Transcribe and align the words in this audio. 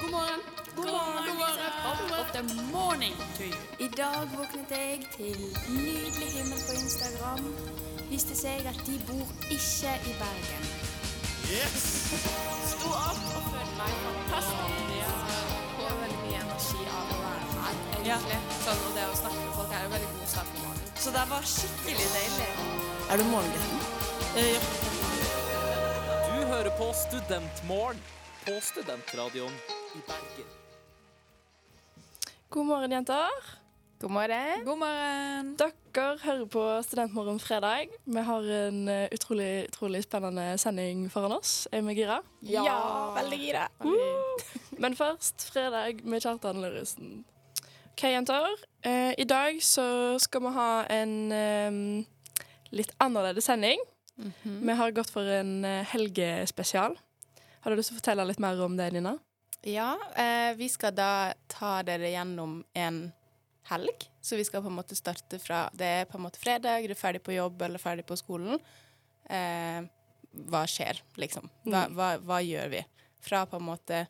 God 0.00 0.10
morgen. 0.10 0.40
God 0.76 0.86
morgen. 0.86 1.24
God 1.26 1.36
morgen. 1.38 1.70
God 1.82 2.10
morgen. 2.10 2.46
the 2.46 2.62
morning 2.72 3.14
to 3.36 3.44
you. 3.44 3.60
I 3.78 3.88
dag 3.96 4.28
våknet 4.36 4.70
jeg 4.70 5.00
til 5.16 5.38
nydelig 5.68 6.28
himmel 6.36 6.60
på 6.68 6.72
Instagram. 6.82 7.42
Viste 8.10 8.36
seg 8.36 8.66
at 8.70 8.78
de 8.86 8.94
bor 9.08 9.26
ikke 9.50 9.94
i 10.10 10.12
Bergen. 10.20 10.68
Yes! 11.50 11.86
Sto 12.70 12.92
opp 12.92 13.24
og 13.38 13.48
følte 13.48 13.74
meg 13.80 13.96
fantastisk. 14.04 14.92
Ja. 15.00 15.14
Får 15.78 15.96
veldig 16.02 16.20
mye 16.26 16.42
energi 16.44 16.84
av 16.92 17.10
å 17.16 17.18
være 17.24 17.48
her, 17.56 17.80
egentlig. 17.96 18.38
Sånn, 18.60 18.84
og 18.84 18.94
det 18.98 19.06
å 19.08 19.16
snakke 19.22 19.40
med 19.40 19.56
folk 19.56 19.74
er 19.78 19.82
jo 19.86 19.90
veldig 19.96 20.12
god 20.12 20.30
start 20.34 20.52
på 20.52 20.62
morgenen. 20.66 20.92
Så 21.06 21.16
det 21.16 21.24
var 21.32 21.50
skikkelig 21.54 22.06
deilig. 22.14 22.52
Er 23.08 23.18
du 23.18 23.26
morgengutten? 23.32 23.78
Du 26.28 26.46
hører 26.52 26.70
på 26.78 26.92
Studentmorgen 27.02 28.06
på 28.46 28.60
Studentradioen 28.70 29.58
i 29.98 30.02
Bergen. 30.06 30.50
God 32.48 32.66
morgen, 32.66 32.92
jenter. 32.92 33.46
God 34.00 34.10
morgen. 34.10 34.64
God 34.64 34.78
morgen. 34.78 35.48
Dere 35.58 36.18
hører 36.22 36.44
på 36.46 36.62
Studentmorgen 36.86 37.40
fredag. 37.42 37.90
Vi 38.04 38.22
har 38.22 38.46
en 38.68 38.88
eh, 38.88 39.08
utrolig, 39.12 39.66
utrolig 39.68 40.04
spennende 40.06 40.44
sending 40.58 41.08
foran 41.10 41.34
oss. 41.34 41.66
Er 41.72 41.82
vi 41.82 41.96
gira? 41.98 42.20
Ja, 42.46 42.76
veldig 43.16 43.40
gira. 43.42 43.66
Men 44.78 44.94
først 44.96 45.48
fredag 45.50 46.04
med 46.04 46.22
Kjartan 46.22 46.62
Lauritzen. 46.62 47.24
OK, 47.92 48.06
jenter. 48.06 48.54
Eh, 48.86 49.12
I 49.18 49.26
dag 49.26 49.58
så 49.62 49.88
skal 50.22 50.46
vi 50.46 50.54
ha 50.54 50.70
en 50.94 51.16
eh, 51.34 51.82
litt 52.70 52.94
annerledes 53.02 53.50
sending. 53.50 53.82
Vi 54.42 54.74
har 54.78 54.94
gått 54.94 55.10
for 55.10 55.26
en 55.26 55.64
eh, 55.66 55.82
helgespesial. 55.90 56.94
Har 57.64 57.74
du 57.74 57.78
lyst 57.78 57.90
til 57.90 57.98
å 57.98 58.00
fortelle 58.00 58.30
litt 58.30 58.42
mer 58.42 58.62
om 58.62 58.78
det, 58.78 58.92
Nina? 58.94 59.18
Ja, 59.62 59.98
eh, 60.16 60.54
vi 60.56 60.68
skal 60.68 60.94
da 60.94 61.32
ta 61.50 61.82
dere 61.82 62.10
gjennom 62.12 62.60
en 62.78 63.12
helg. 63.68 64.06
Så 64.20 64.36
vi 64.36 64.44
skal 64.44 64.62
på 64.62 64.70
en 64.70 64.76
måte 64.78 64.96
starte 64.96 65.38
fra 65.42 65.68
Det 65.74 65.86
er 65.86 66.04
på 66.08 66.18
en 66.18 66.24
måte 66.24 66.38
fredag, 66.40 66.86
du 66.86 66.92
er 66.94 66.98
ferdig 66.98 67.22
på 67.26 67.34
jobb 67.34 67.62
eller 67.62 67.78
ferdig 67.82 68.06
på 68.06 68.16
skolen. 68.16 68.60
Eh, 69.28 69.82
hva 70.48 70.62
skjer, 70.68 71.00
liksom? 71.16 71.50
Hva, 71.64 71.86
Mm. 71.88 71.94
hva, 71.96 72.08
hva 72.20 72.38
gjør 72.44 72.70
vi? 72.70 72.84
Fra 73.20 73.46
på 73.46 73.56
en 73.56 73.66
måte 73.66 74.06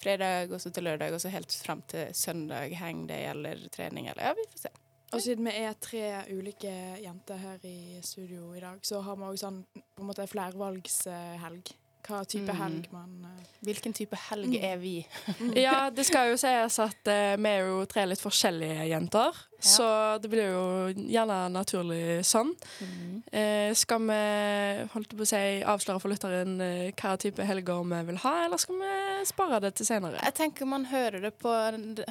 fredag 0.00 0.52
og 0.52 0.60
så 0.60 0.72
til 0.72 0.84
lørdag, 0.84 1.12
og 1.12 1.20
så 1.20 1.28
helt 1.30 1.52
fram 1.52 1.82
til 1.82 2.12
søndag, 2.14 2.72
hangday 2.74 3.26
eller 3.30 3.68
trening 3.68 4.06
eller 4.08 4.22
Ja, 4.22 4.34
vi 4.34 4.44
får 4.52 4.58
se. 4.60 4.68
Og 5.12 5.20
siden 5.20 5.44
vi 5.44 5.50
er 5.64 5.74
tre 5.80 6.24
ulike 6.30 6.70
jenter 7.02 7.36
her 7.38 7.58
i 7.64 8.00
studio 8.02 8.54
i 8.54 8.60
dag, 8.60 8.78
så 8.82 9.00
har 9.02 9.16
vi 9.16 9.22
òg 9.22 9.38
sånn 9.38 9.64
på 9.96 10.00
en 10.02 10.06
måte 10.06 10.26
flervalgshelg. 10.28 11.72
Hva 12.08 12.22
type 12.24 12.48
Mm. 12.48 12.56
helg 12.62 12.86
man 12.92 13.10
eh, 13.28 13.44
Hvilken 13.66 13.92
type 13.92 14.16
helg 14.30 14.54
er 14.64 14.76
vi? 14.80 14.92
Ja, 15.58 15.90
det 15.90 16.04
skal 16.06 16.30
jo 16.30 16.36
sies 16.40 16.76
at 16.80 17.08
eh, 17.10 17.34
vi 17.36 17.48
er 17.50 17.66
jo 17.66 17.82
tre 17.90 18.04
litt 18.06 18.22
forskjellige 18.22 18.86
jenter. 18.88 19.34
Så 19.60 19.84
det 20.22 20.30
blir 20.30 20.52
jo 20.54 20.62
gjerne 20.94 21.38
naturlig 21.50 22.22
sånn. 22.24 22.52
Eh, 23.34 23.74
skal 23.74 23.98
vi 24.06 24.20
holdt 24.94 25.16
på 25.18 25.26
å 25.26 25.28
si, 25.28 25.42
avsløre 25.66 25.98
for 26.00 26.14
lytteren 26.14 26.54
eh, 26.62 26.92
hva 26.94 27.16
type 27.18 27.42
helger 27.44 27.82
vi 27.90 28.00
vil 28.12 28.22
ha, 28.22 28.34
eller 28.46 28.62
skal 28.62 28.78
vi 28.78 28.94
spare 29.26 29.58
det 29.66 29.74
til 29.80 29.90
senere? 29.90 30.22
Jeg 30.22 30.38
tenker 30.38 30.70
man 30.70 30.86
hører 30.86 31.20
det 31.26 31.34
på 31.42 31.50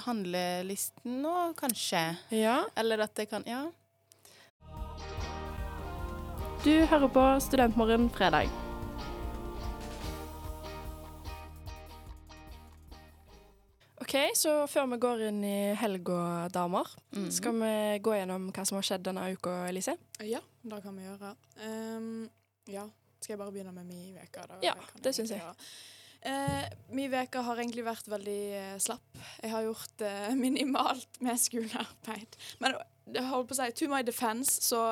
handlelisten 0.06 1.22
nå, 1.24 1.54
kanskje. 1.58 2.04
Ja. 2.36 2.60
Eller 2.76 3.08
at 3.08 3.16
det 3.16 3.30
kan 3.32 3.48
Ja. 3.48 3.70
Du 6.68 6.74
hører 6.92 7.08
på 7.08 7.24
Studentmorgen 7.40 8.10
fredag. 8.12 8.52
OK, 14.08 14.16
så 14.40 14.52
før 14.72 14.86
vi 14.94 14.98
går 15.04 15.22
inn 15.28 15.42
i 15.44 15.74
helga, 15.76 16.48
damer, 16.56 16.88
mm. 17.12 17.26
skal 17.36 17.58
vi 17.60 17.72
gå 18.00 18.14
gjennom 18.16 18.46
hva 18.56 18.64
som 18.64 18.78
har 18.78 18.86
skjedd 18.88 19.04
denne 19.04 19.26
uka, 19.36 19.56
Elise? 19.68 19.98
Ja, 20.24 20.40
det 20.64 20.80
kan 20.86 20.96
vi 20.96 21.04
gjøre. 21.04 21.32
Um, 21.60 22.22
ja, 22.72 22.86
skal 23.20 23.34
jeg 23.34 23.42
bare 23.42 23.52
begynne 23.52 23.74
med 23.76 23.90
min 23.90 24.16
uke? 24.16 24.46
Ja, 24.64 24.78
det 25.04 25.12
synes 25.18 25.36
jeg. 25.36 25.44
Uh, 26.24 26.64
min 26.96 27.12
uke 27.20 27.44
har 27.50 27.60
egentlig 27.60 27.84
vært 27.84 28.08
veldig 28.08 28.40
uh, 28.56 28.72
slapp. 28.88 29.20
Jeg 29.44 29.52
har 29.52 29.68
gjort 29.68 30.08
uh, 30.08 30.32
minimalt 30.40 31.20
med 31.28 31.44
skolearbeid. 31.44 32.40
Men 32.64 32.80
jeg 33.12 33.28
holdt 33.28 33.52
på 33.52 33.60
å 33.60 33.60
si, 33.60 33.70
to 33.76 33.92
my 33.92 34.06
defense 34.08 34.64
så 34.64 34.86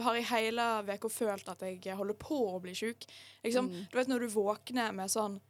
har 0.00 0.16
jeg 0.16 0.30
hele 0.32 0.70
uka 0.88 1.12
følt 1.12 1.52
at 1.52 1.68
jeg 1.68 2.00
holder 2.00 2.16
på 2.16 2.40
å 2.56 2.60
bli 2.64 2.72
sjuk. 2.72 3.04
Liksom, 3.44 3.68
Mm. 3.68 3.88
Du 3.92 4.00
vet 4.00 4.16
når 4.16 4.24
du 4.24 4.32
våkner 4.40 4.96
med 4.96 5.12
sånn 5.12 5.42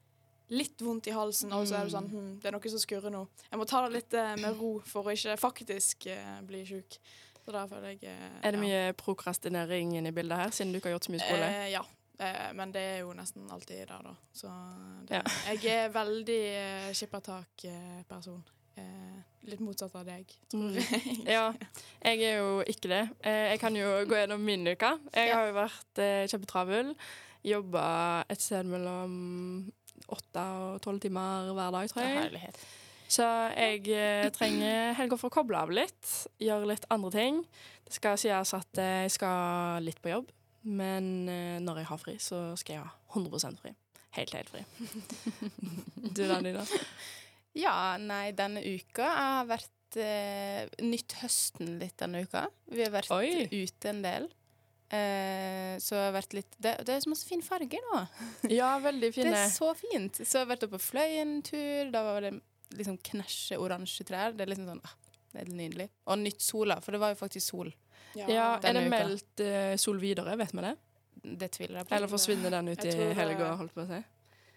litt 0.53 0.83
vondt 0.85 1.07
i 1.09 1.15
halsen, 1.17 1.53
og 1.57 1.65
så 1.67 1.79
er 1.81 1.89
du 1.89 1.95
sånn 1.95 2.09
hm, 2.13 2.31
Det 2.43 2.51
er 2.51 2.55
noe 2.57 2.71
som 2.73 2.83
skurrer 2.83 3.11
nå. 3.15 3.25
Jeg 3.51 3.59
må 3.61 3.65
ta 3.71 3.83
det 3.87 3.93
litt 3.97 4.15
eh, 4.21 4.35
med 4.43 4.59
ro 4.61 4.75
for 4.87 5.09
å 5.09 5.15
ikke 5.17 5.37
faktisk 5.41 6.07
eh, 6.13 6.39
bli 6.49 6.63
sjuk. 6.69 6.99
Så 7.43 7.51
da 7.57 7.65
føler 7.67 7.97
jeg 7.97 8.05
eh, 8.13 8.29
Er 8.47 8.53
det 8.55 8.61
ja. 8.61 8.67
mye 8.67 8.93
prokrastinering 9.01 9.97
inne 9.99 10.13
i 10.13 10.15
bildet 10.15 10.39
her, 10.39 10.51
siden 10.55 10.73
du 10.73 10.79
ikke 10.79 10.93
har 10.93 10.99
gjort 10.99 11.09
så 11.09 11.15
mye 11.17 11.25
skole? 11.25 11.49
Eh, 11.49 11.69
ja. 11.75 11.83
Eh, 12.23 12.51
men 12.55 12.71
det 12.75 12.83
er 12.93 12.99
jo 13.03 13.15
nesten 13.19 13.49
alltid 13.51 13.81
der, 13.89 14.03
da. 14.07 14.13
Så 14.37 14.53
det, 15.09 15.17
Ja. 15.19 15.23
jeg 15.57 15.65
er 15.89 15.89
veldig 15.97 16.41
eh, 16.55 16.91
skippertak-person. 16.95 18.43
Eh, 18.77 19.19
litt 19.51 19.61
motsatt 19.61 19.95
av 19.99 20.07
deg, 20.07 20.31
tror 20.53 20.63
Mm. 20.71 20.77
jeg. 20.79 21.17
Ja, 21.37 21.53
jeg 22.05 22.23
er 22.23 22.39
jo 22.39 22.63
ikke 22.63 22.89
det. 22.89 23.03
Eh, 23.25 23.51
Jeg 23.53 23.61
kan 23.61 23.75
jo 23.77 23.89
gå 24.09 24.17
gjennom 24.17 24.41
min 24.45 24.67
uke. 24.69 24.93
Jeg 25.15 25.29
Ja. 25.29 25.35
har 25.41 25.47
jo 25.51 25.55
vært 25.59 25.99
eh, 25.99 26.27
kjempetravel. 26.31 26.95
Jobba 27.45 28.25
et 28.31 28.41
sted 28.41 28.65
mellom 28.71 29.73
åtte 30.13 30.45
og 30.63 30.81
tolv 30.85 31.03
timer 31.03 31.53
hver 31.57 31.75
dag, 31.75 31.91
tror 31.93 32.07
jeg. 32.07 32.17
Herlighet. 32.21 32.63
Så 33.13 33.27
jeg 33.53 33.91
eh, 33.93 34.31
trenger 34.33 34.95
helga 34.97 35.19
for 35.21 35.29
å 35.29 35.35
koble 35.35 35.59
av 35.61 35.73
litt, 35.75 36.13
gjøre 36.41 36.71
litt 36.71 36.87
andre 36.95 37.11
ting. 37.13 37.43
Det 37.85 37.97
skal 37.99 38.17
sies 38.21 38.55
at 38.57 38.81
jeg 38.81 39.13
skal 39.13 39.85
litt 39.85 40.01
på 40.01 40.15
jobb, 40.15 40.31
men 40.65 41.29
eh, 41.29 41.59
når 41.61 41.83
jeg 41.83 41.91
har 41.91 42.01
fri, 42.01 42.17
så 42.23 42.45
skal 42.61 42.79
jeg 42.79 42.87
ha 42.87 42.93
100 43.13 43.59
fri. 43.61 43.75
Helt, 44.17 44.35
helt 44.37 44.53
fri. 44.53 44.65
Du 46.17 46.25
da, 46.29 46.41
Nina? 46.45 46.65
Ja, 47.57 47.97
nei, 48.01 48.33
denne 48.37 48.63
uka 48.65 49.09
har 49.13 49.49
vært 49.49 49.99
eh, 50.01 50.69
nytt 50.85 51.17
høsten 51.21 51.77
litt 51.81 51.99
denne 52.01 52.25
uka. 52.25 52.47
Vi 52.73 52.85
har 52.85 52.93
vært 52.95 53.13
Oi. 53.13 53.45
ute 53.53 53.93
en 53.93 54.01
del. 54.05 54.29
Eh, 54.93 55.79
så 55.81 55.97
jeg 55.97 56.05
har 56.05 56.13
vært 56.13 56.35
litt 56.37 56.57
det, 56.61 56.75
det 56.85 56.93
er 56.93 57.01
så 57.01 57.09
masse 57.09 57.25
fine 57.25 57.45
farger 57.45 57.81
nå. 57.89 58.01
Ja, 58.61 58.75
veldig 58.83 59.13
Det 59.15 59.31
er 59.31 59.53
så 59.53 59.71
fint. 59.79 60.21
Så 60.21 60.37
jeg 60.37 60.45
har 60.45 60.51
vært 60.51 60.67
oppe 60.67 60.77
på 60.77 60.91
fløy 60.91 61.19
en 61.23 61.39
tur. 61.47 61.93
Da 61.95 62.05
var 62.05 62.27
det 62.27 62.35
liksom 62.77 62.99
knæsje 63.11 63.61
oransje 63.61 64.05
trær. 64.09 64.37
Det 64.37 64.45
er 64.45 64.53
liksom 64.53 64.69
sånn 64.69 64.83
ah, 64.85 64.97
Det 65.33 65.45
er 65.47 65.53
nydelig. 65.57 65.89
Og 66.13 66.21
nytt 66.21 66.45
sola, 66.45 66.81
for 66.85 66.93
det 66.93 67.01
var 67.05 67.15
jo 67.15 67.21
faktisk 67.23 67.55
sol. 67.55 67.73
Ja. 68.13 68.27
Ja, 68.29 68.49
er 68.61 68.77
det 68.77 68.83
uka. 68.85 68.93
meldt 68.93 69.41
uh, 69.41 69.75
sol 69.81 70.01
videre, 70.03 70.37
vet 70.37 70.53
vi 70.53 70.65
det? 70.67 70.75
Det 71.23 71.49
tviler 71.55 71.81
jeg 71.81 71.89
på. 71.89 71.95
Eller 71.97 72.11
forsvinner 72.13 72.53
den 72.53 72.73
ut 72.75 72.85
Jeg 72.85 72.99
i 72.99 73.15
helga, 73.17 73.55
holdt 73.57 73.73
på 73.73 73.87
å 73.87 73.89
si? 73.89 74.01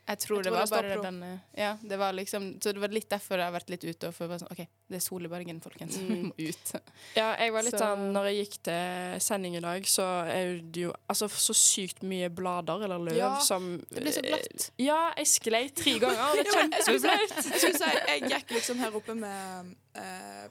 Jeg 0.08 0.20
tror 0.22 0.38
Jeg 0.38 0.44
det 0.46 0.52
tror 0.52 0.70
var 0.70 0.84
det 0.84 0.98
bare 1.00 1.12
den 1.12 1.40
Ja, 1.58 1.78
det 1.82 1.98
var 1.98 2.12
liksom 2.14 2.44
Så 2.62 2.74
det 2.74 2.80
var 2.82 2.90
litt 2.94 3.10
derfor 3.10 3.38
jeg 3.42 3.46
har 3.52 3.54
vært 3.60 3.70
litt 3.74 3.84
ute. 3.84 4.08
Og 4.08 4.14
for 4.14 4.28
bare 4.30 4.38
sånn, 4.44 4.52
OK, 4.54 4.68
det 4.88 4.96
er 5.00 5.02
sol 5.02 5.26
i 5.26 5.28
Bergen, 5.32 5.60
folkens. 5.62 5.98
Vi 6.02 6.06
Mm. 6.06 6.28
må 6.28 6.34
ut. 6.38 6.74
Ja, 7.16 7.32
jeg 7.40 7.52
var 7.56 7.64
litt 7.64 7.74
Så- 7.74 7.80
sånn 7.82 8.14
Når 8.14 8.26
jeg 8.30 8.36
gikk 8.46 8.58
til 8.70 9.20
sending 9.20 9.56
i 9.58 9.60
dag, 9.66 9.82
så 9.90 10.06
er 10.30 10.62
det 10.62 10.82
jo 10.84 10.94
altså 11.10 11.26
så 11.28 11.54
sykt 11.58 12.04
mye 12.04 12.30
blader 12.30 12.84
eller 12.86 13.00
løv 13.00 13.18
Ja, 13.18 13.40
som 13.40 13.80
Det 13.90 14.04
blir 14.04 14.12
så 14.14 14.22
glatt. 14.22 14.70
Ja, 14.78 15.12
jeg 15.18 15.26
sklei 15.28 15.64
tre 15.74 15.98
ganger. 16.06 16.36
Det 16.36 16.48
er 16.48 16.62
men 16.62 16.72
jeg 16.72 16.84
skulle 16.84 17.78
si- 17.80 18.06
Jeg 18.08 18.22
gikk 18.30 18.54
liksom 18.60 18.78
her 18.78 18.92
oppe 18.96 19.16
med 19.16 19.76
eh, 19.96 20.48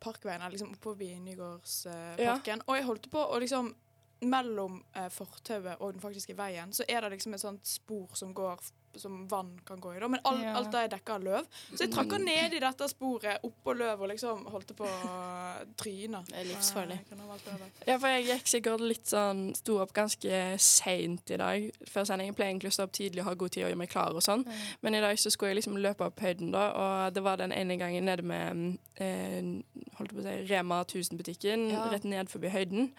Parkveien, 0.00 0.40
liksom 0.50 0.70
oppover 0.74 1.18
Nygårdsparken, 1.20 2.58
Ja. 2.58 2.64
og 2.68 2.76
jeg 2.76 2.84
holdt 2.84 3.10
på 3.10 3.18
å 3.32 3.40
liksom 3.40 3.74
Mellom 4.24 4.78
eh, 4.94 5.08
fortauet 5.12 5.76
og 5.82 5.92
den 5.92 6.00
faktiske 6.00 6.34
veien 6.38 6.70
så 6.72 6.84
er 6.88 7.02
det 7.02 7.10
liksom 7.18 7.34
et 7.34 7.40
sånt 7.42 7.66
spor 7.66 8.08
som 8.16 8.32
går 8.32 8.58
som 9.00 9.26
vann 9.28 9.58
kan 9.66 9.80
gå 9.80 9.94
i. 9.96 10.00
Da. 10.00 10.08
Men 10.08 10.20
all, 10.24 10.40
Ja. 10.42 10.54
alt 10.56 10.70
det 10.72 10.80
er 10.84 10.88
dekka 10.96 11.14
av 11.14 11.22
løv. 11.22 11.46
Så 11.74 11.78
jeg 11.84 11.90
trakka 11.92 12.18
ned 12.18 12.54
i 12.54 12.58
dette 12.60 12.88
sporet 12.88 13.40
oppå 13.44 13.74
løv 13.76 14.00
og 14.02 14.08
liksom 14.10 14.44
holdt 14.52 14.74
på 14.76 14.84
å 14.84 15.66
tryne. 15.76 16.24
Det 16.28 16.36
er 16.40 16.44
livsfarlig. 16.44 16.98
Ja, 17.86 17.98
for 17.98 18.08
jeg 18.08 18.26
gikk 18.26 18.46
sikkert 18.46 18.80
litt 18.80 19.06
sånn 19.06 19.54
Sto 19.56 19.78
opp 19.82 19.92
ganske 19.92 20.58
seint 20.58 21.30
i 21.30 21.36
dag 21.36 21.70
før 21.88 22.04
sending. 22.06 22.28
Jeg 22.28 22.36
pleier 22.36 22.50
egentlig 22.52 22.72
å 22.72 22.76
stå 22.78 22.82
opp 22.88 22.92
tidlig 22.92 23.20
og 23.20 23.28
ha 23.30 23.34
god 23.34 23.50
tid 23.50 23.64
og 23.64 23.70
gjøre 23.70 23.78
meg 23.78 23.90
klar 23.90 24.14
og 24.14 24.22
sånn. 24.22 24.44
Men 24.82 24.94
i 24.94 25.00
dag 25.00 25.16
så 25.18 25.30
skulle 25.30 25.54
jeg 25.54 25.62
liksom 25.62 25.76
løpe 25.80 26.04
opp 26.06 26.20
høyden, 26.20 26.50
da, 26.52 26.70
og 26.72 27.14
det 27.14 27.22
var 27.22 27.36
den 27.36 27.52
ene 27.52 27.76
gangen 27.78 28.04
nede 28.04 28.22
med 28.22 28.78
eh, 28.96 29.42
holdt 29.98 30.12
på 30.14 30.20
å 30.20 30.22
si, 30.22 30.34
Rema 30.52 30.84
1000-butikken, 30.84 31.70
Ja. 31.70 31.88
rett 31.90 32.04
ned 32.04 32.28
forbi 32.28 32.48
høyden. 32.50 32.92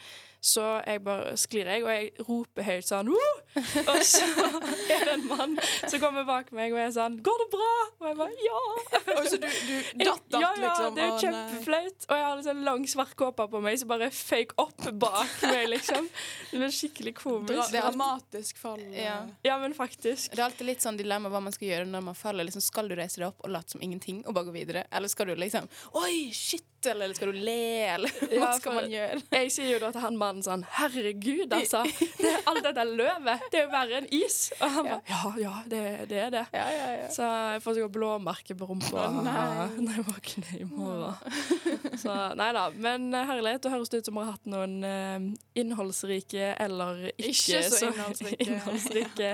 Så 0.45 0.61
jeg 0.85 1.01
bare 1.05 1.33
sklir 1.41 1.65
jeg, 1.71 1.81
og 1.81 1.89
jeg 1.89 2.25
roper 2.27 2.65
høyt 2.67 2.85
sånn 2.85 3.07
Woo! 3.09 3.29
Og 3.55 4.01
så 4.05 4.25
er 4.93 5.05
det 5.07 5.13
en 5.15 5.23
mann 5.29 5.55
som 5.87 6.01
kommer 6.03 6.25
bak 6.27 6.51
meg 6.53 6.75
og 6.75 6.81
er 6.83 6.91
sånn 6.93 7.15
'Går 7.25 7.41
det 7.41 7.47
bra?' 7.55 7.71
Og 8.01 8.05
jeg 8.09 8.17
bare 8.19 8.35
'Ja'. 8.43 9.15
Og 9.15 9.29
så 9.31 9.39
du, 9.41 9.47
du 9.47 10.03
datt 10.03 10.05
ja, 10.05 10.13
datt, 10.35 10.41
ja, 10.43 10.51
liksom. 10.61 10.95
det 10.95 11.03
er 11.03 11.09
jo 11.09 11.17
kjempeflaut. 11.23 12.05
Og 12.09 12.15
jeg 12.19 12.25
har 12.27 12.43
sånn 12.45 12.61
lang, 12.67 12.85
svart 12.91 13.15
kåpe 13.17 13.47
på 13.55 13.61
meg 13.63 13.79
som 13.81 13.89
bare 13.89 14.11
føyk 14.13 14.53
opp 14.61 14.85
bak 15.01 15.33
meg, 15.47 15.63
liksom. 15.71 16.09
Det 16.51 16.61
blir 16.61 16.75
skikkelig 16.77 17.15
Dra, 17.15 17.23
komisk. 17.23 17.71
dramatisk 17.73 18.61
fall. 18.61 18.83
Ja. 18.93 19.17
Ja, 19.47 19.57
men 19.61 19.73
faktisk. 19.73 20.29
Det 20.35 20.39
er 20.43 20.45
alltid 20.49 20.69
litt 20.69 20.85
sånn 20.85 20.99
dilemma 20.99 21.31
hva 21.33 21.41
man 21.47 21.55
skal 21.55 21.71
gjøre 21.71 21.89
når 21.89 22.05
man 22.11 22.17
faller. 22.19 22.45
Liksom, 22.45 22.61
skal 22.61 22.91
du 22.91 22.95
reise 22.99 23.21
deg 23.21 23.31
opp 23.31 23.41
og 23.45 23.53
late 23.55 23.73
som 23.75 23.81
ingenting 23.81 24.21
og 24.27 24.35
bare 24.37 24.51
gå 24.51 24.55
videre? 24.59 24.85
Eller 24.91 25.09
skal 25.09 25.31
du 25.31 25.35
liksom 25.39 25.69
Oi, 25.97 26.29
shit! 26.35 26.67
Eller 26.85 27.13
skal 27.17 27.31
du 27.33 27.39
le? 27.41 27.61
Eller 27.95 28.11
hva 28.29 28.51
Ja, 28.51 28.51
skal 28.59 28.75
man 28.77 28.91
gjøre? 28.91 29.21
Jeg 29.33 29.51
sier 29.55 29.71
jo 29.71 29.79
da 29.81 29.89
til 29.95 30.03
han 30.03 30.19
mannen 30.21 30.34
sånn 30.43 30.63
Herregud, 30.75 31.53
altså. 31.53 31.83
Det, 32.25 32.31
alt 32.49 32.63
dette 32.65 32.83
løvet, 32.89 33.45
det 33.53 33.59
er 33.59 33.63
jo 33.65 33.71
verre 33.71 33.99
enn 34.01 34.07
is. 34.15 34.37
Og 34.59 34.71
han 34.75 34.89
bare 34.89 35.01
Ja, 35.11 35.31
ja, 35.39 35.53
det, 35.71 35.81
det 36.09 36.19
er 36.25 36.31
det. 36.33 36.43
Ja, 36.55 36.65
ja, 36.73 36.87
ja. 37.03 37.07
Så 37.13 37.23
jeg 37.53 37.61
får 37.63 37.77
sikkert 37.77 37.95
blåmerke 37.95 38.57
på 38.59 38.67
rumpa 38.69 39.05
når 39.15 39.91
jeg 39.95 40.05
våkner 40.09 40.51
i 40.59 40.67
morgen. 40.69 41.15
Så 42.03 42.15
nei 42.39 42.49
da. 42.57 42.67
Men 42.75 43.09
eh, 43.13 43.25
herlighet, 43.29 43.63
det 43.65 43.71
høres 43.75 43.93
ut 43.93 44.05
som 44.09 44.17
vi 44.17 44.23
har 44.25 44.31
hatt 44.35 44.47
noen 44.51 44.77
eh, 44.83 45.29
innholdsrike 45.61 46.51
eller 46.65 47.05
ikke, 47.15 47.29
Ikke 47.31 47.63
så 47.69 47.77
så 47.77 47.91
innholdsrike. 47.91 48.39
innholdsrike 48.49 49.29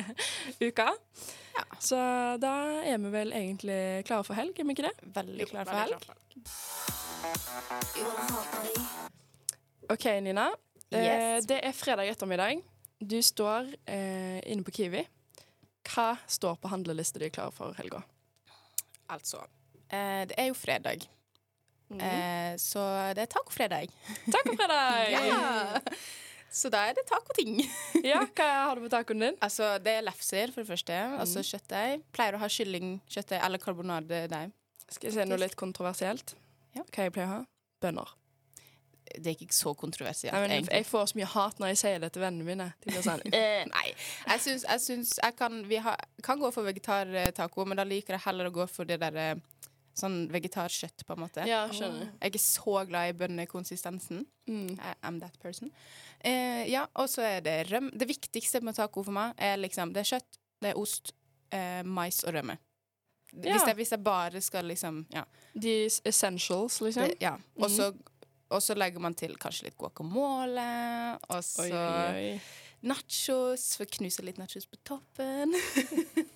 uker. 0.62 0.98
Så 1.84 1.98
da 2.40 2.52
er 2.88 2.98
vi 3.04 3.10
vel 3.12 3.34
egentlig 3.36 3.80
klare 4.08 4.24
for 4.24 4.38
helg, 4.38 4.56
er 4.60 4.64
vi 4.70 4.72
ikke 4.76 4.88
det? 4.88 4.96
Veldig 5.18 5.48
klare 5.52 5.66
for 5.68 5.78
helg. 5.84 6.00
OK, 9.92 10.06
Nina. 10.24 10.48
Eh, 10.92 11.06
Yes. 11.06 11.46
det 11.48 11.60
er 11.64 11.72
fredag 11.72 12.10
ettermiddag. 12.12 12.62
Du 13.02 13.18
står 13.24 13.72
eh, 13.88 14.40
inne 14.52 14.64
på 14.68 14.72
Kiwi. 14.76 15.06
Hva 15.88 16.18
står 16.30 16.58
på 16.62 16.70
handlelista 16.70 17.20
di 17.20 17.30
klar 17.34 17.52
for 17.56 17.74
helga? 17.80 18.04
Altså, 19.10 19.42
eh, 19.90 20.26
det 20.30 20.36
er 20.38 20.52
jo 20.52 20.54
fredag. 20.56 21.08
Mm. 21.92 22.00
Eh, 22.00 22.52
så 22.62 22.84
det 23.16 23.26
er 23.26 23.32
tacofredag. 23.34 23.90
Tacofredag! 24.32 25.16
Ja. 25.32 25.80
Så 26.52 26.68
da 26.68 26.82
er 26.90 26.94
det 26.98 27.06
tacoting. 27.08 27.62
ja, 28.04 28.26
hva 28.36 28.46
har 28.68 28.76
du 28.76 28.82
på 28.84 28.90
tacoen 28.92 29.22
din? 29.24 29.36
Altså, 29.40 29.78
det 29.80 29.94
er 29.98 30.04
lefser, 30.04 30.52
for 30.52 30.62
det 30.66 30.68
første. 30.68 30.98
Altså 31.16 31.40
kjøttdeig. 31.48 32.02
Pleier 32.12 32.36
å 32.36 32.42
ha 32.44 32.50
kylling, 32.52 32.98
kjøttdeig 33.08 33.40
eller 33.48 33.62
karbonadedeig. 33.64 34.52
Skal 34.92 35.08
jeg 35.08 35.16
si 35.16 35.28
noe 35.30 35.40
litt 35.40 35.56
kontroversielt? 35.56 36.34
Ja. 36.76 36.84
Hva 36.92 37.06
jeg 37.08 37.14
pleier 37.16 37.30
å 37.30 37.36
ha? 37.38 37.42
Bønner. 37.82 38.12
Det 39.18 39.32
er 39.34 39.38
ikke 39.38 39.56
så 39.56 39.74
kontroversielt, 39.78 40.34
Nei, 40.34 40.42
men 40.48 40.68
jeg 40.72 40.86
får 40.88 41.12
så 41.12 41.20
mye 41.20 41.30
hat 41.34 41.62
når 41.62 41.74
jeg 41.74 41.82
sier 41.82 42.04
det 42.04 42.12
til 42.16 42.24
vennene 42.24 42.48
mine. 42.48 42.68
De 42.84 42.92
blir 42.92 43.06
sånn 43.06 43.24
eh. 43.32 43.64
Nei. 43.70 43.88
Jeg 44.28 44.44
syns 44.46 44.68
jeg, 44.68 44.84
synes 44.86 45.16
jeg 45.20 45.38
kan 45.40 45.62
Vi 45.70 45.80
har, 45.84 45.98
kan 46.24 46.40
gå 46.42 46.52
for 46.54 46.68
vegetartaco, 46.68 47.66
men 47.68 47.80
da 47.82 47.88
liker 47.88 48.18
jeg 48.18 48.26
heller 48.26 48.52
å 48.52 48.56
gå 48.62 48.68
for 48.72 48.90
det 48.90 49.02
derre 49.02 49.34
sånn 49.98 50.26
vegetarkjøtt, 50.32 51.04
på 51.08 51.16
en 51.16 51.24
måte. 51.26 51.46
Ja, 51.50 51.66
skjønner. 51.72 52.08
Jeg 52.14 52.24
er 52.24 52.32
ikke 52.32 52.44
så 52.44 52.76
glad 52.88 53.12
i 53.12 53.16
bønnekonsistensen. 53.20 54.24
Mm. 54.50 54.76
I 54.80 54.94
am 55.08 55.20
that 55.24 55.38
person. 55.44 55.72
Eh, 56.24 56.64
ja, 56.72 56.86
og 56.96 57.10
så 57.12 57.26
er 57.28 57.44
det 57.46 57.58
røm. 57.72 57.92
Det 57.98 58.08
viktigste 58.10 58.62
med 58.64 58.78
taco 58.78 59.04
for 59.04 59.16
meg 59.16 59.36
er 59.42 59.60
liksom 59.60 59.94
Det 59.94 60.04
er 60.04 60.12
kjøtt, 60.14 60.40
det 60.62 60.72
er 60.72 60.80
ost, 60.80 61.14
eh, 61.52 61.82
mais 61.84 62.22
og 62.24 62.36
rømme. 62.38 62.58
Ja. 63.32 63.54
Hvis, 63.54 63.64
jeg, 63.68 63.76
hvis 63.80 63.92
jeg 63.92 64.04
bare 64.04 64.42
skal 64.44 64.66
liksom 64.68 65.06
Ja. 65.14 65.24
The 65.56 65.90
essentials, 66.06 66.82
liksom. 66.82 67.08
Det, 67.08 67.22
ja. 67.22 67.36
Og 67.56 67.70
så 67.72 67.92
og 68.52 68.64
så 68.64 68.76
legger 68.78 69.04
man 69.04 69.16
til 69.18 69.38
kanskje 69.40 69.70
litt 69.70 69.78
guacamole, 69.80 70.68
og 71.30 71.40
så 71.46 71.68
Oi, 71.68 71.72
oi, 71.72 72.82
nachos, 72.88 73.66
for 73.78 73.88
å 73.88 73.94
knuse 73.98 74.26
litt 74.26 74.42
nachos 74.42 74.68
på 74.70 74.80
toppen. 74.88 75.56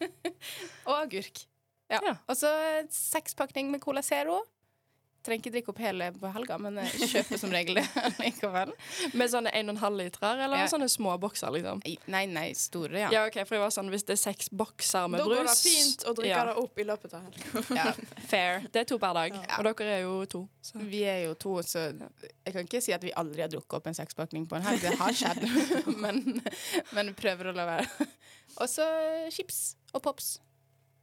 og 0.88 0.96
agurk. 0.96 1.46
Ja. 1.92 2.00
Ja. 2.02 2.16
Og 2.32 2.38
så 2.40 2.50
sekspakning 2.94 3.70
med 3.74 3.84
Cola 3.84 4.02
Zero. 4.06 4.40
Trenger 5.26 5.42
ikke 5.42 5.52
drikke 5.56 5.72
opp 5.74 5.80
hele 5.82 6.08
på 6.22 6.30
helga, 6.36 6.58
men 6.62 6.76
jeg 6.84 7.08
kjøper 7.16 7.40
som 7.42 7.54
regel 7.54 7.80
det 7.80 7.86
likevel. 8.22 8.74
Med 9.18 9.32
sånne 9.34 9.50
1,5 9.58 9.98
liter, 9.98 10.42
eller 10.46 10.62
Ja. 10.62 10.68
sånne 10.70 10.86
små 10.94 11.16
bokser, 11.22 11.50
liksom? 11.56 11.82
Nei, 12.14 12.26
nei, 12.30 12.44
store, 12.54 13.00
ja. 13.08 13.10
Ja, 13.16 13.24
OK, 13.26 13.40
for 13.48 13.58
jeg 13.58 13.64
var 13.64 13.74
sånn 13.74 13.90
hvis 13.90 14.06
det 14.06 14.14
er 14.20 14.22
seks 14.22 14.52
bokser 14.54 15.08
med 15.10 15.24
Da 15.24 15.26
brus 15.26 15.40
går 15.42 15.50
det 15.50 15.56
fint 15.58 16.06
å 16.06 16.14
drikke 16.20 16.30
ja, 16.36 16.44
det 16.52 16.56
opp 16.62 16.78
i 16.78 16.86
løpet 16.86 17.18
av 17.18 17.26
helga. 17.26 17.64
ja. 17.82 17.96
Fair. 18.32 18.62
Det 18.70 18.84
er 18.84 18.88
to 18.94 19.00
per 19.02 19.18
dag. 19.18 19.34
Ja. 19.42 19.58
Og 19.60 19.66
dere 19.72 19.98
er 19.98 20.06
jo 20.06 20.14
to. 20.30 20.44
Så. 20.62 20.78
Vi 20.94 21.02
er 21.10 21.24
jo 21.26 21.34
to, 21.42 21.56
så 21.66 21.88
jeg 21.90 22.54
kan 22.54 22.62
ikke 22.70 22.82
si 22.86 22.94
at 22.94 23.04
vi 23.06 23.14
aldri 23.18 23.42
har 23.46 23.50
drukket 23.54 23.80
opp 23.80 23.90
en 23.90 23.98
sekspakning 23.98 24.46
på 24.50 24.60
en 24.60 24.66
helg. 24.70 24.86
Det 24.86 24.94
har 25.02 25.14
skjedd, 25.18 25.42
men, 26.06 26.22
men 26.94 27.14
prøver 27.18 27.50
å 27.50 27.58
la 27.58 27.66
være. 27.74 28.10
Og 28.62 28.70
så 28.72 28.86
chips 29.34 29.74
og 29.96 30.04
pops. 30.06 30.36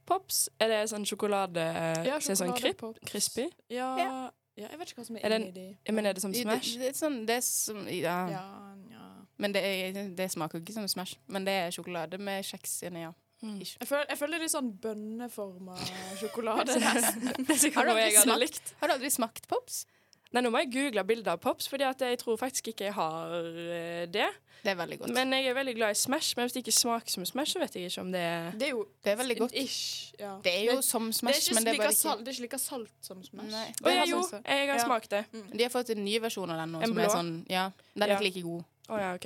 Pops, 0.05 0.49
er 0.59 0.67
det 0.73 0.79
sånn 0.91 1.05
sjokolade 1.07 1.63
Ja, 2.05 2.19
som 2.19 2.33
er 2.33 2.39
sånn 2.41 2.55
krip, 2.57 2.81
crispy? 3.07 3.47
Ja, 3.69 3.89
Ja. 3.97 4.31
ja, 4.55 4.67
jeg 4.69 4.79
vet 4.79 4.91
ikke 4.91 5.01
hva 5.01 5.05
som 5.07 5.15
er, 5.17 5.25
Er 5.25 5.29
det 5.29 5.41
inni 5.41 5.51
de. 5.55 5.77
Jeg 5.85 5.95
mener, 5.95 6.09
er 6.09 6.13
det 6.13 6.21
som 6.21 6.31
Det, 6.31 6.41
Smash? 6.43 6.77
det 6.77 6.87
er 6.89 6.97
sånn, 6.99 7.25
det 7.25 7.35
er 7.37 7.41
som 7.47 7.87
ja. 7.87 8.17
Ja, 8.29 8.45
ja. 8.91 9.09
Men 9.37 9.51
det, 9.55 9.63
er, 9.65 10.09
det 10.15 10.29
smaker 10.31 10.59
ikke 10.61 10.73
som 10.75 10.87
Smash. 10.87 11.15
Men 11.27 11.45
det 11.45 11.53
er 11.53 11.71
sjokolade 11.71 12.19
med 12.21 12.43
kjeks 12.45 12.83
inni, 12.87 13.01
ja. 13.07 13.13
Mm. 13.43 13.57
Jeg 13.59 13.87
føler, 13.89 14.05
jeg 14.07 14.17
føler 14.17 14.39
det 14.39 14.45
er 14.45 14.51
sånn 14.53 14.69
bønneforma 14.79 15.75
sjokolade. 16.21 16.75
Det 17.47 17.73
Har 17.75 17.85
du 17.85 17.91
aldri 17.91 18.13
smakt? 18.21 18.73
Har 18.79 18.87
du 18.87 18.93
aldri 18.93 19.09
smakt 19.11 19.47
pops? 19.51 19.85
Nei, 20.33 20.41
nå 20.41 20.49
må 20.49 20.57
jeg 20.63 20.71
google 20.73 21.03
bilder 21.05 21.31
av 21.35 21.39
Pops, 21.43 21.67
Fordi 21.69 21.83
jeg 21.85 22.17
tror 22.19 22.37
faktisk 22.41 22.67
ikke 22.73 22.85
jeg 22.87 22.93
har 22.93 23.35
eh, 23.45 24.05
det. 24.09 24.29
Det 24.63 24.71
er 24.71 24.75
veldig 24.79 24.97
godt. 24.99 25.11
Men 25.13 25.33
jeg 25.35 25.45
er 25.51 25.53
veldig 25.57 25.73
glad 25.75 25.91
i 25.91 25.97
Smash. 25.99 26.33
Men 26.37 26.45
hvis 26.47 26.53
det 26.55 26.61
ikke 26.63 26.71
smaker 26.71 27.11
som 27.11 27.25
Smash, 27.27 27.51
så 27.51 27.59
vet 27.59 27.73
jeg 27.75 27.89
ikke 27.91 28.01
om 28.01 28.11
det 28.13 28.21
er 28.23 28.51
Det 28.55 28.67
er 28.69 28.71
jo 28.71 28.85
det 29.03 29.11
er 29.11 29.17
veldig 29.19 29.37
godt. 29.41 29.53
ish. 29.59 30.13
Ja. 30.19 30.37
Det 30.43 30.53
er 30.55 30.63
jo 30.73 30.81
som 30.81 31.03
det 31.09 31.13
er 31.15 31.17
Smash, 31.19 31.41
ikke 31.49 31.55
men 31.55 31.63
det 31.67 31.73
er 31.73 31.77
bare 31.83 31.89
ikke 31.91 31.99
salt, 31.99 32.19
det 32.23 32.27
er 32.27 32.31
ikke 32.37 32.45
like 32.47 32.59
salt 32.63 32.91
som 33.01 33.23
Smash. 33.27 33.51
Nei. 33.51 33.65
Å 33.73 33.83
Det 33.83 33.95
ja, 33.95 34.05
jo, 34.07 34.21
sånn- 34.23 34.45
jeg 34.47 34.67
har 34.69 34.77
Ja. 34.79 34.85
smakt 34.85 35.09
det. 35.09 35.25
De 35.57 35.63
har 35.63 35.69
fått 35.69 35.89
en 35.91 36.03
ny 36.05 36.17
versjon 36.19 36.49
av 36.49 36.57
den 36.63 36.71
nå. 36.71 36.79
En 36.81 36.87
som 36.87 36.95
blå? 36.95 37.03
er 37.03 37.09
sånn, 37.09 37.33
ja, 37.49 37.71
Den 37.93 38.03
er 38.09 38.15
ikke 38.15 38.23
like 38.29 38.41
god, 38.41 38.63
Å 38.89 38.99
ja, 38.99 39.13
OK. 39.15 39.25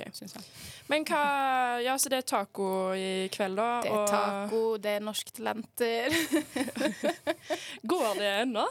Men 0.88 1.04
hva 1.04 1.82
Ja, 1.84 1.94
så 1.96 2.08
det 2.10 2.18
er 2.18 2.22
taco 2.22 2.92
i 2.94 3.28
kveld, 3.30 3.56
da? 3.56 3.80
Det 3.82 3.90
er 3.90 4.06
taco, 4.06 4.76
det 4.78 4.90
er 4.96 5.00
norske 5.00 5.30
talenter. 5.32 6.10
Går 7.86 8.14
det 8.18 8.32
ennå? 8.42 8.66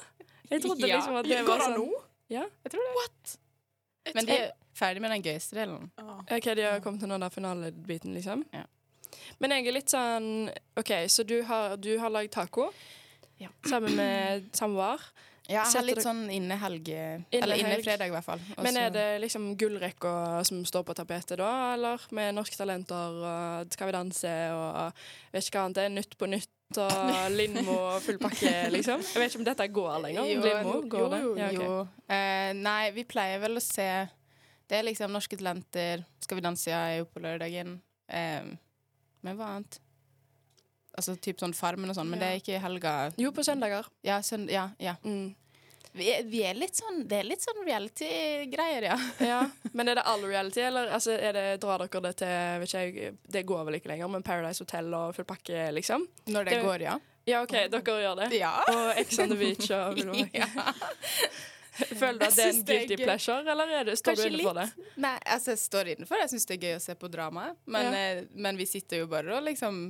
Jeg 0.50 0.62
trodde 0.64 0.88
Ja. 0.88 0.98
liksom 1.00 1.16
at 1.20 1.26
det 1.26 1.40
Går 1.46 1.48
var 1.48 1.58
det 1.58 1.66
sånn 1.66 1.78
nå? 1.80 2.04
Ja. 2.34 2.46
Jeg 2.64 2.72
tror 2.74 2.82
det. 2.88 2.96
What? 3.02 3.36
Men 4.16 4.26
de 4.30 4.38
er 4.38 4.52
ferdig 4.78 5.02
med 5.04 5.12
den 5.12 5.24
gøyeste 5.26 5.56
delen. 5.58 5.90
Oh. 6.00 6.20
OK, 6.32 6.50
de 6.56 6.64
har 6.64 6.80
kommet 6.84 7.02
til 7.04 7.10
den 7.12 7.22
der 7.26 7.30
finalebiten, 7.34 8.14
liksom? 8.16 8.46
Ja. 8.54 8.64
Men 9.40 9.52
jeg 9.56 9.68
er 9.68 9.76
litt 9.78 9.92
sånn 9.94 10.28
OK, 10.80 10.92
så 11.12 11.24
du 11.28 11.42
har, 11.48 11.76
du 11.78 11.94
har 12.00 12.10
lagd 12.14 12.32
taco 12.36 12.70
Ja. 13.40 13.50
sammen 13.70 13.96
med 13.96 14.48
samboer. 14.58 15.02
Ja, 15.48 15.62
jeg 15.64 15.78
har 15.80 15.86
litt 15.88 16.02
sånn 16.04 16.26
inne 16.34 16.58
helg 16.60 16.90
Eller 16.92 17.22
Innehelg. 17.32 17.62
innefredag, 17.62 18.10
i 18.10 18.12
hvert 18.12 18.26
fall. 18.26 18.40
Også. 18.50 18.64
Men 18.66 18.78
er 18.82 18.90
det 18.92 19.06
liksom 19.24 19.46
gullrekka 19.58 20.44
som 20.46 20.60
står 20.68 20.84
på 20.84 20.96
tapetet 20.98 21.38
da, 21.40 21.52
eller? 21.78 22.02
Med 22.12 22.36
Norske 22.36 22.58
Talenter 22.60 23.22
og 23.24 23.72
Skal 23.72 23.88
vi 23.88 23.96
danse 23.96 24.34
og 24.52 24.92
vet 25.32 25.46
ikke 25.48 25.56
hva 25.62 25.64
annet 25.70 25.76
det 25.80 25.86
er. 25.86 25.94
Nytt 25.96 26.18
på 26.20 26.28
nytt 26.28 26.50
og 26.76 27.32
Lindmo 27.32 27.76
og 27.94 28.02
full 28.04 28.20
pakke, 28.20 28.52
liksom? 28.76 29.02
Jeg 29.14 29.22
vet 29.22 29.32
ikke 29.32 29.40
om 29.40 29.48
dette 29.48 29.68
går 29.78 29.98
lenger. 30.04 30.28
Jo, 30.28 30.44
Lindmo, 30.44 30.76
går 30.92 31.04
jo, 31.04 31.10
det? 31.14 31.22
Ja, 31.40 31.48
okay. 31.48 31.66
jo. 31.66 31.80
Eh, 32.12 32.52
nei, 32.60 32.84
vi 32.96 33.08
pleier 33.08 33.42
vel 33.44 33.60
å 33.60 33.64
se 33.64 33.88
Det 34.68 34.76
er 34.76 34.88
liksom 34.88 35.14
Norske 35.16 35.40
Talenter, 35.40 36.04
Skal 36.24 36.40
vi 36.40 36.44
danse, 36.44 36.70
ja, 36.70 36.84
er 36.92 37.02
jo 37.02 37.10
på 37.10 37.24
lørdagen. 37.24 37.78
Eh, 38.12 38.50
men 39.24 39.40
hva 39.40 39.54
annet? 39.56 39.80
Altså 40.98 41.16
typ 41.22 41.40
sånn 41.40 41.56
Farmen 41.56 41.92
og 41.94 41.96
sånn, 41.96 42.10
men 42.10 42.20
det 42.20 42.28
er 42.28 42.40
ikke 42.42 42.56
i 42.58 42.62
helga. 42.62 42.94
Jo, 43.22 43.32
på 43.32 43.46
søndager. 43.46 43.88
Ja, 44.06 44.18
sønd 44.26 44.50
ja, 44.52 44.72
ja. 44.82 44.98
Mm. 45.06 45.36
Vi 45.98 46.12
vi 46.30 46.44
er 46.46 46.54
litt 46.58 46.76
sånn 46.78 47.02
Det 47.10 47.20
er 47.20 47.28
litt 47.28 47.42
sånn 47.44 47.64
reality-greier, 47.66 48.88
ja. 48.92 48.98
Ja, 49.32 49.40
Men 49.74 49.90
er 49.90 49.96
det 50.00 50.06
all 50.08 50.22
reality, 50.24 50.62
eller 50.62 50.92
altså, 50.94 51.18
det, 51.18 51.46
drar 51.64 51.84
dere 51.86 52.02
det 52.08 52.14
til 52.22 52.68
jeg, 52.78 53.12
Det 53.28 53.44
går 53.50 53.66
vel 53.68 53.80
ikke 53.80 53.92
lenger, 53.94 54.08
men 54.14 54.24
Paradise 54.24 54.64
Hotel 54.64 54.94
og 54.94 55.16
full 55.18 55.26
pakke, 55.30 55.68
liksom? 55.76 56.08
Når 56.28 56.46
det 56.50 56.58
Det- 56.58 56.64
går, 56.66 56.82
ja. 56.92 56.98
Ja, 57.28 57.42
OK, 57.44 57.52
dere 57.68 57.82
gjør 57.84 58.16
det? 58.22 58.28
Ja. 58.40 58.54
Og 58.72 58.94
Ex 59.02 59.18
on 59.20 59.28
the 59.34 59.36
Beach 59.36 59.68
og 59.76 59.98
ja. 60.34 60.48
Føler 61.78 62.18
du 62.18 62.26
at 62.26 62.36
det 62.38 62.46
er 62.46 62.54
en 62.54 62.62
guilty 62.66 62.96
er 62.96 63.02
pleasure, 63.04 63.44
eller 63.52 63.74
er 63.82 63.84
det, 63.86 63.98
står 64.00 64.16
Kanskje 64.16 64.30
du 64.32 64.38
innenfor 64.38 64.56
litt. 64.58 64.78
det? 64.80 64.94
Nei, 65.04 65.12
altså, 65.36 65.52
jeg 65.54 65.60
står 65.62 65.90
innenfor. 65.94 66.22
Jeg 66.24 66.32
syns 66.32 66.48
det 66.50 66.56
er 66.56 66.64
gøy 66.64 66.78
å 66.78 66.80
se 66.88 66.96
på 66.98 67.10
drama. 67.14 67.44
Men, 67.70 67.90
Ja. 67.94 68.00
eh, 68.00 68.24
men 68.34 68.58
vi 68.58 68.66
sitter 68.66 69.04
jo 69.04 69.10
bare 69.12 69.36
og 69.38 69.44
liksom 69.46 69.82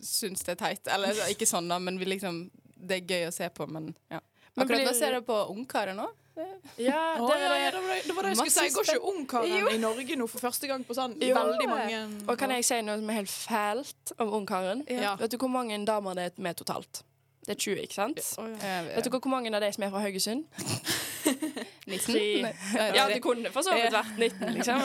syns 0.00 0.44
det 0.46 0.54
er 0.54 0.60
teit. 0.62 0.88
Eller 0.94 1.18
ikke 1.34 1.44
sånn, 1.50 1.68
da, 1.68 1.78
men 1.78 1.98
vi 2.00 2.06
liksom 2.14 2.50
Det 2.80 2.94
er 3.02 3.06
gøy 3.10 3.26
å 3.26 3.32
se 3.34 3.48
på, 3.50 3.66
men 3.68 3.88
ja. 4.08 4.20
Men 4.58 4.64
Akkurat 4.66 4.80
blir- 4.82 4.88
nå 4.90 4.94
ser 4.98 5.14
jeg 5.18 5.24
på 5.28 5.36
Ungkarer 5.54 5.94
nå. 5.94 6.08
Ja, 6.38 6.44
det 6.78 6.84
ja, 6.86 6.98
ja, 7.18 7.70
det. 7.70 7.72
det 7.74 7.80
var 7.82 7.94
det, 7.94 8.02
det 8.06 8.14
var 8.16 8.22
det 8.22 8.28
jeg 8.30 8.36
skulle 8.38 8.50
si. 8.54 8.60
Jeg 8.68 8.72
Går 8.76 8.84
ikke 8.92 9.08
Ungkaren 9.10 9.72
i 9.74 9.78
Norge 9.82 10.16
nå 10.20 10.26
for 10.30 10.38
første 10.38 10.68
gang 10.70 10.84
på 10.86 10.94
sånn 10.94 11.16
Jo. 11.20 11.34
veldig 11.34 11.66
mange 11.68 12.28
Og 12.30 12.38
kan 12.38 12.50
jeg 12.54 12.64
si 12.68 12.78
noe 12.86 13.00
som 13.00 13.10
er 13.10 13.14
helt 13.18 13.32
fælt 13.32 14.12
om 14.22 14.28
Ungkaren? 14.38 14.84
Ja. 14.88 15.16
Vet 15.18 15.30
du 15.34 15.36
hvor 15.38 15.50
mange 15.50 15.74
damer 15.84 16.14
det 16.14 16.24
er 16.28 16.42
med 16.42 16.54
totalt? 16.60 17.02
Det 17.48 17.56
er 17.56 17.60
20, 17.64 17.82
ikke 17.82 17.94
sant? 17.94 18.20
Oh, 18.38 18.46
ja. 18.62 18.82
Vet 18.94 19.04
du 19.04 19.10
hvor 19.10 19.30
mange 19.32 19.50
av 19.54 19.60
de 19.64 19.72
som 19.72 19.82
er 19.82 19.90
fra 19.90 20.00
Haugesund? 20.04 20.44
19? 21.88 22.46
Ja, 22.94 23.08
det 23.08 23.22
kunne 23.24 23.50
for 23.50 23.62
så 23.64 23.72
vidt 23.74 23.92
vært 23.92 24.18
19, 24.18 24.54
liksom. 24.58 24.80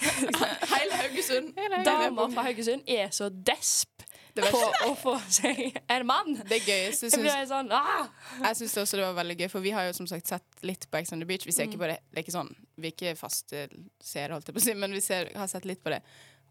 Hele 0.72 0.92
Haugesund. 1.02 1.52
Damer 1.84 2.30
fra 2.34 2.42
Haugesund 2.48 2.82
er 2.88 3.08
så 3.12 3.28
desp 3.28 3.91
på 4.40 4.60
å 4.88 4.94
få 4.96 5.14
seg 5.40 5.60
en 5.92 6.06
mann. 6.08 6.34
Det 6.48 6.62
gøyeste 6.64 7.08
Jeg 7.10 7.14
syns 7.14 7.24
blir 7.26 7.46
sånn 7.50 7.72
ah! 7.76 8.08
Jeg 8.40 8.60
syns 8.62 8.76
også 8.84 9.00
det 9.00 9.04
var 9.04 9.18
veldig 9.20 9.36
gøy, 9.42 9.48
for 9.52 9.64
vi 9.64 9.74
har 9.76 9.88
jo 9.88 9.96
som 9.98 10.08
sagt 10.10 10.32
sett 10.32 10.64
litt 10.66 10.88
på 10.90 11.00
Ex 11.02 11.12
on 11.12 11.20
the 11.22 11.28
Beach. 11.28 11.46
Vi 11.48 11.54
ser 11.54 11.68
ikke 11.68 11.82
på 11.84 11.90
det, 11.90 11.98
det 12.10 12.22
er 12.22 12.26
ikke 12.26 12.36
sånn, 12.38 12.52
vi 12.80 12.90
er 12.90 12.96
ikke 12.96 13.16
faste 13.20 13.66
seere, 14.02 14.32
holdt 14.36 14.48
jeg 14.48 14.56
på 14.56 14.62
å 14.62 14.66
si, 14.68 14.76
men 14.78 14.96
vi 14.96 15.02
ser, 15.04 15.32
har 15.36 15.50
sett 15.50 15.68
litt 15.68 15.82
på 15.84 15.92
det. 15.92 16.00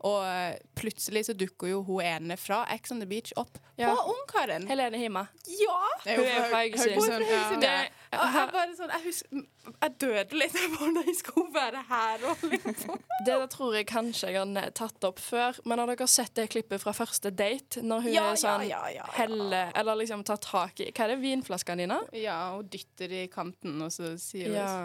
Og 0.08 0.24
eh, 0.25 0.55
plutselig 0.75 1.25
så 1.27 1.34
dukker 1.38 1.70
jo 1.70 1.84
hun 1.86 2.01
ene 2.01 2.38
fra 2.41 2.63
Ex 2.74 2.91
on 2.91 3.00
the 3.03 3.05
Beach 3.10 3.34
opp 3.38 3.60
Ja. 3.77 3.91
på 3.96 4.13
Ungkaren. 4.15 4.65
Helene 4.67 4.98
Hima. 4.98 5.27
Ja! 5.48 5.77
Hun 6.05 6.24
er 6.25 6.31
er 6.31 6.50
fra 6.50 6.62
Haugesund, 6.63 7.62
jeg 7.62 8.50
bare 8.51 8.74
sånn 8.75 8.89
Jeg 8.91 9.03
husker 9.05 9.43
Jeg 9.81 9.93
døde 10.01 10.38
litt 10.41 10.55
av 10.58 10.74
hvordan 10.75 11.05
jeg 11.05 11.15
skulle 11.20 11.53
være 11.53 11.84
her 11.88 12.25
og 12.31 12.41
liksom. 12.50 12.98
Det 13.25 13.36
der 13.38 13.46
tror 13.53 13.75
jeg 13.77 13.86
kanskje 13.91 14.31
jeg 14.34 14.41
har 14.58 14.74
tatt 14.75 15.05
opp 15.08 15.22
før, 15.22 15.60
men 15.70 15.79
har 15.79 15.91
dere 15.93 16.08
sett 16.10 16.34
det 16.36 16.48
klippet 16.51 16.81
fra 16.81 16.93
første 16.98 17.29
date? 17.29 17.84
Når 17.86 18.01
hun 18.08 18.13
Ja, 18.15 18.25
er 18.34 18.41
sånn 18.41 18.65
ja, 18.65 18.81
ja, 18.89 18.89
ja, 18.89 19.05
ja. 19.05 19.08
helle 19.20 19.62
Eller 19.77 20.01
liksom 20.01 20.25
tar 20.27 20.41
tak 20.41 20.81
i 20.81 20.89
Hva 20.91 21.05
er 21.05 21.13
det? 21.13 21.22
Vinflaskene 21.22 21.86
dine? 21.86 22.01
Ja, 22.17 22.39
hun 22.58 22.67
dytter 22.74 23.13
i 23.22 23.27
kanten, 23.31 23.77
og 23.86 23.93
så 23.93 24.15
sier 24.22 24.50
hun 24.50 24.58
Ja. 24.58 24.75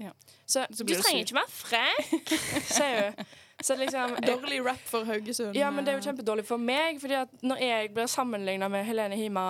Ja. 0.00 0.14
Så, 0.46 0.62
Så 0.70 0.78
du 0.80 0.84
blir 0.88 0.96
du 0.96 1.02
trenger 1.02 1.26
ikke 1.26 1.36
være 1.42 1.52
frekk, 1.52 2.34
sier 2.78 3.10
hun. 3.10 3.26
Så 3.62 3.76
liksom 3.76 4.16
Dårlig 4.26 4.60
rap 4.66 4.80
for 4.88 5.04
Haugesund. 5.04 5.56
Ja, 5.56 5.70
men 5.70 5.84
det 5.84 5.92
er 5.92 5.98
jo 6.00 6.06
kjempedårlig 6.08 6.46
for 6.48 6.56
meg, 6.56 7.00
Fordi 7.00 7.18
at 7.20 7.42
når 7.42 7.62
jeg 7.64 7.94
blir 7.94 8.06
sammenligna 8.06 8.68
med 8.72 8.84
Helene 8.84 9.16
Hima 9.16 9.46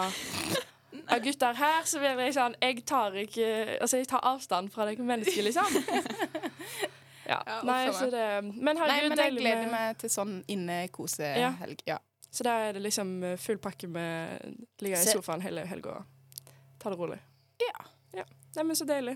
av 1.10 1.20
gutter 1.22 1.54
her, 1.54 1.84
så 1.86 1.98
blir 2.02 2.18
jeg 2.18 2.34
sånn 2.34 2.56
Jeg 2.62 2.84
tar 2.86 3.14
ikke 3.22 3.50
Altså, 3.80 4.00
jeg 4.00 4.08
tar 4.10 4.24
avstand 4.26 4.72
fra 4.74 4.88
deg 4.90 4.98
mennesket, 4.98 5.44
liksom. 5.46 5.66
Ja. 7.30 7.42
Ja, 7.46 7.60
Nei, 7.62 7.92
så 7.94 8.08
det 8.10 8.26
Men 8.42 8.74
Nei, 8.74 9.08
men 9.08 9.18
jeg 9.18 9.36
gleder 9.36 9.60
med 9.62 9.70
meg 9.70 9.98
til 10.00 10.10
sånn 10.10 10.40
innekosehelg. 10.50 11.84
Ja. 11.86 12.00
Så 12.30 12.46
da 12.46 12.56
er 12.64 12.74
det 12.74 12.82
liksom 12.82 13.12
eh, 13.26 13.36
full 13.38 13.60
pakke 13.62 13.86
med 13.90 14.56
Ligge 14.82 14.98
i 14.98 15.12
sofaen 15.12 15.42
hele 15.44 15.62
helga. 15.66 16.00
Ta 16.82 16.90
det 16.90 16.98
rolig. 16.98 17.18
Ja. 17.62 17.86
ja. 18.18 18.26
Neimen, 18.56 18.74
så 18.78 18.86
deilig. 18.88 19.14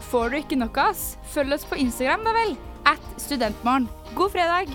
Får 0.00 0.30
du 0.30 0.36
ikke 0.40 0.56
nok 0.58 0.78
av 0.80 0.94
oss? 0.94 1.02
Følg 1.34 1.54
oss 1.54 1.66
på 1.68 1.78
Instagram, 1.78 2.24
da 2.26 2.32
vel. 2.34 2.56
At 2.88 3.02
Studentmorgen. 3.20 3.88
God 4.16 4.32
fredag! 4.32 4.72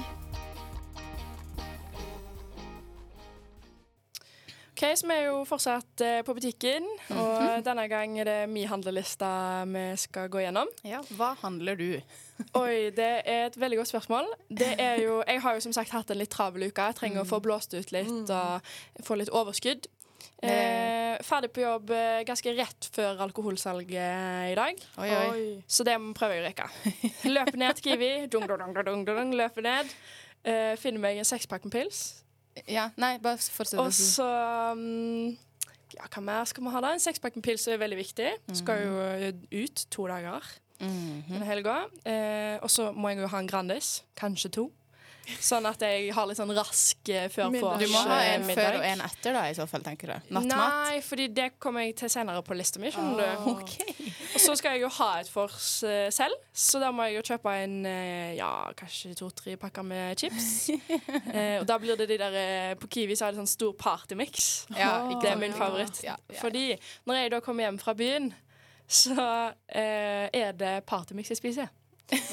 OK, 4.75 4.81
så 4.99 5.07
vi 5.07 5.15
er 5.15 5.29
jo 5.29 5.37
fortsatt 5.47 6.01
eh, 6.03 6.17
på 6.27 6.33
butikken, 6.35 6.83
og 7.15 7.61
denne 7.63 7.85
gang 7.87 8.17
er 8.19 8.27
det 8.27 8.39
min 8.51 8.67
handleliste 8.67 9.27
vi 9.71 9.83
skal 10.01 10.27
gå 10.31 10.41
gjennom. 10.43 10.67
ja. 10.83 10.99
Hva 11.15 11.29
handler 11.39 11.79
du? 11.79 11.87
Oi, 12.59 12.91
det 12.91 13.07
er 13.23 13.45
et 13.45 13.55
veldig 13.55 13.79
godt 13.79 13.93
spørsmål. 13.93 14.27
Det 14.51 14.73
er 14.75 14.99
jo, 14.99 15.21
jeg 15.23 15.39
har 15.45 15.55
jo 15.55 15.63
som 15.63 15.75
sagt 15.77 15.95
hatt 15.95 16.11
en 16.11 16.19
litt 16.19 16.33
travel 16.35 16.67
uke. 16.67 16.89
Jeg 16.91 16.99
trenger 16.99 17.23
å 17.23 17.29
få 17.29 17.39
blåst 17.39 17.71
ut 17.77 17.93
litt 17.95 18.33
og 18.35 18.75
få 19.07 19.15
litt 19.21 19.31
overskudd. 19.31 19.87
Eh, 20.49 21.21
ferdig 21.25 21.49
på 21.55 21.61
jobb 21.63 21.91
eh, 21.95 22.23
ganske 22.27 22.53
rett 22.57 22.89
før 22.95 23.21
alkoholsalget 23.25 24.51
i 24.51 24.55
dag. 24.57 24.81
Oi, 25.01 25.09
oi. 25.15 25.63
Så 25.67 25.85
det 25.87 25.95
prøver 26.17 26.35
jeg 26.37 26.43
å 26.43 26.47
rekke. 26.49 26.67
Løper 27.35 27.57
ned 27.61 27.79
til 27.79 27.87
Kiwi, 27.91 28.11
dung, 28.31 28.45
dung, 28.49 28.61
dung, 28.75 28.85
dung, 28.85 29.05
dung, 29.07 29.33
løper 29.39 29.65
ned. 29.65 29.93
eh, 30.45 30.75
finner 30.81 31.01
meg 31.07 31.17
en 31.21 31.27
sekspakk 31.27 31.65
med 31.65 31.73
pils. 31.77 32.03
Ja, 32.71 32.89
nei, 33.01 33.15
bare 33.19 33.37
fortsett. 33.41 33.79
Og 33.83 33.91
så 33.95 34.27
um, 34.71 35.33
Ja, 35.95 36.05
hva 36.11 36.21
mer 36.23 36.45
skal 36.47 36.63
vi 36.63 36.71
ha 36.71 36.79
da? 36.83 36.93
En 36.95 37.03
sekspakk 37.03 37.35
med 37.39 37.43
pils 37.47 37.65
er 37.71 37.79
veldig 37.81 37.97
viktig. 37.99 38.29
Skal 38.61 38.85
jo 38.85 39.01
eh, 39.09 39.31
ut 39.63 39.87
to 39.91 40.07
dager 40.11 40.43
Mhm. 40.75 41.29
denne 41.29 41.45
helga. 41.47 41.73
Eh, 42.03 42.57
og 42.59 42.67
så 42.69 42.89
må 42.91 43.07
jeg 43.13 43.21
jo 43.23 43.27
ha 43.31 43.39
en 43.39 43.47
Grandis. 43.47 44.01
Kanskje 44.19 44.49
to. 44.51 44.65
Sånn 45.41 45.65
at 45.69 45.81
jeg 45.81 46.11
har 46.13 46.27
litt 46.29 46.37
sånn 46.39 46.53
rask 46.55 47.09
eh, 47.13 47.27
før 47.33 47.49
Middag. 47.53 47.79
Du 47.81 47.91
må 47.93 48.01
ha 48.07 48.17
eh, 48.21 48.33
en 48.35 48.45
middag. 48.45 48.59
før 48.61 48.77
og 48.79 48.85
en 48.87 49.01
etter, 49.05 49.33
da, 49.37 49.43
i 49.49 49.55
så 49.57 49.65
fall, 49.69 49.83
tenker 49.85 50.11
du. 50.13 50.31
Nattmat. 50.37 50.51
Nei, 50.89 50.99
fordi 51.05 51.27
det 51.33 51.47
kommer 51.61 51.85
jeg 51.85 51.95
til 52.01 52.11
senere 52.13 52.43
på 52.45 52.57
lista 52.57 52.81
mi. 52.81 52.91
skjønner 52.93 53.21
du. 53.21 53.49
Okay. 53.55 53.95
Og 54.35 54.41
så 54.43 54.55
skal 54.59 54.75
jeg 54.75 54.83
jo 54.85 54.89
ha 54.97 55.09
et 55.21 55.29
vors 55.31 55.67
eh, 55.87 56.07
selv, 56.13 56.35
så 56.51 56.81
da 56.83 56.89
må 56.95 57.05
jeg 57.07 57.17
jo 57.19 57.25
kjøpe 57.31 57.53
en 57.63 57.75
eh, 57.89 58.33
ja, 58.39 58.49
kanskje 58.77 59.13
to-tre 59.19 59.55
pakker 59.61 59.85
med 59.87 60.19
chips. 60.19 60.49
Eh, 61.35 61.57
og 61.59 61.65
da 61.67 61.75
blir 61.81 61.97
det 61.99 62.05
de 62.07 62.15
der 62.19 62.35
eh, 62.39 62.73
På 62.79 62.87
Kiwi 62.91 63.15
så 63.17 63.25
er 63.27 63.33
det 63.33 63.39
sånn 63.41 63.49
stor 63.49 63.73
partymix. 63.79 64.65
Ja, 64.77 65.07
Det 65.21 65.29
er 65.31 65.39
min 65.39 65.55
favoritt. 65.55 65.97
Ja, 66.05 66.15
ja. 66.31 66.37
Fordi 66.39 66.75
når 67.09 67.17
jeg 67.19 67.31
da 67.33 67.39
kommer 67.43 67.65
hjem 67.65 67.79
fra 67.81 67.95
byen, 67.97 68.29
så 68.87 69.15
eh, 69.67 70.27
er 70.31 70.53
det 70.55 70.75
partymix 70.87 71.31
jeg 71.33 71.39
spiser. 71.41 71.71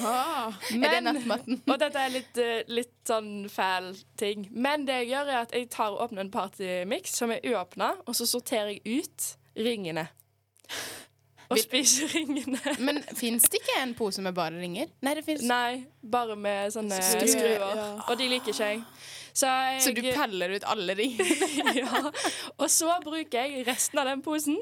Ah. 0.04 0.52
Er 0.70 0.72
det 0.72 0.80
Men- 0.80 1.04
nattmaten? 1.04 1.62
Og 1.72 1.78
dette 1.80 1.98
er 1.98 2.10
litt, 2.12 2.38
eh, 2.38 2.62
litt 2.68 2.92
sånn 3.08 3.48
fæl 3.50 3.92
ting. 4.20 4.48
Men 4.52 4.84
det 4.88 4.98
jeg 5.02 5.08
gjør, 5.14 5.30
er 5.32 5.38
at 5.46 5.52
jeg 5.56 5.70
tar 5.72 5.92
og 5.94 6.02
åpner 6.08 6.26
en 6.26 6.30
partymix 6.34 7.14
som 7.16 7.30
er 7.32 7.40
uåpna, 7.48 7.92
og 8.06 8.14
så 8.18 8.26
sorterer 8.28 8.74
jeg 8.74 8.82
ut 9.02 9.30
ringene. 9.56 10.08
Og 11.50 11.56
Vil- 11.58 11.64
spiser 11.64 12.08
ringene. 12.14 12.60
Men 12.86 13.02
fins 13.16 13.48
det 13.52 13.60
ikke 13.60 13.80
en 13.82 13.94
pose 13.98 14.22
med 14.24 14.32
bare 14.36 14.60
ringer? 14.60 14.92
Nei, 15.04 15.14
det 15.18 15.24
fins 15.26 15.42
Nei, 15.44 15.82
bare 16.04 16.36
med 16.36 16.72
sånne 16.72 17.00
Skruer, 17.04 17.32
skruer. 17.34 17.66
ja. 17.76 17.88
Og 18.08 18.16
de 18.20 18.28
liker 18.32 18.52
ikke 18.54 18.68
jeg. 18.70 18.84
Så, 19.34 19.48
jeg, 19.48 19.80
Så 19.82 19.92
du 19.96 20.02
peller 20.12 20.52
ut 20.58 20.64
alle 20.68 20.94
ringene? 20.96 21.74
ja. 21.82 22.00
Og 22.58 22.68
så 22.72 22.92
bruker 23.04 23.44
jeg 23.48 23.66
resten 23.68 24.00
av 24.00 24.08
den 24.12 24.20
posen 24.24 24.58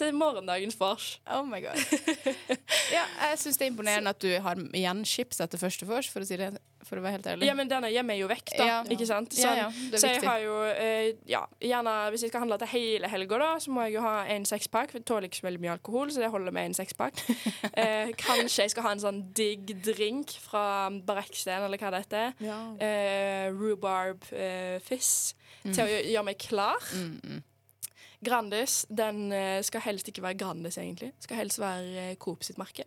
til 0.00 0.16
morgendagens 0.16 0.78
vors. 0.80 1.12
Oh 1.30 1.44
my 1.46 1.60
god. 1.64 1.76
Ja, 2.90 3.04
jeg 3.30 3.38
syns 3.38 3.60
det 3.60 3.68
er 3.68 3.70
imponerende 3.70 4.10
at 4.10 4.22
du 4.22 4.30
har 4.42 4.58
igjen 4.74 5.04
chips 5.06 5.38
etter 5.44 5.60
første 5.60 5.86
vors, 5.88 6.08
for 6.10 6.24
å 6.24 6.26
si 6.26 6.38
det 6.40 6.50
for 6.86 6.98
å 6.98 7.04
være 7.04 7.18
helt 7.18 7.26
ærlig. 7.28 7.46
Ja, 7.46 7.54
men 7.54 7.68
gjemmer 7.70 8.16
jeg 8.16 8.22
jo 8.24 8.28
vekk, 8.30 8.52
da. 8.56 8.66
Ja. 8.66 8.78
Ikke 8.94 9.06
sant? 9.06 9.36
Ja, 9.38 9.52
ja, 9.58 9.66
er 9.68 10.00
så 10.00 10.10
jeg 10.10 10.22
har 10.24 10.40
jo 10.42 10.54
eh, 10.70 11.10
Ja, 11.28 11.42
gjerne 11.62 11.94
hvis 12.10 12.24
jeg 12.24 12.32
skal 12.32 12.44
handle 12.46 12.58
til 12.62 12.70
hele 12.72 13.10
helga, 13.12 13.40
da, 13.42 13.50
så 13.62 13.74
må 13.74 13.84
jeg 13.86 13.98
jo 13.98 14.04
ha 14.04 14.14
en 14.32 14.46
sekspakk. 14.48 14.96
Jeg 14.96 15.04
tåler 15.08 15.28
ikke 15.28 15.42
så 15.42 15.46
veldig 15.46 15.62
mye 15.62 15.74
alkohol, 15.76 16.10
så 16.10 16.24
det 16.24 16.32
holder 16.32 16.56
med 16.56 16.70
en 16.70 16.78
sekspakk. 16.80 17.20
eh, 17.84 18.10
kanskje 18.20 18.66
jeg 18.66 18.74
skal 18.74 18.88
ha 18.88 18.94
en 18.96 19.04
sånn 19.04 19.20
digg 19.36 19.74
drink 19.86 20.34
fra 20.42 20.64
Barakksten, 21.06 21.68
eller 21.68 21.80
hva 21.80 21.92
det 21.94 22.02
heter. 22.06 22.34
Ja. 22.48 22.60
Eh, 22.80 23.46
rhubarb 23.54 24.26
eh, 24.32 24.80
Mm. 25.60 25.74
Til 25.76 25.84
å 25.84 25.88
gjøre 25.92 26.24
meg 26.24 26.40
klar. 26.40 26.90
Mm, 26.96 27.16
mm. 27.20 27.40
Grandis 28.24 28.82
den 28.88 29.32
eh, 29.32 29.58
skal 29.64 29.80
helst 29.84 30.08
ikke 30.08 30.22
være 30.22 30.38
Grandis, 30.40 30.78
egentlig. 30.78 31.12
Skal 31.24 31.40
helst 31.40 31.60
være 31.60 32.10
eh, 32.10 32.16
Coop 32.20 32.44
sitt 32.44 32.58
merke. 32.60 32.84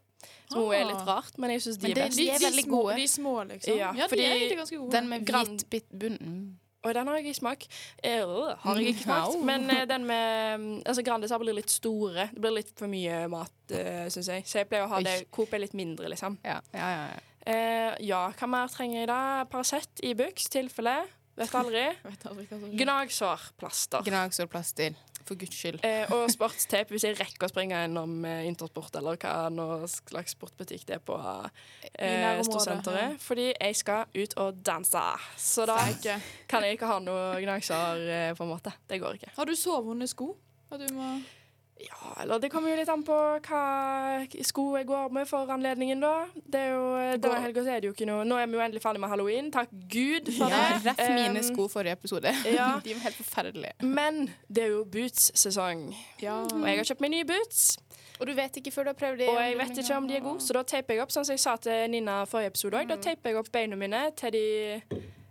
Som 0.51 0.67
ah. 0.67 0.75
er 0.77 0.85
litt 0.87 1.01
Ah. 1.01 1.07
rart, 1.15 1.37
men 1.41 1.51
jeg 1.55 1.63
syns 1.65 1.79
de 1.81 1.93
de, 1.93 2.01
er 2.01 2.11
de 2.13 2.27
er 2.29 2.43
veldig 2.43 2.65
gode. 2.69 2.97
De 2.99 3.07
små, 3.07 3.37
liksom. 3.49 3.77
Ja, 3.77 3.93
Ja, 3.97 4.07
de 4.07 4.21
er 4.21 4.35
egentlig 4.35 4.59
ganske 4.61 4.77
gode. 4.77 4.91
Den 4.91 5.09
med 5.09 5.25
Grand- 5.25 5.65
hvit 5.65 5.69
bit 5.69 5.89
bunn. 5.99 6.19
Mm. 6.21 6.59
Og 6.83 6.93
den 6.93 7.07
har 7.07 7.15
jeg 7.15 7.25
ikke 7.25 7.39
smak. 7.39 7.65
Eh, 8.03 8.21
øh, 8.21 8.57
har 8.59 8.75
jeg 8.75 8.87
ikke 8.93 9.03
smakt. 9.03 9.45
Men 9.45 9.69
eh, 9.71 9.85
den 9.87 10.05
med 10.05 10.57
mm, 10.59 10.81
Altså 10.85 11.03
Grandis 11.03 11.31
blir 11.39 11.55
litt 11.55 11.71
store. 11.71 12.29
Det 12.33 12.41
blir 12.41 12.51
litt 12.57 12.73
for 12.75 12.91
mye 12.91 13.27
mat, 13.31 13.53
uh, 13.71 14.09
syns 14.11 14.27
jeg. 14.27 14.43
Så 14.45 14.59
jeg 14.59 14.67
pleier 14.67 14.83
å 14.85 14.91
ha 14.91 14.99
Oi. 14.99 15.03
det 15.07 15.31
Coop 15.31 15.53
er 15.53 15.63
litt 15.63 15.73
mindre, 15.73 16.11
liksom. 16.11 16.37
Ja, 16.43 16.59
ja, 16.73 16.89
ja. 16.91 17.05
ja. 17.13 17.21
Eh, 17.45 17.95
ja, 18.07 18.31
hva 18.39 18.47
mer 18.47 18.67
trenger 18.71 19.01
jeg 19.01 19.07
da? 19.11 19.19
Paracet, 19.51 20.03
Ibux, 20.03 20.47
tilfelle. 20.51 21.01
Vet 21.39 21.55
aldri. 21.57 21.87
Vet 22.09 22.27
aldri 22.29 22.45
Gnagsårplaster. 22.83 24.03
Gnagsårplaster. 24.07 24.99
For 25.27 25.39
guds 25.39 25.55
skyld. 25.55 25.79
Eh, 25.87 26.09
og 26.11 26.25
sportstape 26.33 26.91
hvis 26.95 27.05
jeg 27.07 27.17
rekker 27.19 27.47
å 27.47 27.51
springe 27.51 27.77
gjennom 27.79 28.25
eh, 28.27 28.43
Intersport 28.49 28.95
eller 28.99 29.19
hva 29.21 29.35
noe 29.53 29.87
slags 29.91 30.35
sportbutikk 30.35 30.83
det 30.89 30.97
er 30.97 31.03
på 31.03 31.17
eh, 31.95 32.41
Storsenteret. 32.43 33.15
Ja. 33.15 33.21
Fordi 33.23 33.49
jeg 33.51 33.77
skal 33.79 34.09
ut 34.17 34.35
og 34.43 34.59
danse. 34.65 35.03
Så 35.39 35.67
da 35.69 35.77
Steike. 35.85 36.17
kan 36.51 36.65
jeg 36.67 36.77
ikke 36.77 36.91
ha 36.91 36.99
noe 37.03 37.37
gnagsår, 37.43 38.03
eh, 38.17 38.33
på 38.37 38.43
en 38.43 38.51
måte. 38.51 38.75
Det 38.89 38.99
går 39.03 39.21
ikke. 39.21 39.31
Har 39.37 39.47
du 39.47 39.55
sovende 39.59 40.09
sko? 40.11 40.33
Og 40.73 40.81
du 40.81 40.87
må 40.95 41.15
Ja, 41.83 42.13
eller 42.21 42.39
det 42.39 42.49
kommer 42.53 42.71
jo 42.71 42.77
litt 42.79 42.89
an 42.91 43.01
på 43.03 43.15
hva 43.43 43.61
sko 44.47 44.65
jeg 44.77 44.87
går 44.87 45.11
med 45.15 45.27
for 45.27 45.49
anledningen, 45.51 45.99
da. 46.03 46.13
Det 46.35 46.59
er 46.61 46.69
jo, 46.71 46.83
eh, 46.95 47.15
Denne 47.19 47.41
helga 47.43 47.63
er 47.67 47.81
det 47.83 47.89
jo 47.89 47.93
ikke 47.95 48.07
noe 48.07 48.23
Nå 48.27 48.37
er 48.39 48.47
vi 48.47 48.55
jo 48.57 48.63
endelig 48.63 48.81
ferdig 48.83 49.01
med 49.03 49.11
halloween. 49.11 49.49
Takk 49.51 49.71
Gud 49.91 50.29
for 50.37 50.53
det. 50.53 50.61
Ja, 50.63 50.79
rett 50.85 51.03
mine 51.17 51.43
sko 51.43 51.67
forrige 51.71 51.97
episode. 51.99 52.31
ja. 52.59 52.69
De 52.83 52.93
var 52.95 53.07
helt 53.09 53.19
forferdelige. 53.19 53.73
Men 53.83 54.29
det 54.47 54.63
er 54.67 54.75
jo 54.77 54.83
boots-sesong, 54.85 55.89
Ja. 56.23 56.39
og 56.47 56.63
jeg 56.67 56.77
har 56.79 56.87
kjøpt 56.93 57.03
meg 57.03 57.11
nye 57.17 57.27
boots. 57.33 57.65
Og 58.19 58.27
du 58.29 58.33
vet 58.37 58.55
ikke 58.61 58.71
før 58.71 58.85
du 58.87 58.89
har 58.93 58.99
prøvd 58.99 59.17
dem. 59.25 59.29
Og 59.33 59.41
jeg 59.41 59.57
vet 59.59 59.77
ikke 59.83 59.97
om 59.97 60.07
de 60.07 60.15
er 60.15 60.23
gode, 60.23 60.39
så 60.45 60.53
da 60.55 60.61
teiper 60.63 60.95
jeg 60.95 61.03
opp, 61.03 61.11
sånn 61.11 61.25
som 61.27 61.33
jeg 61.33 61.41
sa 61.43 61.57
til 61.57 61.89
Nina 61.91 62.21
forrige 62.29 62.53
episode 62.53 62.79
òg. 62.79 62.87
Da 62.93 62.95
teiper 63.01 63.33
jeg 63.33 63.41
opp 63.41 63.51
beina 63.51 63.75
mine 63.75 64.05
til 64.15 64.31
de 64.37 64.45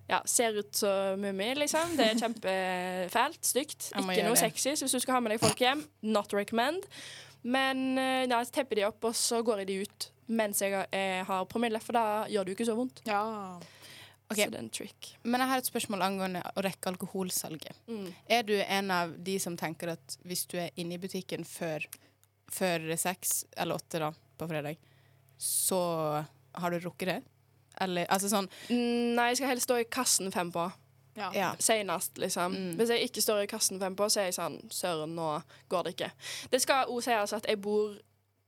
ja, 0.08 0.22
ser 0.26 0.58
ut 0.58 0.74
som 0.74 1.20
Mummi, 1.20 1.54
liksom. 1.54 1.96
Det 1.96 2.06
er 2.10 2.20
kjempefælt. 2.20 3.42
Stygt. 3.44 3.90
Ikke 3.96 4.24
noe 4.26 4.36
sexy. 4.36 4.74
Så 4.76 4.84
hvis 4.86 4.96
du 4.98 5.00
skal 5.00 5.14
ha 5.14 5.20
med 5.20 5.32
deg 5.32 5.40
folk 5.40 5.58
hjem, 5.62 5.84
not 6.02 6.32
recommend. 6.36 6.84
Men 7.42 7.94
da 7.96 8.38
ja, 8.38 8.44
tepper 8.44 8.76
de 8.78 8.84
opp, 8.86 9.02
og 9.04 9.14
så 9.18 9.42
går 9.42 9.62
jeg 9.64 9.66
de 9.72 9.78
ut 9.86 10.08
mens 10.32 10.60
jeg 10.62 10.72
har- 10.72 10.88
eh, 10.92 11.44
promille, 11.50 11.80
for 11.82 11.92
da 11.92 12.24
gjør 12.30 12.44
det 12.44 12.52
jo 12.52 12.56
ikke 12.64 12.70
så 12.70 12.76
vondt. 12.78 13.02
ja. 13.06 13.58
Okay. 14.32 14.46
Så 14.46 14.50
det 14.50 14.56
er 14.56 14.62
en 14.62 14.70
trick. 14.70 15.08
Men 15.24 15.40
jeg 15.40 15.48
har 15.50 15.58
et 15.58 15.66
spørsmål 15.66 16.02
angående 16.06 16.40
å 16.56 16.62
rekke 16.64 16.88
alkoholsalget. 16.88 17.74
Mm. 17.86 18.14
Er 18.30 18.42
du 18.48 18.54
en 18.62 18.90
av 18.90 19.10
de 19.22 19.34
som 19.38 19.58
tenker 19.60 19.90
at 19.92 20.16
hvis 20.24 20.46
du 20.48 20.56
er 20.56 20.70
inne 20.80 20.94
i 20.94 20.98
butikken 21.02 21.44
før 21.44 21.84
før 22.50 22.96
seks 22.96 23.44
eller 23.58 23.76
åtte 23.76 23.98
da, 24.00 24.10
på 24.38 24.48
fredag, 24.48 24.78
så 25.38 26.24
har 26.54 26.70
du 26.70 26.78
rukket 26.80 27.06
det? 27.10 27.22
Eller 27.82 28.06
altså 28.12 28.30
sånn 28.32 28.48
Mm, 28.68 29.14
Nei, 29.18 29.28
jeg 29.32 29.40
skal 29.42 29.52
helst 29.52 29.68
stå 29.68 29.80
i 29.82 29.88
kassen 29.90 30.32
fem 30.34 30.52
på. 30.54 30.68
Ja. 31.18 31.28
Ja. 31.36 31.50
Senest, 31.60 32.16
liksom. 32.18 32.54
Mm. 32.56 32.70
Hvis 32.78 32.88
jeg 32.94 33.08
ikke 33.08 33.20
står 33.20 33.42
i 33.44 33.50
kassen 33.50 33.80
fem 33.82 33.96
på, 33.98 34.06
så 34.08 34.22
er 34.22 34.30
jeg 34.30 34.38
sånn 34.38 34.56
Søren, 34.72 35.12
nå 35.18 35.26
går 35.68 35.84
det 35.84 35.92
ikke. 35.96 36.08
Det 36.54 36.62
skal 36.64 36.88
også 36.88 37.10
sies 37.10 37.34
at 37.36 37.48
jeg 37.50 37.60
bor 37.60 37.98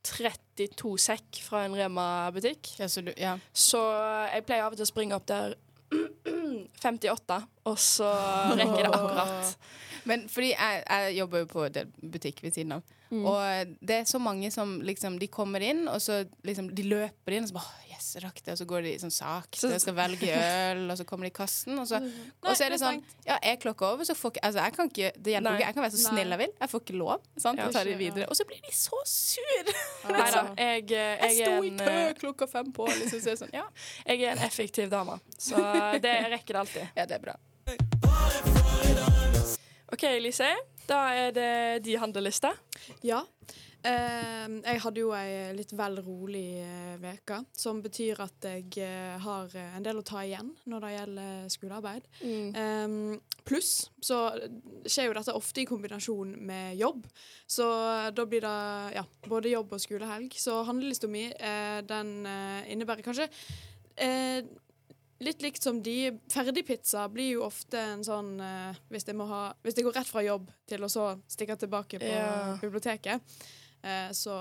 32 0.04 0.94
sekk 1.00 1.42
fra 1.44 1.62
en 1.64 1.76
Rema-butikk. 1.76 2.74
ja, 2.78 2.88
så 2.88 3.02
ja. 3.16 3.38
Så 3.52 3.80
jeg 4.32 4.44
pleier 4.48 4.64
av 4.66 4.72
og 4.72 4.80
til 4.80 4.84
å 4.84 4.90
springe 4.90 5.16
opp 5.16 5.26
der 5.28 5.54
58, 6.84 7.38
og 7.68 7.78
så 7.80 8.08
rekker 8.56 8.80
jeg 8.80 8.88
det 8.88 8.94
akkurat. 8.98 9.54
Men 10.04 10.26
fordi 10.28 10.52
jeg, 10.54 10.82
jeg 10.88 11.16
jobber 11.18 11.44
jo 11.44 11.46
på 11.46 11.64
en 11.70 11.94
butikk 12.12 12.42
ved 12.44 12.52
siden 12.56 12.76
av. 12.78 12.82
Mm. 13.14 13.24
Og 13.30 13.74
det 13.84 13.94
er 14.00 14.06
så 14.08 14.18
mange 14.18 14.48
som 14.50 14.78
liksom 14.82 15.18
De 15.20 15.26
kommer 15.30 15.62
inn, 15.62 15.84
og 15.92 16.00
så 16.02 16.22
liksom 16.42 16.70
De 16.74 16.82
løper 16.88 17.36
inn, 17.36 17.44
og 17.44 17.50
så 17.52 17.54
bare 17.58 17.68
«Åh, 17.68 17.80
Yes, 17.94 18.08
rakk 18.24 18.40
det. 18.42 18.54
Og 18.54 18.58
så 18.58 18.64
går 18.66 18.82
de 18.82 18.94
sånn 18.98 19.12
sakte 19.14 19.60
Så- 19.60 19.68
og 19.70 19.80
skal 19.80 19.94
velge 19.94 20.32
øl, 20.34 20.90
og 20.90 20.96
så 20.98 21.04
kommer 21.06 21.28
de 21.28 21.30
i 21.30 21.36
kassen, 21.36 21.78
og 21.78 21.86
så, 21.86 22.00
og 22.42 22.56
så 22.56 22.64
er 22.66 22.74
det 22.74 22.80
sånn 22.80 22.98
Ja, 23.28 23.36
er 23.38 23.60
klokka 23.62 23.92
over, 23.92 24.08
så 24.08 24.16
får 24.18 24.32
ikke 24.34 24.42
Altså, 24.48 24.64
jeg 24.64 24.72
kan 24.74 24.90
ikke 24.90 25.12
Det 25.14 25.34
hjelper 25.36 25.54
ikke. 25.54 25.66
Jeg 25.68 25.74
kan 25.76 25.84
være 25.84 25.94
så 25.94 26.02
snill 26.08 26.34
jeg 26.34 26.40
vil. 26.42 26.52
Jeg 26.60 26.72
får 26.72 26.80
ikke 26.82 26.98
lov. 26.98 27.20
Sant? 27.38 27.58
Ja. 27.60 27.68
Og 27.68 27.72
tar 27.76 27.84
de 27.84 27.94
videre. 28.00 28.26
Og 28.28 28.36
så 28.40 28.44
blir 28.48 28.60
de 28.66 28.74
så 28.74 28.98
sur! 29.06 29.70
Nei 30.10 30.30
da, 30.34 30.42
jeg, 30.58 30.90
Jeg 30.90 31.20
jeg, 31.20 31.38
sto 31.38 31.52
i 31.62 31.70
kø 31.78 31.92
eh, 31.92 32.14
klokka 32.18 32.50
fem 32.50 32.72
på, 32.72 32.88
liksom. 32.88 33.20
Så 33.20 33.30
er 33.30 33.38
det 33.38 33.42
sånn 33.44 33.54
Ja, 33.54 33.68
jeg 34.08 34.26
er 34.26 34.34
en 34.34 34.42
effektiv 34.48 34.90
dame, 34.90 35.20
så 35.38 35.60
det 36.02 36.16
rekker 36.34 36.58
det 36.58 36.60
alltid. 36.64 36.88
ja 36.96 37.06
det 37.06 37.20
er 37.20 37.24
bra. 37.28 37.38
OK, 40.04 40.18
Lise. 40.20 40.50
Da 40.84 40.98
er 41.16 41.30
det 41.32 41.84
de 41.86 41.94
handleliste. 41.96 42.50
Ja. 43.08 43.22
Eh, 43.88 44.50
jeg 44.66 44.82
hadde 44.84 45.00
jo 45.00 45.14
ei 45.16 45.54
litt 45.56 45.70
vel 45.72 45.96
rolig 46.04 46.60
eh, 46.60 47.30
som 47.56 47.80
betyr 47.80 48.20
at 48.20 48.44
jeg 48.50 48.82
eh, 48.84 49.14
har 49.24 49.56
eh, 49.56 49.70
en 49.78 49.86
del 49.86 50.02
å 50.02 50.04
ta 50.04 50.20
igjen 50.20 50.50
når 50.68 50.84
det 50.84 50.92
gjelder 50.92 51.48
skolearbeid. 51.54 52.10
Um, 52.20 53.16
Pluss 53.48 53.72
så 54.04 54.18
skjer 54.84 55.08
jo 55.08 55.16
dette 55.16 55.38
ofte 55.40 55.64
i 55.64 55.68
kombinasjon 55.72 56.36
med 56.52 56.76
jobb. 56.82 57.06
Så 57.48 57.64
da 58.12 58.28
blir 58.28 58.44
det 58.44 58.58
ja, 58.98 59.06
både 59.24 59.54
jobb 59.56 59.72
og 59.72 59.86
skolehelg. 59.86 60.36
Så 60.36 60.60
handlelista 60.68 61.08
mi 61.08 61.30
eh, 61.32 61.80
den 61.88 62.18
eh, 62.28 62.74
innebærer 62.76 63.08
kanskje 63.08 63.30
eh, 63.96 64.44
Litt 65.24 65.42
likt 65.44 65.62
som 65.64 65.78
de. 65.82 65.96
Ferdigpizza 66.32 67.06
blir 67.08 67.30
jo 67.38 67.44
ofte 67.46 67.80
en 67.80 68.02
sånn 68.04 68.34
uh, 68.42 68.76
hvis, 68.92 69.06
jeg 69.08 69.16
må 69.16 69.24
ha, 69.30 69.42
hvis 69.64 69.78
jeg 69.78 69.86
går 69.86 69.96
rett 70.00 70.10
fra 70.10 70.22
jobb 70.26 70.50
til 70.68 70.84
å 70.84 70.90
så 70.92 71.10
stikke 71.32 71.56
tilbake 71.64 72.00
på 72.02 72.10
Ja. 72.10 72.56
biblioteket, 72.60 73.22
uh, 73.84 74.10
så 74.16 74.36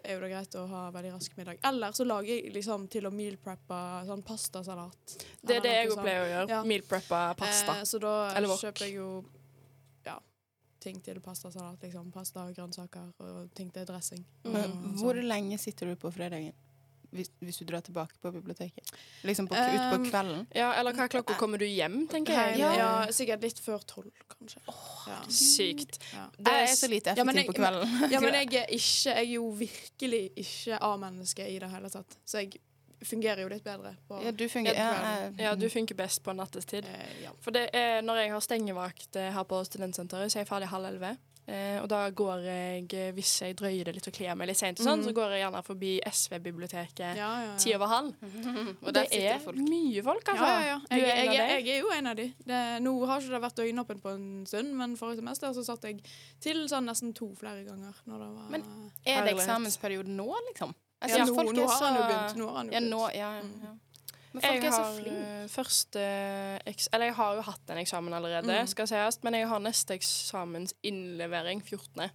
er 0.00 0.14
jo 0.14 0.20
det 0.24 0.30
greit 0.32 0.56
å 0.60 0.64
ha 0.70 0.82
veldig 0.94 1.12
rask 1.16 1.36
middag. 1.36 1.60
Eller 1.68 1.92
så 1.96 2.06
lager 2.08 2.32
jeg 2.38 2.54
liksom 2.56 2.88
til 2.92 3.08
å 3.10 3.12
meal 3.12 3.36
preppa 3.42 3.78
sånn 4.08 4.24
pastasalat. 4.24 5.16
Det 5.42 5.58
er 5.58 5.64
det 5.68 5.74
jeg 5.76 5.92
òg 5.92 6.00
pleier 6.02 6.24
å 6.24 6.28
gjøre. 6.32 6.48
Ja. 6.56 6.62
Meal 6.72 6.86
preppa 6.88 7.22
pasta. 7.38 7.78
Uh, 7.82 7.84
så 7.88 8.00
da 8.00 8.14
Eller 8.36 8.48
wok. 8.54 8.62
kjøper 8.64 8.86
jeg 8.88 8.96
jo 8.98 9.08
ja, 10.08 10.18
ting 10.80 11.00
til 11.04 11.20
pastasalat. 11.24 11.82
Liksom. 11.84 12.10
Pasta, 12.12 12.48
grønnsaker 12.56 13.12
og 13.24 13.50
ting 13.56 13.70
til 13.72 13.84
dressing. 13.88 14.24
Mm. 14.44 14.52
Men 14.56 14.70
Og 14.94 15.00
hvor 15.02 15.18
sånn. 15.20 15.28
lenge 15.28 15.58
sitter 15.60 15.92
du 15.92 15.96
på 16.00 16.12
fredagen? 16.14 16.54
Hvis, 17.14 17.28
hvis 17.38 17.58
du 17.60 17.64
drar 17.68 17.80
tilbake 17.86 18.16
på 18.22 18.30
biblioteket? 18.34 18.88
Liksom 19.22 19.46
på, 19.46 19.54
Um, 19.54 19.74
ut 19.76 19.84
på 19.94 20.10
kvelden? 20.10 20.46
Ja, 20.54 20.72
eller 20.80 20.92
hva 20.98 21.06
klokka 21.08 21.36
kommer 21.38 21.58
du 21.62 21.64
hjem, 21.64 22.00
tenker 22.10 22.34
jeg. 22.34 22.58
ja. 22.58 22.72
ja, 22.76 22.88
sikkert 23.14 23.40
litt 23.46 23.60
før 23.62 23.84
tolv, 23.86 24.10
kanskje. 24.34 24.60
ja. 25.06 25.18
Sykt. 25.30 26.00
Ja. 26.12 26.24
Jeg 26.48 26.62
er 26.64 26.74
så 26.74 26.88
lite 26.90 27.14
Ja, 27.14 27.22
effektiv 27.22 27.40
jeg- 27.40 27.46
på 27.46 27.56
kvelden. 27.60 28.10
ja, 28.10 28.20
men 28.20 28.34
jeg 28.40 28.54
er 28.54 28.66
ikke 28.74 29.10
Jeg 29.14 29.16
er 29.16 29.28
jo 29.34 29.48
virkelig 29.58 30.22
ikke 30.36 30.78
A-menneske 30.82 31.46
i 31.48 31.58
det 31.62 31.70
hele 31.70 31.90
tatt. 31.90 32.16
Så 32.26 32.38
jeg 32.42 32.58
fungerer 33.04 33.42
jo 33.42 33.48
litt 33.52 33.64
bedre 33.64 33.94
på 34.08 34.18
Ja, 34.24 34.30
du 34.32 34.48
fungerer 34.48 34.74
Ja, 34.80 35.30
ja, 35.38 35.54
du 35.54 35.68
fungerer 35.68 35.96
best 35.96 36.22
på 36.24 36.32
nattestid. 36.34 36.84
eh, 36.88 37.22
ja. 37.22 37.30
For 37.40 37.50
det 37.52 37.68
er 37.74 38.00
når 38.02 38.16
jeg 38.22 38.30
har 38.32 38.40
stengevakt 38.40 39.16
eh, 39.16 39.30
her 39.34 39.44
på 39.44 39.62
studentsenteret, 39.64 40.32
så 40.32 40.38
er 40.38 40.40
jeg 40.46 40.48
ferdig 40.48 40.68
halv 40.72 40.86
elleve. 40.90 41.16
Eh, 41.46 41.76
og 41.82 41.88
da 41.92 41.98
går 42.08 42.38
jeg, 42.46 42.84
eh, 42.96 43.10
hvis 43.12 43.30
jeg 43.42 43.56
drøyer 43.58 43.84
det 43.84 43.92
litt 43.98 44.06
og 44.08 44.14
kler 44.16 44.34
meg 44.34 44.48
litt 44.48 44.56
seint, 44.56 44.78
sånn, 44.80 45.02
mm. 45.02 45.04
så 45.04 45.12
går 45.12 45.34
jeg 45.34 45.42
gjerne 45.42 45.60
forbi 45.66 45.90
SV-biblioteket 46.08 47.02
Ja, 47.04 47.14
ja, 47.18 47.42
ja. 47.50 47.56
ti 47.60 47.74
over 47.76 47.90
halv. 47.90 48.14
Og 48.86 48.94
det 48.96 49.02
er 49.12 49.38
folk. 49.44 49.58
mye 49.60 50.02
folk, 50.06 50.30
altså. 50.32 50.46
Ja, 50.48 50.54
ja, 50.62 50.70
ja. 50.70 50.78
Jeg, 50.96 51.02
en 51.04 51.32
jeg, 51.34 51.36
jeg, 51.36 51.64
dem. 51.66 51.74
er 51.74 51.80
jo 51.82 51.90
en 51.98 52.06
av 52.06 52.16
de. 52.16 52.26
Det, 52.48 52.62
nå 52.86 52.94
har 53.10 53.20
ikke 53.20 53.34
det 53.36 53.42
vært 53.44 53.60
døgnåpent 53.60 54.02
på 54.06 54.14
en 54.16 54.26
stund, 54.48 54.72
men 54.80 54.96
forrige 54.96 55.20
semester 55.20 55.52
så 55.52 55.66
satt 55.68 55.84
jeg 55.84 56.00
til 56.40 56.64
sånn 56.72 56.88
nesten 56.88 57.12
to 57.16 57.28
flere 57.36 57.60
ganger. 57.68 57.92
Når 58.08 58.24
det 58.24 58.30
var 58.38 58.48
Men 58.56 58.64
Er 59.04 59.28
det 59.28 59.36
eksamensperioden 59.36 59.36
eksamensperiode 59.36 60.16
nå, 60.16 60.30
liksom? 60.48 60.74
Altså, 61.04 61.18
ja, 61.18 61.24
nå, 61.28 61.34
nå 61.52 61.68
har 61.68 61.84
han 61.84 61.96
jo 61.98 62.02
så- 62.02 62.08
begynt. 62.08 62.36
Nå 62.40 62.46
har 62.48 62.56
han 62.56 62.66
jo 62.66 62.72
Ja, 62.72 62.80
begynt. 62.80 62.90
nå, 62.96 63.02
ja, 63.12 63.32
ja, 63.36 63.42
Mm. 63.42 63.80
Ja. 64.34 64.40
Men 64.40 64.42
folk 64.42 64.62
Jeg 64.62 64.64
er 64.66 64.74
så 64.74 64.84
flinke. 64.98 65.26
eh, 65.44 65.48
første 65.48 66.04
Eller 66.92 67.06
jeg 67.06 67.14
har 67.14 67.34
jo 67.36 67.42
hatt 67.42 67.70
en 67.70 67.78
eksamen 67.78 68.12
allerede, 68.18 68.44
Mm. 68.60 68.66
skal 68.68 68.86
sies, 68.86 69.18
men 69.22 69.34
jeg 69.34 69.48
har 69.48 69.60
neste 69.60 69.94
eksamensinnlevering 69.94 71.62
14. 71.62 72.10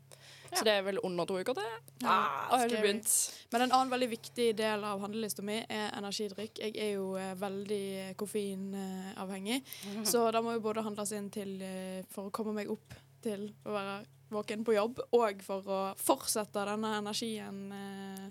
Så 0.51 0.63
det 0.65 0.73
er 0.73 0.81
vel 0.81 0.97
under 1.05 1.25
to 1.29 1.35
uker 1.37 1.53
til. 1.53 1.63
Ja, 2.01 2.09
Ah, 2.49 2.57
begynt. 2.67 3.11
Men 3.51 3.61
en 3.61 3.71
annen 3.71 3.91
veldig 3.91 4.09
viktig 4.09 4.55
del 4.57 4.83
av 4.83 4.99
handlelista 4.99 5.43
mi 5.43 5.59
er 5.69 5.91
energidrikk. 5.95 6.57
Jeg 6.57 6.75
er 6.75 6.93
jo 6.95 7.15
eh, 7.21 7.35
veldig 7.35 8.15
koffeinavhengig, 8.17 9.61
så 10.05 10.31
da 10.31 10.41
må 10.41 10.53
jo 10.53 10.59
både 10.65 10.83
handles 10.83 11.11
inn 11.11 11.29
til 11.29 11.61
eh, 11.61 12.01
for 12.09 12.29
å 12.29 12.31
komme 12.31 12.53
meg 12.53 12.69
opp 12.73 12.93
til 13.21 13.53
å 13.65 13.69
være 13.75 14.05
våken 14.31 14.63
på 14.65 14.73
jobb, 14.73 14.99
og 15.13 15.41
for 15.45 15.61
å 15.61 15.79
fortsette 15.97 16.65
denne 16.65 16.95
energien. 17.01 17.71
Eh, 17.71 18.29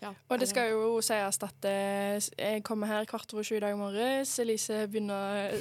ja, 0.00 0.12
Og 0.30 0.38
det 0.38 0.46
skal 0.48 0.70
jo 0.70 1.00
sies 1.02 1.38
at 1.42 1.64
eh, 1.66 2.18
jeg 2.38 2.62
kommer 2.66 2.86
her 2.86 3.04
kvart 3.10 3.32
over 3.34 3.42
sju 3.42 3.56
i 3.56 3.60
dag 3.64 3.74
morges. 3.78 4.36
Elise 4.38 4.84
begynner 4.86 5.50
å 5.50 5.58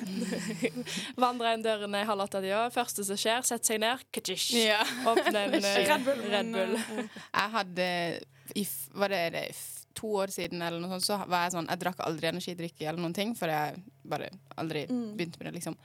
vandre 1.24 1.54
inn 1.56 1.64
dørene 1.64 2.04
halv 2.06 2.24
åtte-tida. 2.26 2.62
Første 2.74 3.04
som 3.06 3.18
skjer, 3.18 3.42
setter 3.46 3.72
seg 3.72 3.82
ned, 3.82 4.04
katsjish, 4.14 4.50
Ja. 4.58 4.80
åpner 5.10 5.48
en 5.48 5.64
eh, 5.64 5.80
Red 5.88 6.04
Bull. 6.06 6.22
Red 6.30 6.52
Bull. 6.54 6.74
eh, 6.78 7.20
Jeg 7.34 7.54
hadde 7.56 7.88
Var 8.94 9.08
det, 9.08 9.22
det 9.34 9.44
to 9.94 10.06
år 10.22 10.30
siden 10.32 10.62
eller 10.62 10.80
noe 10.80 10.90
sånt, 10.98 11.04
så 11.06 11.18
var 11.28 11.44
jeg 11.48 11.52
sånn 11.56 11.68
Jeg 11.68 11.80
drakk 11.82 12.00
aldri 12.06 12.28
energidrikke 12.30 12.86
eller 12.88 13.02
noen 13.02 13.14
ting, 13.14 13.34
for 13.36 13.50
jeg 13.50 13.82
bare 14.06 14.30
aldri 14.58 14.86
Mm. 14.88 15.16
begynte 15.16 15.38
med 15.42 15.50
det, 15.50 15.54
liksom. 15.60 15.76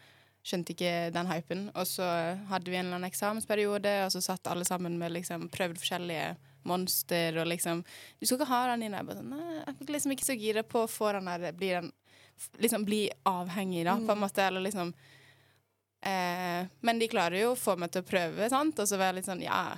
Skjønte 0.45 0.73
ikke 0.75 1.12
den 1.12 1.25
hypen. 1.28 1.71
Og 1.75 1.86
så 1.89 2.06
hadde 2.49 2.69
vi 2.69 2.78
en 2.78 2.86
eller 2.86 2.99
annen 2.99 3.10
eksamensperiode, 3.10 4.06
og 4.06 4.12
så 4.13 4.21
satt 4.21 4.45
alle 4.47 4.63
sammen 4.65 4.97
med 4.97 5.12
liksom 5.12 5.49
prøvd 5.49 5.80
forskjellige 5.82 6.36
monster 6.67 7.38
og 7.41 7.47
liksom 7.49 7.84
Du 8.19 8.25
skal 8.25 8.39
ikke 8.39 8.49
ha 8.51 8.62
den 8.73 8.88
inne. 8.88 9.01
Jeg 9.01 9.10
bare 9.10 9.21
sånn 9.21 9.34
Nei, 9.34 9.60
jeg 9.60 9.75
er 9.75 9.93
liksom 9.95 10.15
ikke 10.15 10.28
så 10.28 10.38
gira 10.39 10.63
på 10.67 10.84
å 10.86 10.91
få 10.91 11.12
den 11.17 11.30
der 11.32 11.56
Bli 11.58 11.71
den 11.78 11.91
Liksom 12.60 12.84
bli 12.84 13.06
avhengig, 13.32 13.86
da, 13.88 13.93
på 13.95 14.12
en 14.12 14.19
måte, 14.19 14.43
eller 14.43 14.60
liksom 14.65 14.89
eh, 16.04 16.67
Men 16.84 16.99
de 16.99 17.08
klarer 17.08 17.39
jo 17.45 17.54
å 17.54 17.60
få 17.60 17.78
meg 17.80 17.93
til 17.93 18.04
å 18.04 18.08
prøve, 18.10 18.49
sant, 18.51 18.82
og 18.82 18.89
så 18.89 18.99
være 18.99 19.21
litt 19.21 19.30
sånn 19.30 19.43
Ja, 19.45 19.78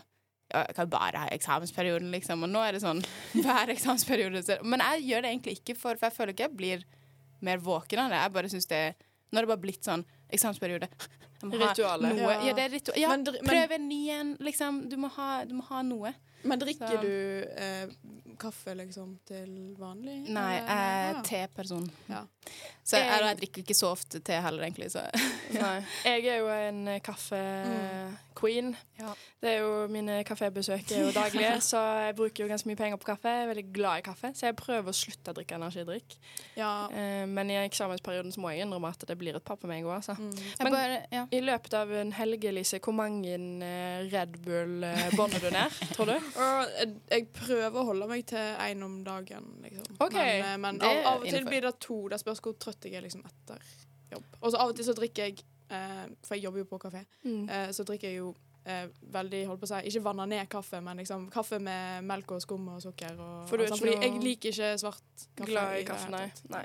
jeg 0.53 0.75
kan 0.77 0.89
bare 0.89 1.25
ha 1.25 1.27
eksamensperioden, 1.35 2.09
liksom. 2.13 2.45
Og 2.47 2.49
nå 2.49 2.61
er 2.63 2.77
det 2.77 2.83
sånn 2.83 3.01
hver 3.43 3.73
eksamensperiode. 3.73 4.61
Men 4.63 4.83
jeg 4.85 5.05
gjør 5.09 5.25
det 5.25 5.33
egentlig 5.33 5.57
ikke 5.59 5.75
for 5.75 5.99
For 5.99 6.07
jeg 6.07 6.17
føler 6.17 6.35
ikke 6.35 6.47
jeg 6.47 6.57
blir 6.61 6.85
mer 7.45 7.61
våken 7.61 8.05
av 8.05 8.13
det. 8.13 8.21
Jeg 8.23 8.35
bare 8.39 8.51
syns 8.55 8.69
det 8.71 8.81
Nå 9.27 9.37
er 9.37 9.43
det 9.43 9.51
bare 9.51 9.65
blitt 9.65 9.83
sånn 9.83 10.05
eksamensperiode. 10.31 10.87
Ritualet. 11.43 12.17
Ja. 12.17 12.37
Ja, 12.47 12.53
det 12.55 12.63
er 12.63 12.71
ritual. 12.71 12.95
Ja, 12.97 13.11
prøv 13.45 13.73
en 13.75 13.89
ny 13.89 13.99
en, 14.15 14.29
liksom. 14.41 14.85
Du 14.89 14.95
må 14.97 15.11
ha, 15.17 15.43
du 15.45 15.51
må 15.59 15.65
ha 15.67 15.81
noe. 15.85 16.13
Men 16.43 16.59
drikker 16.59 16.87
Så- 16.87 17.01
du 17.01 17.45
eh, 17.57 17.87
kaffe 18.39 18.75
liksom 18.77 19.17
til 19.25 19.75
vanlig? 19.79 20.29
Nei, 20.29 20.53
jeg 20.53 20.65
er 20.69 21.09
eller? 21.09 21.23
teperson. 21.23 21.89
Ja. 22.09 22.21
Så 22.83 22.97
jeg, 22.97 23.07
Jeg- 23.09 23.23
jeg 23.27 23.37
drikker 23.41 23.61
ikke 23.63 23.75
så 23.75 23.87
ofte 23.91 24.19
te 24.23 24.33
heller, 24.41 24.63
egentlig. 24.63 24.91
Så. 24.91 25.01
Jeg 26.05 26.25
er 26.27 26.37
jo 26.39 26.47
en 26.47 26.99
kaffe-queen. 27.01 28.75
Ja. 28.99 29.13
Det 29.41 29.49
er 29.51 29.59
jo 29.61 29.87
Mine 29.91 30.23
kafébesøk 30.25 30.91
er 30.91 31.01
jo 31.05 31.11
daglige, 31.15 31.59
så 31.71 31.79
jeg 32.07 32.15
bruker 32.17 32.43
jo 32.43 32.47
ganske 32.49 32.67
mye 32.69 32.75
penger 32.79 32.97
på 33.01 33.05
kaffe. 33.11 33.29
Jeg 33.29 33.43
er 33.43 33.49
veldig 33.51 33.65
glad 33.75 33.99
i 34.01 34.05
kaffe, 34.07 34.31
så 34.35 34.47
jeg 34.49 34.55
prøver 34.59 34.89
å 34.91 34.95
slutte 34.95 35.31
å 35.33 35.35
drikke 35.37 35.55
energidrikk. 35.59 36.15
Ja. 36.57 36.71
Eh, 36.91 37.25
men 37.29 37.51
i 37.53 37.57
eksamensperioden 37.61 38.31
så 38.33 38.41
må 38.43 38.51
jeg 38.53 38.65
innrømme 38.65 38.89
at 38.93 39.05
det 39.07 39.17
blir 39.19 39.35
et 39.37 39.45
par 39.45 39.59
på 39.61 39.67
meg 39.69 39.83
òg, 39.85 39.95
altså. 39.99 40.15
Mm. 40.17 40.33
Men- 40.63 40.73
bare, 40.77 40.97
ja. 41.13 41.25
I 41.31 41.41
løpet 41.41 41.73
av 41.73 41.91
en 42.01 42.11
helg, 42.17 42.45
Elise, 42.49 42.79
hvor 42.83 42.93
mange 42.97 43.35
eh, 43.35 44.07
Red 44.13 44.39
Bull 44.45 44.83
eh, 44.87 45.09
bånder 45.15 45.39
du 45.43 45.49
ned, 45.53 45.77
tror 45.93 46.05
du? 46.13 46.17
Og 46.37 46.71
jeg, 46.77 46.93
jeg 47.11 47.27
prøver 47.33 47.79
å 47.81 47.85
holde 47.89 48.07
meg 48.07 48.25
til 48.29 48.37
én 48.67 48.83
om 48.85 48.97
dagen, 49.05 49.47
liksom. 49.63 49.97
Okay. 49.99 50.41
Men, 50.41 50.47
eh, 50.51 50.57
men 50.57 50.81
av, 50.81 50.97
av 51.13 51.19
og 51.21 51.25
til 51.27 51.33
innenfor. 51.35 51.49
blir 51.51 51.61
det 51.67 51.75
to. 51.79 51.99
Det 52.13 52.19
spørs 52.21 52.41
hvor 52.45 52.57
trøtt 52.61 52.85
jeg 52.89 52.93
er 52.99 53.05
liksom 53.07 53.23
etter 53.25 53.63
jobb. 54.13 54.25
Og 54.41 54.51
så 54.53 54.57
av 54.61 54.69
og 54.73 54.75
til 54.77 54.85
så 54.85 54.93
drikker 54.97 55.31
jeg, 55.31 55.39
eh, 55.69 56.03
for 56.23 56.35
jeg 56.37 56.43
jobber 56.47 56.63
jo 56.63 56.69
på 56.75 56.79
kafé, 56.85 57.05
Mm. 57.25 57.49
eh, 57.49 57.71
så 57.71 57.83
drikker 57.83 58.07
jeg 58.11 58.17
jo 58.21 58.35
eh, 58.67 58.87
veldig, 59.13 59.45
holdt 59.47 59.61
på 59.61 59.67
å 59.69 59.69
si, 59.71 59.87
ikke 59.87 60.03
vanna 60.03 60.25
ned 60.27 60.49
kaffe, 60.51 60.81
men 60.83 60.97
liksom 60.99 61.29
kaffe 61.31 61.55
med 61.63 62.03
melk 62.03 62.31
og 62.35 62.41
skum 62.43 62.65
og 62.73 62.81
sukker. 62.83 63.13
Og, 63.15 63.45
For 63.47 63.55
du 63.57 63.63
er 63.63 63.69
altså, 63.71 63.85
ikke 63.85 63.93
fordi 63.95 64.07
jeg 64.09 64.23
liker 64.25 64.49
ikke 64.51 64.71
svart 64.81 65.03
kaffe. 65.37 65.45
Glad 65.47 65.75
i 65.77 65.83
kaffe, 65.87 66.09
nei. 66.11 66.25
nei. 66.51 66.63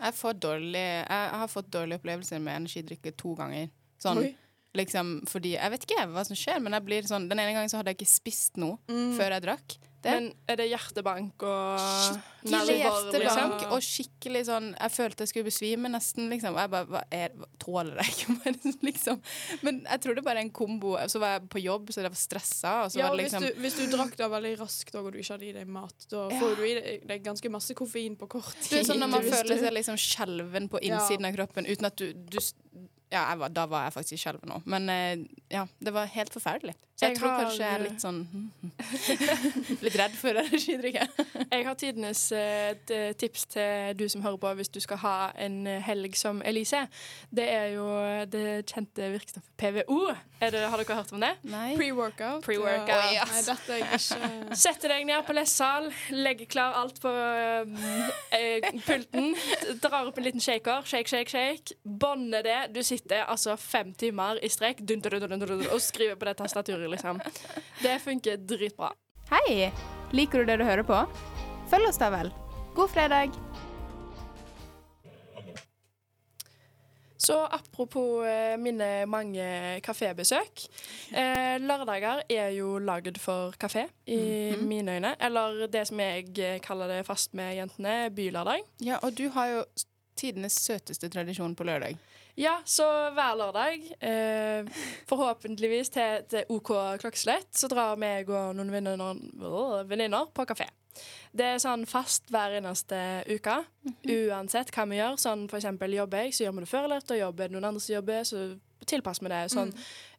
Jeg, 0.00 0.14
får 0.14 0.38
dårlig, 0.40 0.84
jeg 1.04 1.34
har 1.42 1.50
fått 1.52 1.68
dårlige 1.70 2.00
opplevelser 2.00 2.40
med 2.40 2.56
energidrikke 2.62 3.12
to 3.20 3.34
ganger. 3.36 3.68
Sånn 4.00 4.22
Oi. 4.22 4.30
Liksom, 4.74 5.20
fordi 5.30 5.54
Jeg 5.54 5.70
vet 5.70 5.84
ikke 5.86 6.06
hva 6.10 6.24
som 6.26 6.34
skjer, 6.38 6.60
men 6.60 6.72
jeg 6.74 6.82
blir 6.88 7.02
sånn 7.06 7.28
Den 7.30 7.38
ene 7.38 7.52
gangen 7.54 7.70
så 7.70 7.78
hadde 7.78 7.92
jeg 7.94 8.00
ikke 8.02 8.10
spist 8.10 8.56
noe 8.58 8.78
før 9.16 9.36
jeg 9.36 9.44
drakk. 9.46 9.76
Det. 10.04 10.12
Men 10.12 10.26
er 10.52 10.58
det 10.60 10.64
hjertebank 10.68 11.40
og 11.48 11.78
Skikkelig 11.80 12.74
hjertebank 12.76 13.22
liksom? 13.22 13.52
og 13.72 13.84
skikkelig 13.86 14.42
sånn 14.50 14.66
Jeg 14.74 14.92
følte 14.92 15.24
jeg 15.24 15.30
skulle 15.30 15.46
besvime 15.48 15.88
nesten, 15.88 16.26
liksom. 16.28 16.58
Og 16.58 16.60
jeg 16.60 16.72
bare 16.74 16.88
hva 16.90 17.00
er, 17.08 17.32
hva, 17.38 17.48
Tåler 17.62 18.02
jeg 18.02 18.12
ikke 18.12 18.34
mer, 18.36 18.58
liksom? 18.90 19.22
Men 19.64 19.78
jeg 19.86 20.02
tror 20.04 20.18
det 20.18 20.24
bare 20.26 20.42
er 20.42 20.44
en 20.44 20.52
kombo. 20.60 20.92
Så 21.08 21.22
var 21.22 21.38
jeg 21.38 21.46
på 21.54 21.62
jobb, 21.64 21.88
så 21.94 22.02
jeg 22.04 22.12
var 22.12 22.20
stressa, 22.20 22.74
og 22.84 22.92
så 22.92 23.00
Ja, 23.00 23.08
var 23.08 23.16
det 23.16 23.24
liksom 23.24 23.46
hvis, 23.46 23.54
du, 23.56 23.62
hvis 23.64 23.78
du 23.80 23.96
drakk 23.96 24.18
da 24.20 24.28
veldig 24.34 24.52
raskt 24.60 24.98
og 25.00 25.08
du 25.14 25.18
ikke 25.22 25.38
hadde 25.38 25.48
i 25.48 25.54
deg 25.56 25.72
mat, 25.78 26.06
da 26.12 26.26
får 26.36 26.52
du 26.60 26.64
i 26.68 26.74
deg, 27.00 27.24
ganske 27.24 27.54
masse 27.56 27.78
koffein 27.78 28.18
på 28.20 28.28
kort 28.36 28.52
tid. 28.60 28.74
Det 28.74 28.82
er 28.82 28.90
sånn 28.90 29.00
når 29.06 29.14
man 29.16 29.24
føler 29.30 29.62
seg 29.64 29.72
liksom 29.78 29.96
skjelven 30.04 30.68
på 30.68 30.84
Ja. 30.84 30.98
innsiden 30.98 31.30
av 31.30 31.38
kroppen 31.40 31.64
uten 31.70 31.88
at 31.88 31.96
du, 31.96 32.10
du 32.12 32.36
Ja, 33.14 33.28
jeg 33.30 33.38
var, 33.44 33.52
da 33.54 33.64
var 33.70 33.86
jeg 33.86 33.94
faktisk 33.94 34.24
skjelven 34.26 34.56
òg. 34.58 34.66
Men 34.74 34.90
eh, 34.90 35.24
ja, 35.54 35.64
det 35.80 35.92
var 35.94 36.10
helt 36.10 36.34
forferdelig. 36.34 36.74
Så 36.94 37.06
jeg, 37.08 37.14
Jeg 37.14 37.18
tror 37.18 37.30
har- 37.30 37.40
kanskje 37.44 37.64
jeg 37.64 37.74
er 37.74 37.82
litt 37.88 38.02
sånn 38.02 38.20
Litt 39.84 39.96
redd 39.98 40.14
for 40.18 40.38
energidrikke. 40.38 41.06
Jeg 41.50 41.64
har 41.66 41.74
tidenes 41.80 42.20
eh, 42.36 42.74
eh, 42.94 43.12
tips 43.18 43.46
til 43.54 43.96
du 43.98 44.04
som 44.12 44.22
hører 44.24 44.38
på 44.42 44.52
hvis 44.60 44.70
du 44.74 44.78
skal 44.82 45.00
ha 45.02 45.14
en 45.42 45.56
eh, 45.70 45.80
helg 45.84 46.14
som 46.18 46.42
Elise. 46.46 46.84
Det 47.34 47.46
er 47.50 47.72
jo 47.74 47.86
det 48.30 48.44
kjente 48.70 49.10
virkestoffet 49.14 49.50
PVO. 49.60 49.98
Er 50.44 50.50
det, 50.52 50.62
har 50.68 50.80
dere 50.82 50.96
hørt 50.98 51.12
om 51.16 51.22
det? 51.22 51.30
Pre-workout. 52.44 52.44
Dette 53.46 53.74
er 53.74 53.82
jeg 53.82 53.98
ikke 53.98 54.56
Sette 54.64 54.90
deg 54.90 55.06
ned 55.08 55.22
på 55.26 55.34
lesesal, 55.36 55.86
legge 56.14 56.46
klar 56.50 56.76
alt 56.82 56.98
på 57.02 57.10
eh, 57.10 57.74
eh, 58.38 58.68
pulten. 58.86 59.32
Drar 59.82 60.10
opp 60.10 60.18
en 60.20 60.26
liten 60.28 60.42
shaker. 60.44 60.84
Shake, 60.86 61.08
shake, 61.10 61.30
shake. 61.32 61.74
Bånder 61.84 62.44
det. 62.44 62.58
Du 62.76 62.82
sitter 62.86 63.03
altså 63.12 63.56
fem 63.60 63.92
timer 63.92 64.40
i 64.42 64.48
strekk 64.48 64.80
dun, 64.80 65.00
dun, 65.04 65.20
dun, 65.20 65.28
dun, 65.28 65.48
dun, 65.48 65.66
og 65.68 65.80
skriver 65.80 66.16
på 66.16 66.24
det 66.24 66.36
tastaturet, 66.40 66.88
liksom. 66.90 67.20
Det 67.82 67.98
funker 68.00 68.36
dritbra. 68.36 68.94
Hei! 69.30 69.72
Liker 70.12 70.44
du 70.44 70.52
det 70.52 70.60
du 70.60 70.64
hører 70.64 70.86
på? 70.86 71.04
Følg 71.70 71.88
oss 71.88 72.00
da 72.00 72.10
vel. 72.14 72.32
God 72.74 72.90
fredag! 72.90 73.36
Så 77.24 77.38
apropos 77.46 78.26
eh, 78.26 78.56
mine 78.60 79.06
mange 79.06 79.44
kafébesøk. 79.80 80.66
Eh, 81.16 81.56
lørdager 81.62 82.20
er 82.28 82.50
jo 82.52 82.76
lagd 82.78 83.16
for 83.22 83.54
kafé, 83.60 83.86
i 84.06 84.52
mine 84.60 84.98
øyne. 84.98 85.14
Eller 85.20 85.66
det 85.72 85.86
som 85.88 86.00
jeg 86.00 86.28
eh, 86.38 86.58
kaller 86.60 86.90
det 86.90 87.06
fast 87.06 87.32
med 87.34 87.54
jentene, 87.56 88.10
bylørdag. 88.12 88.66
Ja, 88.84 88.98
og 89.02 89.16
du 89.16 89.30
har 89.32 89.46
jo 89.54 89.62
tidenes 90.20 90.58
søteste 90.66 91.08
tradisjon 91.08 91.56
på 91.56 91.64
lørdag. 91.64 91.96
Ja, 92.36 92.56
så 92.66 92.86
hver 93.14 93.36
lørdag, 93.38 93.84
eh, 94.02 94.66
forhåpentligvis 95.06 95.92
til 95.94 96.02
et 96.02 96.48
OK 96.50 96.72
klokkeslett, 96.98 97.52
så 97.54 97.70
drar 97.70 97.94
meg 98.00 98.30
og 98.30 98.56
noen 98.58 98.72
venninner 98.74 100.24
øh, 100.24 100.32
på 100.34 100.46
kafé. 100.50 100.66
Det 101.34 101.46
er 101.46 101.62
sånn 101.62 101.86
fast 101.90 102.30
hver 102.30 102.56
eneste 102.60 102.96
uke, 103.26 103.56
uansett 104.06 104.70
hva 104.74 104.86
vi 104.90 105.00
gjør. 105.00 105.16
Sånn 105.18 105.48
for 105.50 105.58
eksempel 105.58 105.96
jobber 105.96 106.26
jeg, 106.26 106.34
så 106.34 106.46
gjør 106.46 106.56
vi 106.56 106.64
det 106.64 106.70
før 106.70 106.86
eller 106.88 107.02
etter 107.02 107.18
jobber. 107.18 107.48
Er 107.48 107.54
noen 107.54 107.68
andre 107.70 107.82
som 107.82 107.96
jobber, 107.96 108.26
så 108.28 108.42
tilpasser 108.86 109.26
vi 109.26 109.32
det. 109.32 109.42
Sånn, 109.52 109.72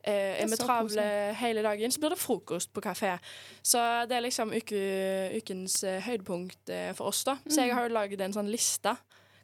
eh, 0.03 0.41
er 0.41 0.49
vi 0.51 0.59
travle 0.59 1.07
hele 1.39 1.63
dagen, 1.65 1.91
så 1.91 2.03
blir 2.03 2.15
det 2.15 2.19
frokost 2.19 2.73
på 2.75 2.83
kafé. 2.83 3.15
Så 3.63 3.79
det 4.09 4.17
er 4.17 4.25
liksom 4.25 4.51
uke, 4.55 4.81
ukens 5.39 5.83
eh, 5.83 6.01
høydepunkt 6.03 6.71
eh, 6.73 6.91
for 6.97 7.11
oss, 7.11 7.23
da. 7.27 7.37
Så 7.47 7.63
jeg 7.63 7.75
har 7.75 7.87
jo 7.87 7.95
lagd 7.95 8.21
en 8.21 8.35
sånn 8.35 8.51
liste. 8.51 8.95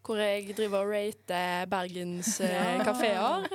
Hvor 0.02 0.18
jeg 0.18 0.56
driver 0.58 0.82
og 0.82 0.92
rater 0.96 1.68
Bergens 1.72 2.40
eh, 2.42 2.82
kafeer 2.82 3.46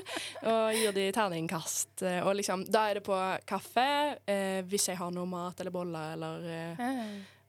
og 0.46 0.76
gir 0.76 0.94
de 0.94 1.08
terningkast. 1.12 2.04
Og 2.22 2.32
liksom, 2.38 2.62
da 2.70 2.84
er 2.90 3.00
det 3.00 3.06
på 3.06 3.18
kaffe, 3.48 3.86
eh, 4.30 4.60
hvis 4.70 4.88
jeg 4.92 5.00
har 5.00 5.10
noe 5.14 5.26
mat 5.26 5.58
eller 5.60 5.74
boller 5.74 6.14
eller 6.14 6.46
eh, 6.54 6.78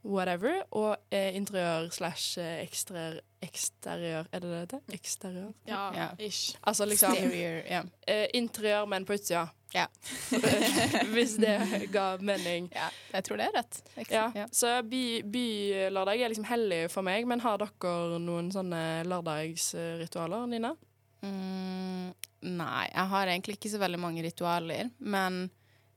whatever. 0.07 0.63
Og 0.71 0.95
eh, 1.13 1.35
interiør 1.37 1.91
slash 1.93 2.39
eh, 2.41 2.63
eksteriør 2.65 3.21
Eksteriør, 3.45 4.25
er 4.33 4.39
det 4.41 4.47
det 4.49 4.49
det 4.49 4.59
heter? 4.63 4.79
Eksteriør? 4.97 5.51
Ja, 5.69 5.81
Ja. 5.93 6.07
ish. 6.19 6.55
Altså 6.65 6.85
liksom 6.89 7.13
Exterior, 7.13 7.59
yeah. 7.69 7.85
eh, 8.07 8.27
interiør, 8.33 8.85
men 8.89 9.05
på 9.05 9.13
utsida. 9.13 9.43
Ja. 9.75 9.85
hvis 11.13 11.35
det 11.37 11.89
ga 11.93 12.17
mening. 12.17 12.69
ja. 12.73 12.87
Jeg 13.13 13.23
tror 13.27 13.37
det 13.37 13.45
er 13.45 13.57
rett. 13.59 13.81
Ja, 14.09 14.31
ja. 14.35 14.47
Så 14.51 14.71
by, 14.89 15.21
bylørdag 15.23 16.21
er 16.23 16.29
liksom 16.33 16.47
hellig 16.49 16.87
for 16.91 17.05
meg, 17.05 17.27
men 17.29 17.39
har 17.43 17.57
dere 17.61 18.17
noen 18.23 18.49
sånne 18.51 19.03
lørdagsritualer, 19.05 20.47
Nina? 20.49 20.73
Mm, 21.21 22.13
nei, 22.57 22.87
jeg 22.93 23.07
har 23.13 23.27
egentlig 23.27 23.57
ikke 23.57 23.73
så 23.73 23.81
veldig 23.81 23.99
mange 24.01 24.23
ritualer. 24.25 24.89
Men 24.99 25.43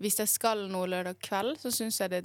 hvis 0.00 0.18
jeg 0.20 0.28
skal 0.32 0.66
noe 0.72 0.88
lørdag 0.90 1.18
kveld, 1.24 1.56
så 1.62 1.72
syns 1.72 2.00
jeg 2.04 2.10
det 2.18 2.22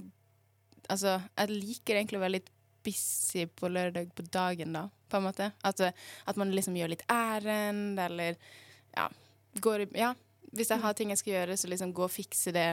Altså, 0.86 1.16
jeg 1.34 1.50
liker 1.50 1.96
egentlig 1.98 2.18
å 2.20 2.22
være 2.22 2.36
litt 2.36 2.50
busy 2.86 3.42
på 3.58 3.66
lørdag 3.74 4.12
på 4.14 4.22
dagen, 4.30 4.76
da, 4.76 4.84
på 5.08 5.18
en 5.18 5.26
måte. 5.28 5.50
At, 5.64 5.80
at 5.82 6.40
man 6.40 6.52
liksom 6.54 6.76
gjør 6.78 6.94
litt 6.94 7.06
ærend, 7.12 7.98
eller 8.00 8.38
ja, 8.96 9.08
går 9.62 9.86
Ja, 9.96 10.14
hvis 10.56 10.70
jeg 10.72 10.82
har 10.82 10.96
ting 10.96 11.12
jeg 11.12 11.20
skal 11.22 11.34
gjøre, 11.34 11.56
så 11.56 11.70
liksom 11.70 11.94
gå 11.96 12.06
og 12.06 12.12
fikse 12.12 12.52
det 12.54 12.68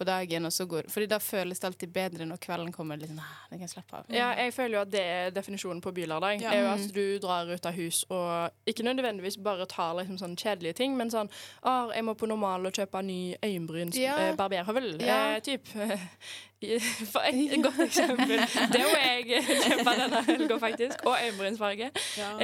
på 0.00 0.06
dagen, 0.08 0.48
og 0.48 0.52
så 0.56 0.64
går 0.70 0.88
Fordi 0.92 1.06
da 1.10 1.18
føles 1.22 1.60
det 1.60 1.68
alltid 1.68 1.92
bedre 1.94 2.26
når 2.28 2.40
kvelden 2.42 2.72
kommer. 2.74 2.98
Litt 3.00 3.10
sånn, 3.12 3.20
ah, 3.22 3.42
det 3.50 3.58
kan 3.58 3.66
jeg 3.66 3.72
slappe 3.74 3.98
av. 4.00 4.08
Ja, 4.14 4.30
jeg 4.40 4.54
føler 4.56 4.78
jo 4.78 4.82
at 4.86 4.92
det 4.94 5.02
er 5.04 5.34
definisjonen 5.36 5.82
på 5.84 5.92
bylørdag. 5.96 6.40
Ja. 6.44 6.54
Er 6.54 6.64
jo 6.64 6.70
at 6.74 6.94
du 6.96 7.02
drar 7.22 7.50
ut 7.52 7.68
av 7.68 7.76
hus 7.76 8.02
og 8.08 8.70
ikke 8.70 8.86
nødvendigvis 8.88 9.36
bare 9.44 9.66
tar 9.70 9.94
liksom 10.00 10.18
sånn 10.22 10.36
kjedelige 10.40 10.78
ting, 10.80 10.96
men 10.98 11.12
sånn 11.12 11.28
Å, 11.62 11.90
jeg 11.94 12.04
må 12.06 12.14
på 12.18 12.28
normal 12.30 12.66
og 12.70 12.76
kjøpe 12.76 13.02
ny 13.04 13.20
øyenbryns 13.44 13.98
Ja. 14.00 14.16
eh, 14.30 14.34
barberhøvel. 14.38 14.96
Ja. 15.04 15.20
Eh, 15.36 15.40
typ. 15.44 15.68
For 17.12 17.24
et, 17.24 17.54
godt 17.64 17.78
eksempel. 17.86 18.36
Det 18.74 18.82
må 18.84 18.96
jeg 19.00 19.44
kjøpe 19.46 19.94
denne 19.96 20.20
helga, 20.26 20.58
faktisk. 20.60 21.06
Og 21.08 21.16
øyenbrynsfarge. 21.16 21.90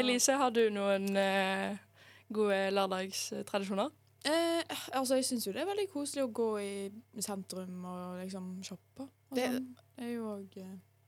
Elise, 0.00 0.36
har 0.40 0.50
du 0.56 0.62
noen 0.72 1.10
eh, 1.20 1.76
gode 2.32 2.60
lørdagstradisjoner? 2.72 3.92
Eh, 4.26 4.62
altså, 4.98 5.14
jeg 5.20 5.24
syns 5.28 5.46
jo 5.46 5.52
det 5.54 5.62
er 5.62 5.66
veldig 5.70 5.88
koselig 5.92 6.24
å 6.26 6.32
gå 6.34 6.48
i 6.62 7.22
sentrum 7.22 7.84
og 7.86 8.18
liksom 8.24 8.48
shoppe. 8.66 9.06
Og 9.30 9.36
Det- 9.36 9.50
sånn. 9.52 9.74
det 9.96 10.04
er 10.04 10.12
jo 10.14 10.24
òg 10.36 10.54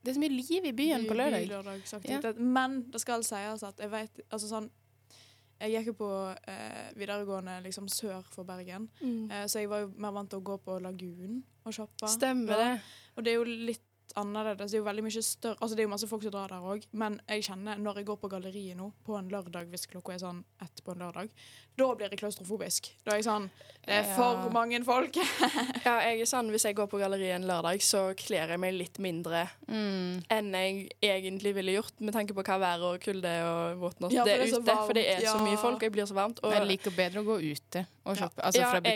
Det 0.03 0.11
er 0.11 0.13
så 0.15 0.19
mye 0.19 0.29
liv 0.49 0.65
i 0.65 0.71
byen 0.71 1.05
på 1.05 1.13
lørdag. 1.15 2.39
Men 2.39 2.83
det 2.91 3.01
skal 3.01 3.21
sies 3.23 3.63
at 3.63 3.77
jeg 3.77 3.89
vet 3.91 4.21
Altså 4.31 4.47
sånn 4.47 4.69
Jeg 5.59 5.71
gikk 5.73 5.87
jo 5.87 5.93
på 5.93 6.37
eh, 6.47 6.91
videregående 6.95 7.61
liksom 7.65 7.89
sør 7.89 8.23
for 8.31 8.45
Bergen, 8.45 8.87
eh, 9.29 9.43
så 9.45 9.59
jeg 9.59 9.67
var 9.67 9.81
jo 9.81 9.91
mer 9.97 10.11
vant 10.11 10.29
til 10.29 10.39
å 10.39 10.43
gå 10.43 10.57
på 10.63 10.79
Lagun 10.81 11.43
og 11.65 11.73
shoppe. 11.73 12.07
Stemmer 12.07 12.47
Ja. 12.57 12.57
det. 12.75 12.81
Og 13.17 13.23
det 13.25 13.33
er 13.33 13.35
jo 13.35 13.43
litt 13.43 13.81
annerledes. 14.15 14.71
Det 14.71 14.77
er 14.77 14.81
jo 14.83 14.87
veldig 14.89 15.03
mye 15.03 15.21
større 15.23 15.57
Altså 15.61 15.75
det 15.75 15.83
er 15.83 15.87
jo 15.87 15.93
masse 15.93 16.07
folk 16.07 16.23
som 16.23 16.31
drar 16.31 16.47
der 16.49 16.61
òg, 16.61 16.85
men 16.93 17.19
jeg 17.29 17.43
kjenner 17.43 17.77
når 17.79 17.95
jeg 18.01 18.05
går 18.05 18.17
på 18.21 18.29
galleriet 18.31 18.77
nå 18.77 18.91
på 19.05 19.17
en 19.19 19.29
lørdag, 19.29 19.67
hvis 19.69 19.85
klokka 19.87 20.13
er 20.13 20.19
sånn 20.23 20.43
ett 20.61 20.83
på 20.85 20.91
en 20.95 20.99
lørdag, 21.05 21.29
da 21.79 21.87
blir 21.95 22.09
jeg 22.11 22.19
klaustrofobisk. 22.19 22.89
Da 23.05 23.11
er 23.13 23.21
jeg 23.21 23.25
sånn 23.29 23.49
Det 23.85 23.95
er 23.95 24.15
for 24.15 24.35
Ja. 24.35 24.49
mange 24.51 24.83
folk. 24.83 25.15
Ja, 25.85 25.99
jeg 26.03 26.21
er 26.21 26.25
sånn, 26.25 26.49
Hvis 26.51 26.63
jeg 26.65 26.75
går 26.75 26.87
på 26.91 26.99
galleriet 26.99 27.35
en 27.39 27.47
lørdag, 27.47 27.79
så 27.81 28.13
kler 28.19 28.49
jeg 28.49 28.59
meg 28.59 28.73
litt 28.73 28.99
mindre 28.99 29.47
Mm. 29.69 30.23
enn 30.29 30.51
jeg 30.53 30.89
egentlig 31.01 31.53
ville 31.55 31.71
gjort, 31.77 31.93
med 31.99 32.13
tanke 32.13 32.33
på 32.33 32.43
hva 32.43 32.57
været 32.59 32.81
og 32.83 32.99
kulde 33.01 33.31
og 33.45 33.79
whatnot 33.79 34.11
Ja, 34.11 34.23
det 34.25 34.33
er 34.33 34.41
er 34.43 34.59
ute. 34.59 34.75
For 34.85 34.93
det 34.93 35.05
er 35.07 35.21
ja. 35.21 35.33
så 35.33 35.39
mye 35.43 35.57
folk, 35.57 35.75
og 35.77 35.81
jeg 35.83 35.91
blir 35.91 36.05
så 36.05 36.13
varmt. 36.17 36.39
Og 36.43 36.51
Jeg 36.51 36.65
liker 36.67 36.91
bedre 36.91 37.21
å 37.21 37.25
gå 37.25 37.37
ute 37.39 37.85
og 38.05 38.17
shoppe. 38.17 38.41
Altså 38.43 38.59
Ja, 38.61 38.71
fra 38.71 38.79
bu- 38.81 38.87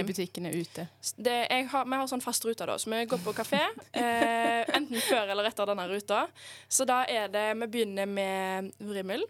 i 0.00 0.02
butikkene 0.02 0.50
ute. 0.54 0.88
det, 1.18 1.46
jeg 1.50 1.68
har, 1.68 1.84
vi 1.84 1.90
har 1.96 2.06
sånn 2.06 2.22
fast 2.22 2.44
rute, 2.44 2.66
da, 2.66 2.76
så 2.76 2.90
vi 2.90 3.04
går 3.06 3.18
på 3.24 3.32
kafé. 3.34 3.60
Eh, 3.94 4.49
enten 4.76 5.00
før 5.04 5.30
eller 5.32 5.50
etter 5.50 5.68
denne 5.70 5.86
ruta. 5.90 6.24
Så 6.68 6.86
da 6.88 7.02
er 7.08 7.30
det 7.32 7.46
Vi 7.62 7.70
begynner 7.76 8.10
med 8.10 8.72
Vrimmel. 8.78 9.24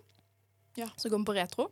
Ja. 0.79 0.89
Så 0.97 1.11
går 1.11 1.23
vi 1.23 1.31
på 1.31 1.37
retro. 1.37 1.71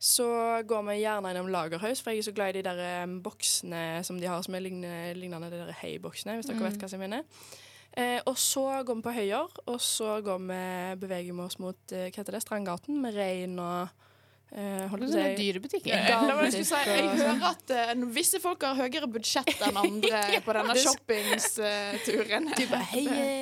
Så 0.00 0.26
går 0.64 0.84
vi 0.88 1.00
gjerne 1.02 1.30
innom 1.34 1.50
Lagerhaus, 1.52 2.00
for 2.00 2.14
jeg 2.14 2.22
er 2.22 2.28
så 2.30 2.32
glad 2.32 2.54
i 2.54 2.60
de 2.62 2.68
der 2.70 3.02
um, 3.04 3.18
boksene 3.20 4.00
som 4.06 4.16
de 4.16 4.30
har, 4.30 4.40
som 4.40 4.54
er 4.56 4.62
lignende, 4.64 5.12
lignende 5.18 5.50
de 5.52 5.58
der 5.60 5.76
Hei-boksene, 5.76 6.38
hvis 6.38 6.48
dere 6.48 6.62
vet 6.64 6.80
hva 6.80 6.88
jeg 6.88 7.02
mener. 7.02 7.26
Eh, 7.98 8.20
og 8.24 8.38
så 8.38 8.64
går 8.86 8.96
vi 8.96 9.04
på 9.04 9.12
Høyer, 9.12 9.58
og 9.66 9.80
så 9.82 10.20
går 10.24 10.38
vi, 10.46 10.60
beveger 11.02 11.34
vi 11.34 11.44
oss 11.44 11.58
mot 11.60 11.92
eh, 11.92 12.06
hva 12.08 12.22
heter 12.22 12.36
det, 12.36 12.42
Strandgaten, 12.46 13.00
med 13.02 13.18
rein 13.18 13.58
og 13.60 13.90
eh, 14.52 14.86
holdt 14.90 15.06
på 15.12 15.24
dyre 15.38 15.60
butikker. 15.62 15.90
det 15.90 16.18
det 16.20 16.54
jeg 16.58 16.66
si. 16.66 16.74
Jeg 16.86 17.08
hører 17.18 17.46
at 17.50 17.72
eh, 17.76 18.04
visse 18.14 18.40
folk 18.42 18.64
har 18.66 18.78
høyere 18.78 19.08
budsjett 19.10 19.64
enn 19.66 19.80
andre 19.80 20.22
på 20.46 20.56
denne 20.56 20.76
shoppingsturen. 20.78 22.50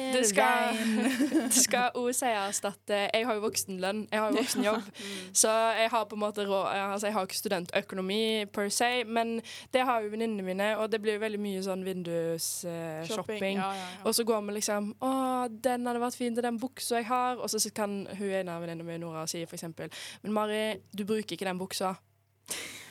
Det 0.08 0.22
skal, 0.26 0.76
det 1.48 1.52
skal 1.54 1.96
også 1.98 2.24
sies 2.24 2.60
at 2.64 2.92
eh, 2.94 3.06
jeg 3.12 3.26
har 3.28 3.36
jo 3.36 3.42
voksenlønn, 3.44 4.06
jeg 4.10 4.20
har 4.20 4.32
jo 4.32 4.38
voksenjobb, 4.38 4.86
så 5.36 5.52
jeg 5.78 5.90
har 5.92 6.06
på 6.08 6.16
en 6.16 6.22
måte 6.22 6.46
råd 6.48 6.66
Altså, 6.78 7.06
jeg 7.08 7.14
har 7.14 7.26
ikke 7.26 7.38
studentøkonomi 7.38 8.20
per 8.52 8.70
se, 8.72 9.04
men 9.04 9.38
det 9.74 9.84
har 9.84 10.02
jo 10.02 10.10
venninnene 10.12 10.44
mine, 10.44 10.68
og 10.78 10.90
det 10.92 11.00
blir 11.02 11.18
jo 11.18 11.22
veldig 11.22 11.40
mye 11.42 11.62
sånn 11.64 11.84
vindusshopping. 11.86 13.60
Ja, 13.60 13.68
ja, 13.74 13.82
ja. 13.82 14.02
Og 14.08 14.16
så 14.16 14.24
går 14.28 14.42
vi 14.46 14.56
liksom 14.58 14.90
Å, 15.04 15.12
den 15.52 15.86
hadde 15.88 16.02
vært 16.02 16.18
fin 16.18 16.36
til 16.36 16.44
den 16.44 16.58
buksa 16.60 17.02
jeg 17.02 17.08
har. 17.10 17.38
Og 17.38 17.50
så 17.52 17.60
kan 17.74 18.00
hun 18.18 18.32
ene 18.40 18.54
av 18.54 18.64
venninnene 18.64 18.86
mine 18.86 19.02
Nora 19.02 19.26
si 19.30 19.44
for 19.46 19.58
eksempel 19.58 19.92
Men 20.22 20.34
Mari, 20.34 20.62
du 20.98 21.04
bruker 21.08 21.36
ikke 21.38 21.46
den 21.48 21.60
buksa. 21.62 21.94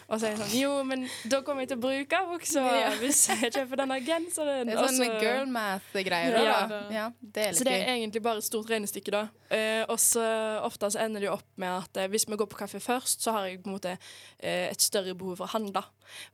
Og 0.07 0.21
så 0.21 0.29
er 0.29 0.29
jeg 0.31 0.37
sånn 0.39 0.53
Jo, 0.55 0.69
men 0.87 1.01
da 1.27 1.41
kommer 1.43 1.65
jeg 1.65 1.73
til 1.73 1.79
å 1.81 1.83
bruke 1.83 2.19
buksa 2.29 2.61
Ja. 2.63 2.91
hvis 2.95 3.25
jeg 3.27 3.49
kjøper 3.51 3.81
denne 3.81 3.97
genseren. 4.05 4.69
Det 4.69 4.75
er 4.77 4.79
sånn 4.79 4.93
sånne 4.95 5.07
så- 5.09 5.19
girl 5.25 5.49
math-greier. 5.51 6.31
da. 6.31 6.43
Ja. 6.45 6.91
Ja, 6.97 7.07
det 7.19 7.47
Så 7.57 7.65
det 7.65 7.73
er 7.73 7.91
egentlig 7.91 8.21
bare 8.23 8.37
et 8.37 8.45
stort 8.47 8.69
regnestykke, 8.71 9.11
da. 9.11 9.27
Eh, 9.51 9.83
og 9.89 9.97
så 9.99 10.23
ofte 10.63 10.87
så 10.93 11.01
ender 11.03 11.19
det 11.19 11.27
jo 11.27 11.33
opp 11.33 11.43
med 11.57 11.67
at 11.83 11.97
eh, 11.97 12.07
hvis 12.07 12.23
vi 12.25 12.37
går 12.37 12.47
på 12.47 12.55
kafé 12.55 12.79
først, 12.79 13.19
så 13.19 13.33
har 13.33 13.47
jeg 13.49 13.61
på 13.63 13.67
en 13.67 13.73
måte 13.75 13.97
eh, 14.39 14.69
et 14.71 14.79
større 14.81 15.13
behov 15.13 15.35
for 15.41 15.45
å 15.45 15.49
handle. 15.57 15.83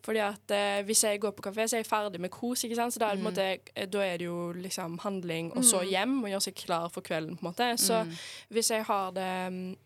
Fordi 0.05 0.19
at 0.21 0.51
eh, 0.51 0.83
hvis 0.83 1.01
jeg 1.09 1.19
går 1.19 1.31
på 1.33 1.41
kafé, 1.49 1.65
så 1.65 1.73
er 1.73 1.81
jeg 1.81 1.87
ferdig 1.89 2.19
med 2.19 2.29
kos, 2.29 2.63
ikke 2.63 2.75
sant. 2.75 2.93
Så 2.93 2.99
da 2.99 3.09
er 3.09 3.15
det, 3.15 3.23
måte, 3.25 3.59
eh, 3.75 3.85
da 3.87 3.99
er 4.05 4.17
det 4.19 4.25
jo 4.27 4.53
liksom 4.53 4.99
handling, 4.99 5.49
og 5.57 5.63
så 5.63 5.81
hjem, 5.81 6.21
og 6.23 6.29
gjøre 6.29 6.43
seg 6.45 6.53
klar 6.55 6.91
for 6.91 7.01
kvelden, 7.01 7.39
på 7.39 7.47
en 7.47 7.49
måte. 7.51 7.73
Så 7.79 8.05
hvis 8.51 8.69
jeg 8.69 8.83
har 8.85 9.09
det 9.11 9.77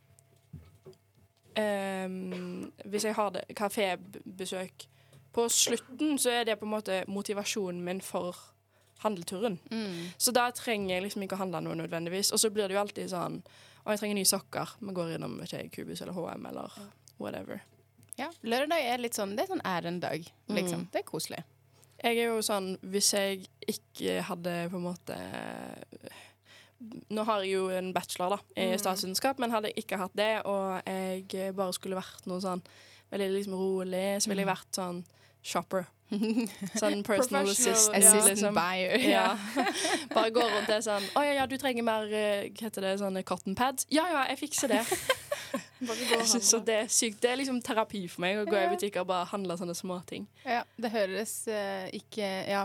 mm, 1.57 2.71
Hvis 2.85 3.07
jeg 3.07 3.15
har 3.17 3.41
kafébesøk 3.55 4.87
på 5.33 5.47
slutten, 5.49 6.17
så 6.17 6.29
er 6.29 6.43
det 6.47 6.59
på 6.59 6.65
en 6.65 6.73
måte 6.73 7.03
motivasjonen 7.07 7.83
min 7.85 8.01
for 8.01 8.37
handleturen. 9.03 9.59
Mm. 9.71 10.09
Så 10.17 10.31
da 10.33 10.49
trenger 10.51 10.95
jeg 10.95 11.05
liksom 11.05 11.25
ikke 11.25 11.37
å 11.37 11.43
handle 11.43 11.61
noe 11.65 11.77
nødvendigvis. 11.77 12.31
Og 12.33 12.41
så 12.41 12.49
blir 12.53 12.67
det 12.67 12.77
jo 12.77 12.83
alltid 12.83 13.11
sånn 13.13 13.41
Å, 13.87 13.93
jeg 13.93 14.01
trenger 14.01 14.17
nye 14.17 14.27
sokker. 14.27 14.71
Vi 14.83 14.93
går 14.97 15.13
innom 15.15 15.37
ikke, 15.45 15.61
Kubus 15.71 16.01
eller 16.03 16.17
HM 16.17 16.47
eller 16.49 16.73
whatever. 17.21 17.61
Ja, 18.17 18.31
lørdag 18.41 18.81
er 18.83 18.99
litt 18.99 19.15
sånn 19.15 19.35
Det 19.37 19.45
er 19.45 19.53
sånn 19.53 19.63
ærendag, 19.63 20.25
liksom. 20.49 20.87
Mm. 20.87 20.89
Det 20.91 21.03
er 21.03 21.07
koselig. 21.07 21.43
Jeg 22.01 22.17
er 22.17 22.33
jo 22.33 22.41
sånn 22.45 22.73
Hvis 22.81 23.13
jeg 23.15 23.45
ikke 23.69 24.19
hadde 24.27 24.57
på 24.73 24.81
en 24.81 24.87
måte 24.89 25.17
Nå 27.09 27.23
har 27.25 27.41
jeg 27.43 27.55
jo 27.55 27.67
en 27.73 27.91
bachelor 27.95 28.35
da 28.35 28.39
i 28.61 28.77
statsvitenskap, 28.77 29.39
men 29.41 29.53
hadde 29.53 29.71
jeg 29.71 29.85
ikke 29.85 29.97
hatt 29.97 30.13
det, 30.17 30.33
og 30.45 30.81
jeg 30.85 31.55
bare 31.57 31.73
skulle 31.73 31.97
vært 31.97 32.27
noe 32.29 32.43
sånn 32.43 32.61
veldig 33.09 33.29
liksom 33.33 33.55
rolig, 33.57 34.07
så 34.21 34.29
ville 34.29 34.43
jeg 34.43 34.51
vært 34.51 34.77
sånn 34.77 35.05
shopper. 35.47 35.87
Sånn 36.79 37.01
personal 37.03 37.49
assistant. 37.51 37.97
Assistant 37.97 38.29
liksom. 38.29 38.55
buyer. 38.55 38.93
Ja. 39.03 39.33
Bare 40.15 40.31
går 40.31 40.53
rundt 40.53 40.69
er 40.71 40.83
sånn 40.85 41.03
Å 41.19 41.23
ja, 41.25 41.33
ja, 41.41 41.47
du 41.51 41.57
trenger 41.59 41.83
mer 41.83 42.07
eh, 42.07 42.45
Hva 42.47 42.69
heter 42.69 42.85
det, 42.85 42.93
sånne 43.01 43.25
cotton 43.27 43.57
pads? 43.59 43.83
Ja 43.91 44.05
ja, 44.13 44.21
jeg 44.31 44.39
fikser 44.45 44.71
det. 44.71 44.85
Jeg 45.77 46.25
synes 46.25 46.49
det 46.65 46.73
er 46.73 46.87
sykt. 46.91 47.19
Det 47.21 47.29
er 47.29 47.37
liksom 47.37 47.59
terapi 47.63 48.01
for 48.09 48.23
meg 48.23 48.39
å 48.41 48.47
gå 48.47 48.57
i 48.57 48.69
butikker 48.71 49.03
og 49.03 49.11
bare 49.11 49.27
handle 49.29 49.55
sånne 49.59 49.75
småting. 49.77 50.25
Ja, 50.41 50.63
det 50.75 50.89
høres 50.91 51.33
uh, 51.47 51.85
ikke 51.93 52.25
Ja, 52.49 52.63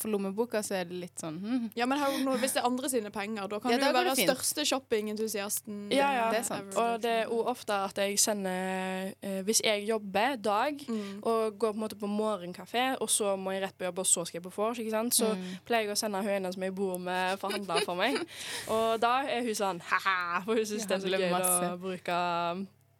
for 0.00 0.08
lommeboka 0.08 0.62
så 0.64 0.74
er 0.78 0.84
det 0.88 0.96
litt 0.96 1.20
sånn 1.20 1.36
hm. 1.42 1.64
Ja, 1.76 1.84
men 1.86 1.98
har 2.00 2.14
noe, 2.24 2.38
hvis 2.40 2.54
det 2.56 2.62
er 2.62 2.66
andre 2.70 2.88
sine 2.88 3.10
penger, 3.12 3.46
da 3.52 3.58
kan 3.60 3.70
Ja, 3.74 3.78
du 3.78 3.84
jo 3.84 3.92
være 3.92 4.14
største 4.16 4.64
shoppingentusiasten. 4.64 5.90
Ja, 5.92 6.08
ja. 6.16 6.30
Det 6.32 6.38
er 6.40 6.46
sant. 6.48 6.76
Og 6.80 7.02
det 7.04 7.10
er 7.10 7.26
også 7.28 7.50
ofte 7.52 7.72
at 7.88 7.98
jeg 8.00 8.18
sender 8.18 9.12
eh, 9.22 9.42
Hvis 9.44 9.60
jeg 9.64 9.84
jobber 9.88 10.36
dag 10.36 10.80
Mm. 10.88 11.20
og 11.22 11.58
går 11.58 11.72
på 11.72 11.76
en 11.76 11.80
måte 11.84 11.96
på 12.00 12.06
morgenkafé, 12.08 12.96
og 13.00 13.10
så 13.10 13.36
må 13.36 13.50
jeg 13.52 13.62
rett 13.62 13.76
på 13.78 13.84
jobb, 13.84 13.98
og 13.98 14.06
så 14.06 14.24
skal 14.26 14.38
jeg 14.40 14.46
på 14.50 14.54
vors, 14.56 14.78
ikke 14.78 14.90
sant? 14.90 15.14
så 15.14 15.34
Mm. 15.34 15.44
pleier 15.66 15.82
jeg 15.86 15.90
å 15.92 15.96
sende 15.96 16.22
hun 16.22 16.30
ene 16.30 16.52
som 16.52 16.62
jeg 16.62 16.74
bor 16.74 16.98
med, 16.98 17.38
for 17.38 17.48
å 17.48 17.52
handle 17.52 17.80
for 17.84 17.94
meg. 17.94 18.16
Og 18.68 19.00
da 19.00 19.22
er 19.28 19.42
hun 19.42 19.54
sånn 19.54 19.80
ha-ha, 19.80 20.40
for 20.44 20.54
hun 20.54 20.64
syns 20.66 20.86
det 20.88 20.96
er 20.96 21.00
så 21.04 21.08
gøy 21.12 21.30
masse. 21.30 21.72
å 21.74 21.78
bruke 21.78 22.18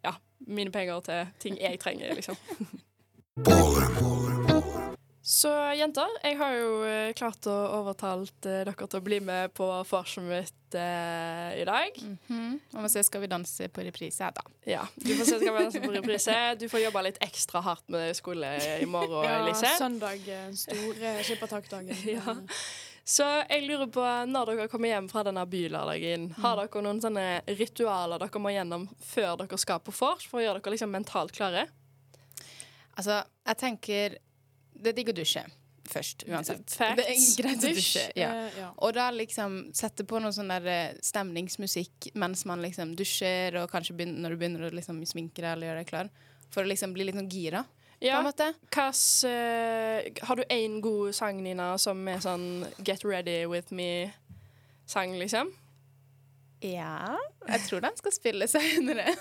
ja, 0.05 0.13
mine 0.47 0.71
penger 0.71 1.01
til 1.01 1.25
ting 1.39 1.57
jeg 1.59 1.79
trenger, 1.79 2.13
liksom. 2.15 2.35
Så 5.29 5.49
jenter, 5.77 6.09
jeg 6.25 6.39
har 6.39 6.55
jo 6.57 6.69
eh, 6.89 7.11
klart 7.13 7.45
å 7.45 7.53
overtalt 7.77 8.47
eh, 8.49 8.63
dere 8.65 8.73
til 8.89 8.97
å 8.97 9.03
bli 9.05 9.19
med 9.21 9.51
på 9.53 9.65
mitt 10.25 10.73
eh, 10.73 11.59
i 11.61 11.65
dag. 11.69 11.99
Mhm. 12.01 12.55
Og 12.73 12.85
vi 12.87 12.89
ser 12.89 13.03
Skal 13.05 13.21
vi 13.21 13.27
danse 13.29 13.67
på 13.69 13.83
reprise 13.85 14.23
her, 14.25 14.31
da. 14.33 14.41
Ja, 14.65 14.87
Du 14.97 15.11
får 15.13 15.27
se 15.27 15.37
skal 15.37 15.53
vi 15.53 15.65
danse 15.67 15.81
på 15.83 15.91
reprise. 15.93 16.37
Du 16.57 16.65
får 16.71 16.81
jobbe 16.81 17.03
litt 17.05 17.19
ekstra 17.21 17.61
hardt 17.61 17.85
med 17.93 18.17
skole 18.17 18.49
i 18.81 18.87
morgen, 18.89 19.21
Ja, 19.27 19.35
Elise. 19.43 19.69
søndag, 19.77 20.25
eh, 20.25 20.47
store 20.57 21.11
skippertakdagen. 21.27 21.93
Ja. 22.15 22.33
Så 23.05 23.25
jeg 23.49 23.67
lurer 23.67 23.89
på, 23.89 24.01
når 24.29 24.49
dere 24.49 24.67
kommer 24.69 24.89
hjem 24.89 25.09
fra 25.09 25.23
denne 25.25 25.43
bylørdagen, 25.49 26.27
har 26.41 26.57
dere 26.57 26.81
noen 26.85 27.01
sånne 27.01 27.27
ritualer 27.57 28.21
dere 28.21 28.41
må 28.41 28.49
gjennom 28.53 28.87
før 29.01 29.37
dere 29.43 29.57
skal 29.61 29.81
på 29.81 29.93
vors, 29.93 30.25
for 30.29 30.41
å 30.41 30.43
gjøre 30.43 30.61
dere 30.61 30.73
liksom 30.73 30.93
mentalt 30.93 31.33
klare? 31.37 31.67
Altså, 32.97 33.21
jeg 33.45 33.57
tenker 33.61 34.17
Det 34.79 34.93
er 34.93 34.97
digg 35.01 35.11
å 35.11 35.17
dusje 35.17 35.43
først, 35.89 36.23
uansett. 36.29 36.69
Facts. 36.77 36.99
Det 36.99 37.05
er 37.09 37.23
greit 37.41 37.63
å 37.65 37.73
dusje. 37.73 38.03
Ja. 38.19 38.29
Uh, 38.29 38.59
ja. 38.61 38.67
Og 38.85 38.93
da 38.97 39.09
liksom 39.15 39.59
sette 39.77 40.05
på 40.07 40.19
noe 40.21 40.33
sånn 40.35 40.51
der 40.51 40.67
eh, 40.69 40.99
stemningsmusikk 41.05 42.11
mens 42.19 42.45
man 42.49 42.61
liksom 42.65 42.93
dusjer, 42.99 43.57
og 43.63 43.71
kanskje 43.71 43.95
begynner, 43.97 44.21
når 44.25 44.35
du 44.35 44.41
begynner 44.43 44.67
å 44.67 44.73
liksom 44.75 45.01
sminke 45.09 45.41
deg 45.41 45.51
eller 45.55 45.71
gjøre 45.71 45.83
deg 45.83 45.91
klar. 45.91 46.11
For 46.53 46.65
å 46.65 46.69
liksom 46.69 46.93
bli 46.95 47.07
litt 47.09 47.17
sånn 47.17 47.31
gira, 47.31 47.63
på 47.99 48.07
Ja, 48.07 48.21
måte. 48.23 48.53
hvilken, 48.71 49.29
eh, 49.29 50.23
Har 50.23 50.35
du 50.39 50.43
én 50.49 50.79
god 50.81 51.15
sang, 51.15 51.41
Nina, 51.43 51.77
som 51.77 52.07
er 52.07 52.21
sånn 52.23 52.67
Get 52.83 53.03
ready 53.03 53.45
with 53.45 53.73
me-sang, 53.73 55.17
liksom? 55.19 55.51
Ja 56.61 57.17
Jeg 57.47 57.61
tror 57.67 57.81
den 57.81 57.97
skal 57.97 58.11
spille 58.11 58.47
senere. 58.47 59.05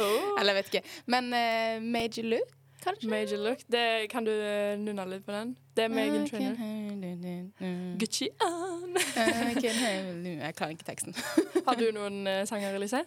Oh. 0.00 0.38
eller 0.38 0.54
jeg 0.54 0.56
vet 0.62 0.70
ikke. 0.70 0.82
Men 1.06 1.32
uh, 1.34 1.82
Major 1.82 2.24
Luke, 2.24 2.59
kanskje? 2.84 3.10
Major 3.10 3.38
look. 3.44 3.62
Det, 3.72 4.10
kan 4.10 4.24
du 4.26 4.32
eh, 4.32 4.74
nunne 4.80 5.06
litt 5.10 5.24
på 5.26 5.32
den? 5.32 5.56
Det 5.76 5.84
er 5.84 5.88
Megan 5.88 6.26
Trainer. 6.28 7.96
Gucci 8.00 8.28
on. 8.44 8.96
Jeg 9.16 10.54
kan 10.56 10.70
ikke 10.70 10.84
teksten. 10.84 11.14
Har 11.66 11.74
du 11.80 11.90
noen 11.98 12.26
eh, 12.26 12.44
sanger, 12.48 12.74
Elise? 12.74 13.04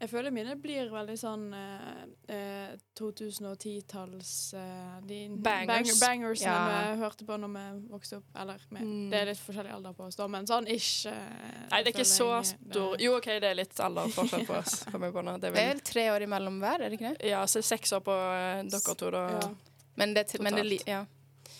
Jeg 0.00 0.10
føler 0.12 0.30
mine 0.30 0.52
blir 0.62 0.90
veldig 0.92 1.14
sånn 1.18 1.48
eh, 1.58 2.02
eh, 2.34 2.76
2010-talls 2.98 4.54
eh, 4.54 5.00
de 5.08 5.16
Bangers. 5.42 5.66
bang- 6.00 6.22
bangersene 6.22 6.52
Ja. 6.52 6.94
vi 6.94 7.00
hørte 7.02 7.24
på 7.26 7.36
når 7.40 7.50
vi 7.56 7.88
vokste 7.90 8.16
opp. 8.20 8.24
Eller 8.38 8.58
med, 8.70 8.82
Mm. 8.82 9.10
det 9.10 9.18
er 9.20 9.26
litt 9.26 9.38
forskjellig 9.42 9.72
alder 9.74 9.92
på 9.94 10.06
oss, 10.06 10.14
da, 10.16 10.28
men 10.28 10.46
sånn 10.46 10.68
ish. 10.68 11.06
eh, 11.06 11.66
Nei, 11.70 11.82
det 11.82 11.94
er 11.94 11.98
ikke 11.98 12.06
så 12.06 12.28
jeg, 12.36 12.46
stor 12.70 12.96
det- 12.96 13.00
Jo, 13.04 13.16
OK, 13.16 13.24
det 13.40 13.44
er 13.44 13.54
litt 13.54 13.74
aldersforskjell 13.74 14.46
på 14.46 14.58
oss. 14.58 14.84
ja. 14.86 14.98
på 14.98 15.22
nå. 15.24 15.40
Det 15.40 15.48
er 15.50 15.52
Det 15.52 15.66
vel 15.66 15.80
tre 15.80 16.08
år 16.10 16.22
imellom 16.22 16.60
hver, 16.60 16.80
er 16.80 16.88
det 16.90 17.00
ikke 17.00 17.18
det? 17.18 17.28
Ja, 17.30 17.42
så 17.46 17.62
seks 17.62 17.92
år 17.92 18.00
på 18.00 18.12
eh, 18.14 18.62
dere 18.70 18.94
to, 18.94 19.10
da. 19.10 19.40
Ja. 19.40 19.54
Men 19.96 20.14
det, 20.14 20.40
men 20.40 20.54
det 20.54 20.86
ja. 20.86 21.04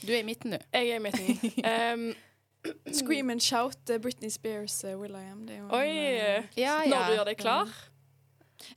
Du 0.06 0.12
er 0.12 0.20
i 0.20 0.22
midten, 0.22 0.50
du. 0.52 0.58
Jeg 0.72 0.90
er 0.90 0.96
i 0.96 0.98
midten. 1.00 1.64
Um, 1.64 2.14
Scream 2.92 3.30
and 3.30 3.42
shout, 3.42 3.90
eh, 3.90 3.98
Britney 3.98 4.30
Spears, 4.30 4.84
uh, 4.84 4.96
Will 4.96 5.14
I 5.16 5.24
Am. 5.30 5.44
Det 5.46 5.56
er 5.56 5.58
jo 5.58 5.64
en, 5.64 5.72
uh, 5.72 6.48
ja, 6.56 6.82
Ja, 6.84 6.84
Når 6.86 7.06
du 7.08 7.16
gjør 7.16 7.24
deg 7.24 7.38
klar? 7.38 7.68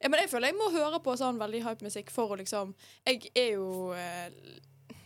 Ja, 0.01 0.09
men 0.09 0.19
jeg 0.19 0.29
føler 0.29 0.51
jeg 0.51 0.57
må 0.59 0.71
høre 0.71 0.99
på 1.03 1.15
sånn 1.17 1.39
veldig 1.41 1.63
hype 1.65 1.81
musikk 1.87 2.11
for 2.13 2.29
å 2.35 2.37
liksom 2.37 2.75
Jeg 3.07 3.31
er 3.35 3.53
jo 3.55 3.91
eh, 3.93 4.29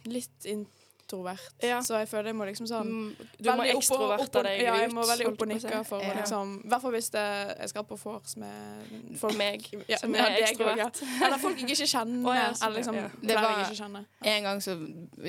litt 0.05 0.45
introvert, 0.45 1.53
Ja. 1.63 1.79
så 1.85 1.99
jeg 2.01 2.07
føler 2.09 2.31
jeg 2.31 2.35
må 2.35 2.45
liksom 2.49 2.67
sånn 2.67 2.87
Mm, 2.89 3.15
Du 3.39 3.49
må 3.51 3.65
ekstroverte 3.69 4.41
deg 4.41 4.43
deg 4.43 4.61
Ja, 4.65 4.75
jeg 4.81 4.91
må 4.93 5.03
veldig 5.05 5.27
opp 5.31 5.41
og 5.41 5.47
nikke 5.47 5.81
for 5.85 5.99
å 5.99 6.03
Ja. 6.03 6.13
liksom 6.19 6.53
I 6.65 6.67
hvert 6.69 6.81
fall 6.81 6.91
hvis 6.95 7.09
det, 7.13 7.25
jeg 7.59 7.69
skal 7.69 7.83
på 7.83 7.97
vors 8.03 8.35
med 8.37 9.17
For 9.21 9.31
Meg, 9.33 9.67
ja, 9.87 9.97
som 9.97 10.15
er 10.15 10.37
ekstrovert. 10.41 11.01
Ja. 11.01 11.25
Eller 11.27 11.37
folk 11.37 11.57
jeg 11.61 11.69
ikke 11.71 11.89
kjenner, 11.93 12.25
oh, 12.29 12.35
ja, 12.35 12.47
eller 12.61 12.75
liksom 12.81 12.95
ja. 12.95 13.09
Det 13.21 13.35
var- 13.35 13.51
jeg 13.57 13.65
ikke 13.69 13.81
kjenner. 13.83 14.05
En 14.23 14.43
gang 14.43 14.59
så 14.61 14.75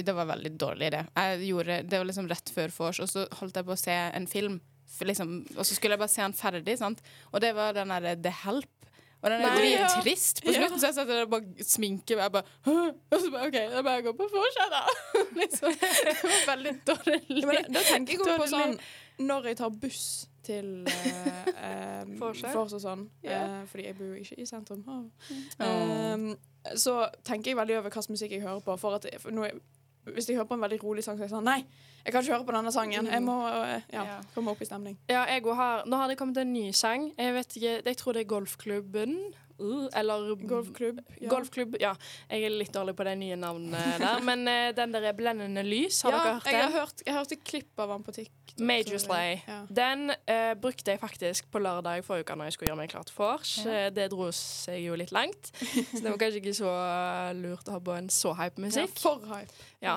Det 0.06 0.14
var 0.14 0.26
veldig 0.26 0.56
dårlig, 0.58 0.90
det. 0.90 1.06
Jeg 1.16 1.40
gjorde, 1.50 1.82
det 1.88 1.98
var 1.98 2.04
liksom 2.06 2.28
rett 2.28 2.50
før 2.56 2.68
vors, 2.78 3.00
og 3.00 3.08
så 3.08 3.28
holdt 3.40 3.54
jeg 3.54 3.64
på 3.64 3.72
å 3.72 3.78
se 3.78 3.92
en 3.92 4.26
film. 4.26 4.60
Liksom, 5.00 5.46
og 5.58 5.64
så 5.66 5.74
skulle 5.76 5.92
jeg 5.92 5.98
bare 6.00 6.08
se 6.08 6.22
den 6.22 6.32
ferdig, 6.32 6.78
sant? 6.78 7.02
og 7.32 7.40
det 7.40 7.54
var 7.54 7.72
den 7.76 7.88
derre 7.88 8.16
The 8.22 8.30
Help. 8.30 8.70
Og 9.26 9.32
den 9.32 9.42
er 9.42 9.56
drittrist 9.58 10.42
på 10.44 10.52
slutten, 10.54 10.78
så 10.78 10.86
jeg 10.86 10.94
satt 10.94 11.08
der 11.10 11.24
bare 11.30 11.66
sminke 11.66 12.14
meg. 12.14 12.28
Jeg 12.28 12.34
bare, 12.36 12.44
og 13.10 13.18
så 13.24 13.30
bare 13.34 13.48
OK, 13.48 13.58
da 13.72 13.82
bare 13.82 13.94
jeg 13.98 14.06
gå 14.06 14.12
på 14.20 14.28
vors, 14.36 14.60
da. 14.70 14.82
liksom. 15.40 15.74
Det 15.82 16.14
var 16.22 16.46
veldig 16.52 16.74
dårlig. 16.86 17.20
Ja, 17.32 17.46
men 17.50 17.68
da 17.74 17.84
tenker 17.88 18.14
jeg 18.14 18.22
også 18.22 18.38
på 18.44 18.48
sånn 18.52 18.76
Når 19.26 19.50
jeg 19.50 19.58
tar 19.58 19.78
buss 19.82 20.06
til 20.46 20.68
eh, 20.86 22.02
Vorset? 22.20 22.52
og 22.54 22.70
sånn, 22.70 23.08
yeah. 23.24 23.62
eh, 23.62 23.64
fordi 23.70 23.88
jeg 23.88 23.98
bor 23.98 24.14
ikke 24.20 24.38
i 24.38 24.46
sentrum. 24.46 24.84
Oh. 24.86 25.32
Åh. 25.58 26.14
Um, 26.14 26.28
så 26.78 27.00
tenker 27.26 27.52
jeg 27.52 27.58
veldig 27.58 27.80
over 27.80 27.94
hva 27.94 28.06
musikk 28.12 28.36
jeg 28.36 28.46
hører 28.46 28.62
på. 28.62 28.78
For 28.78 28.98
at 29.00 29.10
for 29.22 29.34
nå 29.34 29.48
er- 29.48 29.58
hvis 30.14 30.28
jeg 30.30 30.38
hører 30.38 30.46
på 30.52 30.54
en 30.54 30.62
veldig 30.62 30.78
rolig 30.84 31.02
sang, 31.02 31.18
så 31.18 31.24
er 31.24 31.26
jeg 31.26 31.34
sånn 31.34 31.48
Nei, 31.50 31.64
jeg 32.06 32.12
kan 32.14 32.22
ikke 32.22 32.32
høre 32.36 32.46
på 32.46 32.54
denne 32.54 32.70
sangen. 32.72 33.06
Jeg 33.10 33.22
må 33.26 33.34
eh, 33.50 33.80
ja, 33.92 34.04
Ja. 34.06 34.18
komme 34.34 34.52
opp 34.54 34.60
i 34.62 34.68
stemning. 34.68 34.94
Ja, 35.10 35.24
jeg 35.26 35.42
har 35.58 35.82
Nå 35.90 35.96
har 35.98 36.08
det 36.08 36.16
kommet 36.20 36.38
en 36.38 36.52
ny 36.54 36.70
sang. 36.72 37.08
Jeg 37.18 37.34
vet 37.34 37.56
ikke, 37.58 37.72
jeg 37.84 37.96
tror 37.98 38.12
det 38.14 38.22
er 38.22 38.30
Golfklubben. 38.30 39.16
Uh, 39.60 39.86
eller 39.96 40.34
Golfklubb. 40.46 40.98
Ja. 41.20 41.28
Golfklubb, 41.32 41.76
ja. 41.80 41.94
Jeg 42.30 42.44
er 42.44 42.50
litt 42.56 42.72
dårlig 42.74 42.96
på 42.98 43.04
de 43.08 43.14
nye 43.16 43.36
navnene 43.40 43.80
der. 44.02 44.20
Men 44.26 44.44
uh, 44.48 44.70
den 44.76 44.92
der 44.92 45.06
er 45.10 45.16
Blendende 45.16 45.62
lys, 45.64 46.02
har 46.04 46.12
ja, 46.12 46.18
dere 46.22 46.34
hørt 46.34 46.44
den? 46.44 46.52
jeg 46.56 46.64
har 46.66 46.74
hørt, 46.80 47.02
jeg 47.06 47.14
hørte 47.16 47.38
klipp 47.52 47.80
av 47.84 47.94
den 47.94 48.04
på 48.06 48.12
TikTok. 48.18 48.42
Major. 48.60 48.98
Slay. 49.02 49.38
Ja. 49.46 49.58
Den 49.68 50.10
uh, 50.12 50.52
brukte 50.60 50.94
jeg 50.94 51.00
faktisk 51.02 51.50
på 51.52 51.60
lørdag 51.60 52.04
forrige 52.06 52.24
uke 52.24 52.36
når 52.38 52.48
jeg 52.50 52.56
skulle 52.56 52.70
gjøre 52.70 52.80
meg 52.80 52.92
klar 52.92 53.04
til 53.08 53.16
vors. 53.18 53.54
Ja. 53.64 53.72
Eh, 53.86 53.88
Det 53.96 54.06
dro 54.12 54.28
seg 54.32 54.78
jo 54.84 54.96
litt 54.96 55.12
langt, 55.12 55.50
så 55.52 56.00
det 56.00 56.08
var 56.12 56.18
kanskje 56.20 56.40
ikke 56.40 56.54
så 56.56 56.70
lurt 57.36 57.68
å 57.68 57.74
ha 57.76 57.80
på 57.84 57.96
en 57.96 58.08
så 58.12 58.32
hype 58.38 58.56
Ja, 58.60 58.64
musikk. 58.64 58.96
for 59.02 59.24
hype. 59.28 59.52
Ja. 59.84 59.96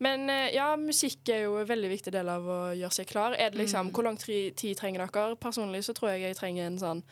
Men 0.00 0.28
ja, 0.54 0.70
musikk 0.80 1.28
er 1.34 1.44
jo 1.46 1.58
en 1.60 1.68
veldig 1.68 1.90
viktig 1.92 2.12
del 2.14 2.28
av 2.32 2.46
å 2.48 2.58
gjøre 2.78 2.96
seg 2.96 3.10
klar. 3.10 3.36
Er 3.36 3.52
det 3.52 3.60
liksom, 3.64 3.90
Hvor 3.92 4.08
lang 4.08 4.16
tid 4.20 4.56
trenger 4.78 5.04
dere? 5.04 5.36
Personlig 5.40 5.84
så 5.84 5.92
tror 5.96 6.14
jeg 6.14 6.28
jeg 6.30 6.38
trenger 6.40 6.66
en 6.70 6.80
sånn 6.80 7.02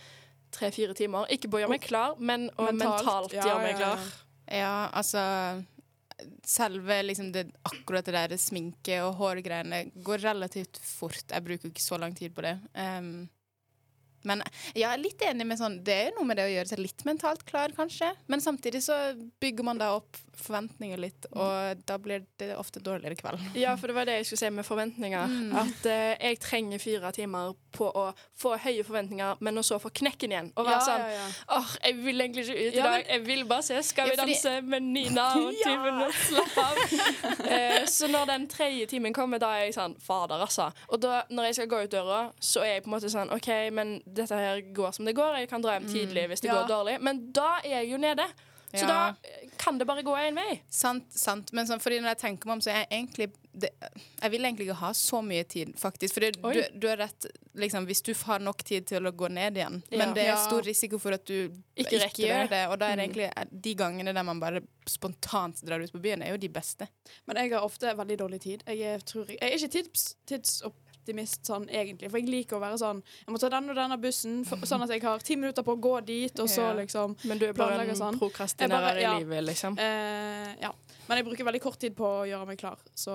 tre-fire 0.57 0.97
timer. 0.97 1.29
Ikke 1.33 1.51
på 1.53 1.61
å 1.61 1.65
gjøre 1.65 1.77
meg 1.77 1.85
klar, 1.85 2.17
men 2.19 2.49
å 2.57 2.71
mentalt, 2.73 3.37
ja, 3.37 3.45
gjøre 3.47 3.65
meg 3.65 3.81
klar. 3.81 4.01
ja. 4.03 4.23
Ja, 4.47 4.89
altså 4.95 5.23
Selve 6.47 7.03
liksom 7.03 7.33
det, 7.35 7.49
akkurat 7.67 8.07
det 8.07 8.15
der 8.15 8.39
sminke 8.41 9.03
og 9.05 9.19
hårgreiene 9.19 9.83
går 10.07 10.23
relativt 10.25 10.79
fort. 10.81 11.27
Jeg 11.29 11.45
bruker 11.45 11.69
ikke 11.69 11.83
så 11.83 11.99
lang 12.01 12.15
tid 12.17 12.33
på 12.33 12.45
det. 12.47 12.55
Um, 12.73 13.27
men 14.27 14.43
jeg 14.75 14.87
er 14.89 14.99
litt 15.01 15.21
enig 15.23 15.45
med 15.47 15.59
sånn 15.61 15.77
Det 15.87 15.95
er 15.95 16.09
jo 16.09 16.17
noe 16.17 16.29
med 16.31 16.39
det 16.41 16.47
å 16.49 16.51
gjøre 16.51 16.71
seg 16.73 16.81
litt 16.83 17.05
mentalt 17.07 17.45
klar, 17.47 17.75
kanskje. 17.77 18.09
Men 18.33 18.43
samtidig 18.43 18.81
så 18.87 18.97
bygger 19.43 19.69
man 19.69 19.81
da 19.83 19.93
opp 19.99 20.19
forventninger 20.37 21.01
litt, 21.01 21.29
og 21.33 21.85
da 21.89 21.99
blir 22.01 22.25
det 22.41 22.51
ofte 22.57 22.83
dårligere 22.85 23.17
kveld. 23.21 23.45
Ja, 23.57 23.77
for 23.77 23.93
det 23.93 23.99
var 23.99 24.09
det 24.09 24.19
jeg 24.19 24.31
skulle 24.31 24.43
si 24.43 24.53
med 24.57 24.69
forventninger. 24.69 25.37
Mm. 25.37 25.55
At 25.63 25.89
uh, 25.89 26.17
jeg 26.17 26.41
trenger 26.43 26.83
fire 26.83 27.13
timer 27.17 27.53
på 27.77 27.91
å 27.93 28.07
få 28.41 28.55
høye 28.65 28.83
forventninger, 28.87 29.37
men 29.45 29.61
så 29.67 29.79
få 29.83 29.91
knekken 29.93 30.33
igjen. 30.33 30.49
Og 30.57 30.67
være 30.67 30.81
sånn 30.87 31.05
ja, 31.05 31.27
ja. 31.51 31.61
Jeg 31.85 31.99
vil 32.05 32.21
egentlig 32.25 32.45
ikke 32.47 32.57
ut 32.57 32.75
i 32.75 32.77
Ja, 32.81 32.87
dag. 32.91 33.07
Jeg 33.13 33.25
vil 33.27 33.45
bare 33.51 33.63
se 33.67 33.83
Skal 33.83 34.11
vi 34.11 34.17
danse 34.17 34.43
fordi- 34.57 34.69
med 34.73 34.83
Nina 34.83 35.27
og 35.43 35.53
Ja. 35.53 35.69
tyven 35.71 36.03
og 36.07 36.13
slapp 36.13 36.59
av. 36.65 36.83
uh, 37.45 37.85
så 37.87 38.09
når 38.11 38.27
den 38.33 38.47
tredje 38.49 38.87
timen 38.91 39.13
kommer, 39.15 39.39
da 39.43 39.53
er 39.59 39.65
jeg 39.67 39.75
sånn 39.77 39.97
Fader, 40.01 40.41
altså. 40.47 40.71
Og 40.89 41.01
da, 41.03 41.23
når 41.31 41.51
jeg 41.51 41.55
skal 41.61 41.69
gå 41.69 41.83
ut 41.85 41.91
døra, 41.93 42.21
så 42.41 42.61
er 42.65 42.75
jeg 42.77 42.83
på 42.85 42.91
en 42.91 42.97
måte 42.97 43.11
sånn 43.13 43.33
OK, 43.37 43.49
men 43.73 44.01
dette 44.07 44.35
her 44.37 44.61
går 44.75 44.93
som 44.97 45.05
det 45.05 45.15
går. 45.17 45.37
Jeg 45.43 45.49
kan 45.53 45.63
dra 45.63 45.77
hjem 45.79 45.89
tidlig 45.93 46.29
hvis 46.33 46.41
det 46.41 46.51
Ja. 46.51 46.63
går 46.63 46.69
dårlig. 46.73 47.01
Men 47.01 47.31
da 47.33 47.57
er 47.65 47.81
jeg 47.83 47.91
jo 47.93 47.97
nede. 47.99 48.27
Så 48.77 48.87
Ja. 48.87 49.13
da 49.13 49.15
kan 49.59 49.79
det 49.79 49.87
bare 49.87 50.03
gå 50.03 50.15
én 50.17 50.35
vei. 50.35 50.61
Sant, 50.71 51.11
sant. 51.13 51.53
Men 51.53 51.67
sånn, 51.67 51.81
fordi 51.81 51.99
når 52.01 52.15
jeg 52.15 52.19
tenker 52.19 52.47
meg 52.47 52.53
om, 52.55 52.61
så 52.61 52.71
er 52.71 52.85
jeg 52.85 52.89
egentlig 53.07 53.33
det, 53.57 53.71
Jeg 54.23 54.31
vil 54.31 54.43
egentlig 54.45 54.67
ikke 54.69 54.75
ha 54.83 54.91
så 54.93 55.23
mye 55.25 55.43
tid, 55.49 55.75
faktisk. 55.81 56.13
For 56.15 56.21
du, 56.21 56.63
du 56.79 56.87
har 56.89 56.99
rett 56.99 57.25
liksom, 57.57 57.87
Hvis 57.87 58.03
du 58.05 58.13
har 58.27 58.39
nok 58.39 58.63
tid 58.63 58.87
til 58.87 59.01
å 59.09 59.13
gå 59.17 59.31
ned 59.33 59.57
igjen. 59.57 59.83
Ja. 59.91 59.99
Men 59.99 60.13
det 60.15 60.27
er 60.29 60.37
stor 60.37 60.61
risiko 60.63 60.99
for 60.99 61.13
at 61.17 61.25
du 61.25 61.49
Ikke 61.75 61.97
ikke, 61.97 62.27
gjør 62.29 62.43
det. 62.43 62.51
det. 62.51 62.69
Og 62.69 62.79
da 62.79 62.87
er 62.93 62.97
det 62.97 63.09
Mm. 63.09 63.15
egentlig 63.15 63.33
eh, 63.37 63.45
de 63.51 63.75
gangene 63.75 64.13
der 64.15 64.23
man 64.23 64.41
bare 64.41 64.61
spontant 64.87 65.63
drar 65.65 65.81
ut 65.81 65.93
på 65.93 66.01
byen, 66.03 66.23
er 66.23 66.33
jo 66.33 66.37
de 66.37 66.49
beste. 66.49 66.87
Men 67.27 67.37
jeg 67.37 67.53
har 67.53 67.65
ofte 67.65 67.97
veldig 67.97 68.19
dårlig 68.19 68.41
tid. 68.43 68.63
Jeg 68.67 68.81
er, 68.81 68.99
jeg, 68.99 69.39
jeg 69.41 69.53
er 69.53 69.57
ikke 69.57 69.73
tids, 69.73 70.63
tidsoptimist 71.07 71.47
sånn 71.47 71.69
egentlig, 71.71 72.11
for 72.11 72.19
jeg 72.21 72.29
liker 72.31 72.57
å 72.59 72.61
være 72.63 72.79
sånn 72.81 73.03
Jeg 73.27 73.33
må 73.35 73.39
ta 73.41 73.49
den 73.53 73.71
og 73.71 73.77
denne 73.77 73.99
bussen, 74.01 74.45
for, 74.45 74.57
sånn 74.67 74.83
at 74.83 74.91
jeg 74.91 75.03
har 75.03 75.19
ti 75.25 75.37
minutter 75.37 75.63
på 75.63 75.77
å 75.77 75.81
gå 75.81 75.95
dit, 76.07 76.39
og 76.41 76.49
så 76.49 76.67
Ja. 76.71 76.75
liksom 76.75 77.17
Men 77.25 77.39
du 77.39 77.47
er 77.47 77.53
bare 77.53 77.81
en 77.87 77.95
sånn. 77.97 78.19
prokrastinerer 78.19 79.01
ja. 79.01 79.15
i 79.17 79.19
livet, 79.21 79.45
liksom. 79.45 79.79
eh, 79.79 80.55
Ja. 80.61 80.73
Men 81.09 81.19
jeg 81.19 81.25
bruker 81.27 81.45
veldig 81.45 81.61
kort 81.63 81.79
tid 81.79 81.95
på 81.95 82.03
å 82.03 82.27
gjøre 82.27 82.47
meg 82.49 82.59
klar, 82.59 82.79
så, 82.93 83.13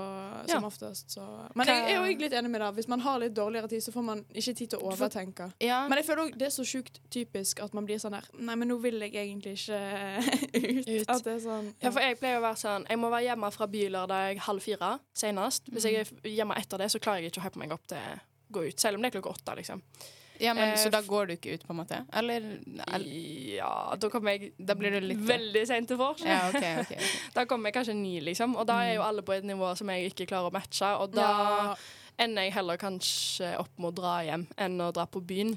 Ja. 0.47 0.54
som 0.56 0.63
oftest. 0.63 1.10
Så. 1.12 1.21
Men 1.56 1.67
jeg 1.67 1.91
er 1.91 1.95
jo 2.08 2.17
litt 2.19 2.32
enig 2.32 2.49
med 2.49 2.62
deg. 2.62 2.73
Hvis 2.75 2.88
man 2.88 3.01
har 3.01 3.19
litt 3.19 3.34
dårligere 3.34 3.67
tid, 3.67 3.82
så 3.84 3.91
får 3.91 4.04
man 4.04 4.23
ikke 4.34 4.56
tid 4.56 4.69
til 4.69 4.80
å 4.80 4.93
overtenke. 4.93 5.51
Ja. 5.60 5.88
Men 5.89 5.97
jeg 5.97 6.06
føler 6.06 6.23
også 6.30 6.38
det 6.38 6.45
er 6.47 6.56
så 6.56 6.63
sjukt 6.63 6.99
typisk 7.12 7.60
at 7.62 7.73
man 7.73 7.86
blir 7.86 7.97
sånn 7.99 8.13
her 8.13 8.23
Nei, 8.39 8.56
men 8.56 8.69
nå 8.69 8.80
vil 8.82 8.97
jeg 9.01 9.12
egentlig 9.12 9.58
ikke 9.60 9.82
ut. 10.56 10.88
Ut. 10.88 11.10
At 11.10 11.23
det 11.23 11.34
er 11.36 11.39
sånn 11.43 11.73
Ja, 11.82 11.89
for 11.91 11.99
jeg 11.99 12.17
pleier 12.19 12.39
å 12.39 12.41
være 12.41 12.56
sånn 12.58 12.88
Jeg 12.89 12.97
må 12.97 13.10
være 13.12 13.25
hjemme 13.27 13.51
fra 13.51 13.67
bylørdag 13.67 14.38
halv 14.39 14.62
fire 14.62 14.99
senest. 15.13 15.65
Hvis 15.69 15.84
jeg 15.84 15.95
er 15.95 16.30
hjemme 16.30 16.56
etter 16.58 16.77
det, 16.77 16.88
så 16.91 16.99
klarer 16.99 17.21
jeg 17.23 17.32
ikke 17.34 17.41
å 17.41 17.43
hype 17.49 17.60
meg 17.60 17.71
opp 17.73 17.81
å 17.89 18.20
gå 18.52 18.67
ut. 18.67 18.80
Selv 18.80 18.96
om 18.96 19.02
det 19.02 19.10
er 19.12 19.15
klokka 19.20 19.30
åtte, 19.34 19.56
liksom. 19.56 19.82
ja, 20.39 20.54
men 20.54 20.70
eh, 20.70 20.76
Så 20.78 20.89
da 20.91 21.02
går 21.02 21.26
du 21.28 21.34
ikke 21.38 21.54
ut, 21.56 21.63
på 21.67 21.72
en 21.74 21.80
måte? 21.82 22.06
Eller, 22.13 22.41
eller 22.88 23.08
Ja, 23.56 23.96
da 23.98 24.10
kommer 24.10 24.32
jeg 24.36 24.54
Da 24.58 24.76
blir 24.76 24.91
du 24.91 25.00
litt 25.02 25.22
veldig 25.28 25.63
seint 25.67 25.88
til 25.88 25.98
vors. 25.98 26.22
Ja, 26.26 26.50
okay, 26.50 26.76
okay, 26.82 26.98
okay. 26.98 27.10
Da 27.34 27.46
kommer 27.46 27.70
jeg 27.72 27.78
kanskje 27.80 27.96
ni, 27.96 28.20
liksom. 28.22 28.56
Og 28.58 28.67
da 28.67 28.82
er 28.84 28.96
jo 28.98 29.02
alle 29.08 29.22
på 29.24 29.34
et 29.38 29.44
nivå 29.48 29.74
som 29.78 29.89
jeg 29.89 30.12
ikke 30.12 30.28
klarer 30.34 30.52
å 30.52 30.54
matche. 30.54 30.91
Og 31.02 31.12
da 31.15 31.28
Ja. 31.32 31.76
ender 32.20 32.44
jeg 32.44 32.54
heller 32.54 32.78
kanskje 32.78 33.56
opp 33.58 33.72
med 33.80 33.94
å 33.94 33.96
dra 34.02 34.15
hjem 34.28 34.48
enn 34.58 34.82
å 34.84 34.91
dra 34.94 35.06
på 35.10 35.22
byen. 35.26 35.56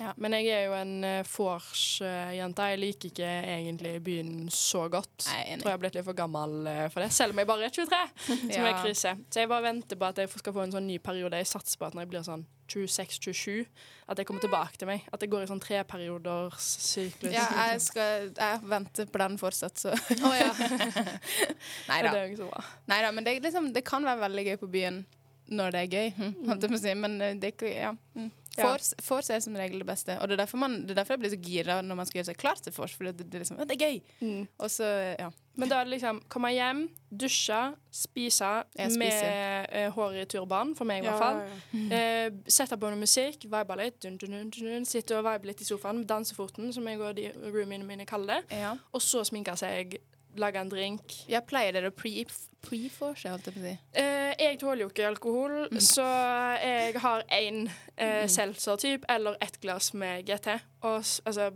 Ja. 0.00 0.12
Men 0.20 0.36
jeg 0.36 0.50
er 0.52 0.64
jo 0.66 0.74
en 0.76 0.94
uh, 1.04 1.28
vors-jente. 1.30 2.66
Jeg 2.72 2.80
liker 2.82 3.12
ikke 3.12 3.30
egentlig 3.52 3.94
byen 4.04 4.50
så 4.52 4.86
godt. 4.92 5.28
Nei, 5.30 5.38
jeg 5.52 5.62
Tror 5.62 5.70
jeg 5.70 5.76
har 5.78 5.84
blitt 5.84 5.96
litt 5.98 6.06
for 6.06 6.18
gammel 6.18 6.68
eh, 6.70 6.82
for 6.92 7.04
det, 7.04 7.12
selv 7.16 7.34
om 7.34 7.40
jeg 7.40 7.48
bare 7.48 7.68
er 7.68 7.74
23. 7.78 8.02
Som 8.26 8.68
er 8.68 8.76
krise. 8.82 9.14
Så 9.30 9.42
jeg 9.42 9.50
bare 9.50 9.66
venter 9.66 9.98
på 9.98 10.10
at 10.10 10.20
jeg 10.20 10.32
skal 10.34 10.56
få 10.56 10.66
en 10.66 10.76
sånn 10.76 10.88
ny 10.90 11.00
periode. 11.02 11.40
Jeg 11.40 11.50
satser 11.50 11.80
på 11.80 11.88
at 11.88 11.96
når 11.96 12.06
jeg 12.06 12.12
blir 12.12 12.26
sånn 12.26 12.46
26-27, 12.66 13.66
at 14.10 14.18
jeg 14.18 14.28
kommer 14.28 14.42
tilbake 14.42 14.80
til 14.80 14.90
meg. 14.90 15.06
At 15.14 15.22
det 15.22 15.30
går 15.32 15.46
i 15.46 15.50
sånn 15.50 15.62
treperioders 15.62 16.70
syklus. 16.82 17.34
Ja, 17.34 17.46
jeg 17.72 17.82
skal 17.84 18.30
Jeg 18.32 18.62
venter 18.66 19.10
på 19.10 19.22
den 19.22 19.38
fortsatt, 19.40 19.78
så 19.80 19.94
oh, 19.94 20.34
ja. 20.36 20.50
Nei 21.90 22.00
da. 22.04 23.12
det, 23.22 23.38
liksom, 23.44 23.72
det 23.74 23.86
kan 23.86 24.06
være 24.06 24.26
veldig 24.26 24.50
gøy 24.50 24.58
på 24.64 24.72
byen 24.72 25.04
når 25.48 25.76
det 25.76 25.84
er 25.84 25.94
gøy, 25.94 26.10
hm, 26.16 26.34
å 26.50 26.82
si. 26.82 26.96
Men 26.98 27.20
eh, 27.20 27.38
det 27.38 27.52
er 27.52 27.56
ikke 27.56 27.72
Ja. 27.76 27.94
hm. 28.16 28.32
Ja. 28.56 28.70
Vors 28.70 28.92
vors 29.04 29.28
er 29.30 29.40
som 29.44 29.56
regel 29.58 29.82
det 29.82 29.88
beste. 29.88 30.16
Og 30.20 30.28
det 30.28 30.36
er 30.36 30.44
derfor, 30.44 30.60
man, 30.60 30.78
det 30.86 30.94
er 30.94 31.02
derfor 31.02 31.16
jeg 31.16 31.22
blir 31.24 31.32
så 31.34 31.40
gira 31.44 31.80
når 31.84 31.98
man 31.98 32.08
skal 32.08 32.20
gjøre 32.20 32.30
seg 32.30 32.38
klar 32.40 32.60
til 32.62 32.72
vors. 32.76 32.94
For 32.96 33.08
det, 33.08 33.26
det, 33.28 33.42
liksom, 33.42 33.58
det 33.60 33.76
er 33.76 33.82
gøy. 33.84 33.98
Mm. 34.22 34.46
Og 34.56 34.72
så, 34.72 34.88
ja. 35.18 35.28
Men 35.56 35.70
da 35.72 35.80
er 35.80 35.88
det 35.88 35.94
liksom 35.94 36.22
komme 36.32 36.52
hjem, 36.52 36.82
dusje, 37.08 37.60
spise 37.92 38.50
med 38.96 39.14
uh, 39.24 39.76
eh, 39.80 39.86
hår 39.92 40.18
i 40.20 40.24
turban, 40.28 40.74
for 40.76 40.88
meg 40.88 41.04
i 41.04 41.08
hvert 41.08 41.20
fall. 41.20 41.42
Ja, 41.44 41.62
Eh, 41.96 42.32
sette 42.50 42.76
på 42.80 42.88
noe 42.90 42.98
musikk, 42.98 43.44
vibe 43.50 43.76
litt, 43.78 43.98
dun, 44.02 44.16
dun, 44.20 44.50
dun, 44.52 44.84
sitte 44.88 45.16
og 45.16 45.24
vibe 45.26 45.50
litt 45.50 45.60
i 45.62 45.66
sofaen 45.68 46.02
Danse 46.02 46.32
dansefoten, 46.32 46.72
som 46.74 46.86
jeg 46.88 47.00
og 47.00 47.16
de 47.16 47.28
roomiene 47.52 47.86
mine 47.86 48.06
kaller 48.08 48.40
det. 48.40 48.58
ja. 48.58 48.74
Og 48.92 49.02
så 49.04 49.22
sminke 49.24 49.54
seg, 49.60 49.98
lage 50.42 50.60
en 50.60 50.68
drink. 50.72 51.02
Jeg 51.28 51.46
pleier 51.46 51.72
dere 51.72 51.90
å 51.90 51.94
pre- 51.94 52.24
pre-vorse, 52.66 53.30
holdt 53.30 53.46
jeg 53.46 53.54
på 53.54 53.60
å 53.60 53.64
si. 53.66 53.74
Eh, 53.94 54.32
jeg 54.40 54.58
tåler 54.58 54.82
jo 54.84 54.88
ikke 54.90 55.06
alkohol, 55.08 55.68
Mm. 55.70 55.80
så 55.80 56.06
jeg 56.60 56.96
har 56.98 57.22
én 57.30 57.70
eh, 57.96 58.26
seltzer-type 58.26 59.04
eller 59.08 59.36
ett 59.40 59.60
glass 59.60 59.92
med 59.94 60.24
GT. 60.26 60.56
Og, 60.82 60.98
altså 61.24 61.50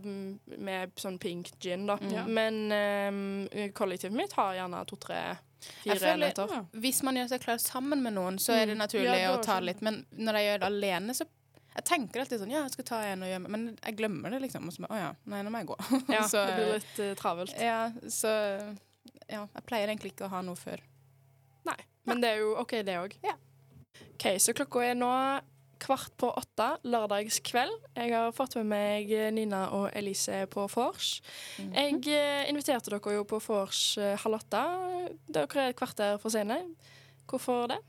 med 0.57 0.91
sånn 0.95 1.19
pink 1.19 1.51
gin, 1.59 1.85
da. 1.87 1.97
Mm. 1.97 2.27
Men 2.27 3.47
eh, 3.51 3.71
kollektivet 3.75 4.15
mitt 4.15 4.33
har 4.33 4.53
gjerne 4.55 4.85
to-tre, 4.87 5.19
fire 5.83 5.99
føler-. 5.99 6.33
Ja. 6.37 6.63
Hvis 6.73 7.03
man 7.03 7.15
gjør 7.19 7.29
seg 7.35 7.41
klar 7.43 7.57
sammen 7.61 8.01
med 8.01 8.13
noen, 8.15 8.39
så 8.39 8.53
er 8.55 8.65
det 8.71 8.77
naturlig 8.79 9.05
Ja, 9.19 9.35
det 9.35 9.39
å 9.39 9.43
ta 9.43 9.59
litt. 9.59 9.81
Men 9.81 10.05
når 10.17 10.33
jeg 10.39 10.47
gjør 10.49 10.59
det 10.63 10.71
alene, 10.71 11.13
så 11.13 11.25
Jeg 11.71 11.85
tenker 11.87 12.19
alltid 12.23 12.41
sånn 12.41 12.51
Ja, 12.51 12.63
jeg 12.65 12.73
skal 12.75 12.87
ta 12.89 12.97
en 13.07 13.21
og 13.23 13.29
gjøre 13.31 13.47
Men 13.53 13.61
jeg 13.79 13.95
glemmer 13.95 14.33
det, 14.33 14.41
liksom. 14.43 14.65
Og 14.67 14.75
så 14.75 14.83
bare 14.83 14.97
Å 14.97 15.01
ja, 15.05 15.11
nei, 15.31 15.41
nå 15.45 15.53
må 15.53 15.61
jeg 15.61 15.69
gå. 15.69 15.77
Ja, 16.17 16.23
Så- 16.27 16.41
det 16.49 16.57
blir 16.57 16.73
litt 16.75 16.99
uh, 16.99 17.11
travelt. 17.19 17.53
Ja, 17.59 17.77
så 18.11 18.33
Ja, 19.31 19.45
jeg 19.45 19.63
pleier 19.69 19.87
egentlig 19.87 20.11
ikke 20.11 20.27
å 20.27 20.33
ha 20.33 20.41
noe 20.43 20.59
før. 20.59 20.81
Nei, 21.69 21.77
men 22.09 22.19
det 22.23 22.33
er 22.33 22.41
jo 22.43 22.55
OK, 22.59 22.75
det 22.83 22.97
òg. 22.99 23.15
Ja. 23.23 23.37
OK, 24.17 24.25
så 24.43 24.51
klokka 24.57 24.83
er 24.89 24.97
nå 24.99 25.11
kvart 25.81 26.11
på 26.21 26.27
åtte 26.37 26.67
lørdagskveld. 26.85 27.87
Jeg 27.97 28.11
har 28.13 28.33
fått 28.37 28.57
med 28.59 28.67
meg 28.69 29.13
Nina 29.33 29.63
og 29.73 29.87
Elise 29.97 30.43
på 30.51 30.67
vors. 30.69 31.15
Jeg 31.57 32.03
eh, 32.11 32.43
inviterte 32.51 32.91
dere 32.93 33.15
jo 33.15 33.23
på 33.25 33.39
vors 33.47 33.79
eh, 33.97 34.13
halv 34.21 34.37
åtte. 34.37 34.61
Dere 35.33 35.63
er 35.63 35.71
et 35.73 35.79
kvarter 35.79 36.19
for 36.21 36.33
sene. 36.33 36.59
Hvorfor 37.31 37.71
det? 37.71 37.79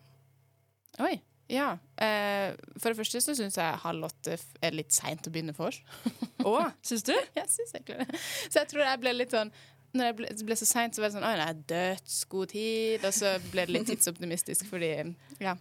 Oi. 1.04 1.18
Ja. 1.52 1.74
Eh, 2.00 2.54
for 2.80 2.88
det 2.92 2.96
første 3.02 3.20
så 3.20 3.34
syns 3.36 3.58
jeg 3.60 3.80
halv 3.84 4.06
åtte 4.08 4.38
er 4.64 4.72
litt 4.72 4.94
seint 4.96 5.26
å 5.28 5.32
begynne 5.34 5.52
for. 5.56 5.76
Å, 6.48 6.54
syns 6.82 7.04
du? 7.04 7.12
Jeg 7.36 7.48
synes 7.52 7.74
egentlig 7.76 7.98
det. 8.08 8.20
Så 8.48 8.62
jeg 8.62 8.70
tror 8.72 8.86
jeg 8.86 9.00
ble 9.04 9.12
litt 9.18 9.34
sånn 9.36 9.52
når 9.92 10.06
jeg 10.08 10.16
ble, 10.16 10.28
ble 10.48 10.56
så 10.56 10.64
seint, 10.64 10.96
så 10.96 11.02
var 11.02 11.10
det 11.10 11.16
sånn 11.18 11.26
Å, 11.28 11.32
nei, 11.36 11.50
dødsgod 11.68 12.48
tid. 12.54 13.02
Og 13.04 13.12
så 13.12 13.34
ble 13.52 13.66
det 13.68 13.74
litt 13.76 13.90
tidsoptimistisk 13.92 14.64
fordi 14.70 14.94
Ja. 15.42 15.52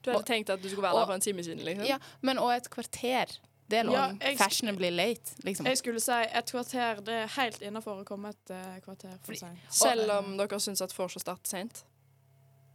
Du 0.00 0.12
hadde 0.14 0.24
tenkt 0.30 0.48
at 0.54 0.62
du 0.62 0.68
skulle 0.70 0.86
være 0.88 0.94
og- 0.96 1.02
der 1.02 1.10
for 1.10 1.18
en 1.18 1.20
time 1.26 1.42
siden? 1.44 1.60
liksom? 1.66 1.84
ja 1.86 1.98
men 2.22 2.38
og 2.40 2.52
et 2.54 2.70
kvarter. 2.72 3.36
Det 3.68 3.80
er 3.80 3.84
noe 3.84 3.92
Ja, 3.98 4.06
jeg- 4.22 4.38
fashionably 4.38 4.88
late, 4.94 5.34
liksom. 5.44 5.66
Jeg 5.68 5.76
skulle 5.82 6.00
si 6.00 6.12
et 6.12 6.46
kvarter. 6.54 7.02
Det 7.04 7.14
er 7.14 7.26
helt 7.36 7.60
innafor 7.60 8.00
å 8.00 8.04
komme 8.08 8.30
et 8.32 8.50
eh, 8.56 8.78
kvarter 8.80 9.18
for 9.20 9.34
seint. 9.36 9.58
Selv 9.68 10.08
om 10.10 10.38
dere 10.38 10.56
syns 10.64 10.80
at 10.80 10.94
vors 10.96 11.18
starter 11.20 11.44
seint? 11.44 11.84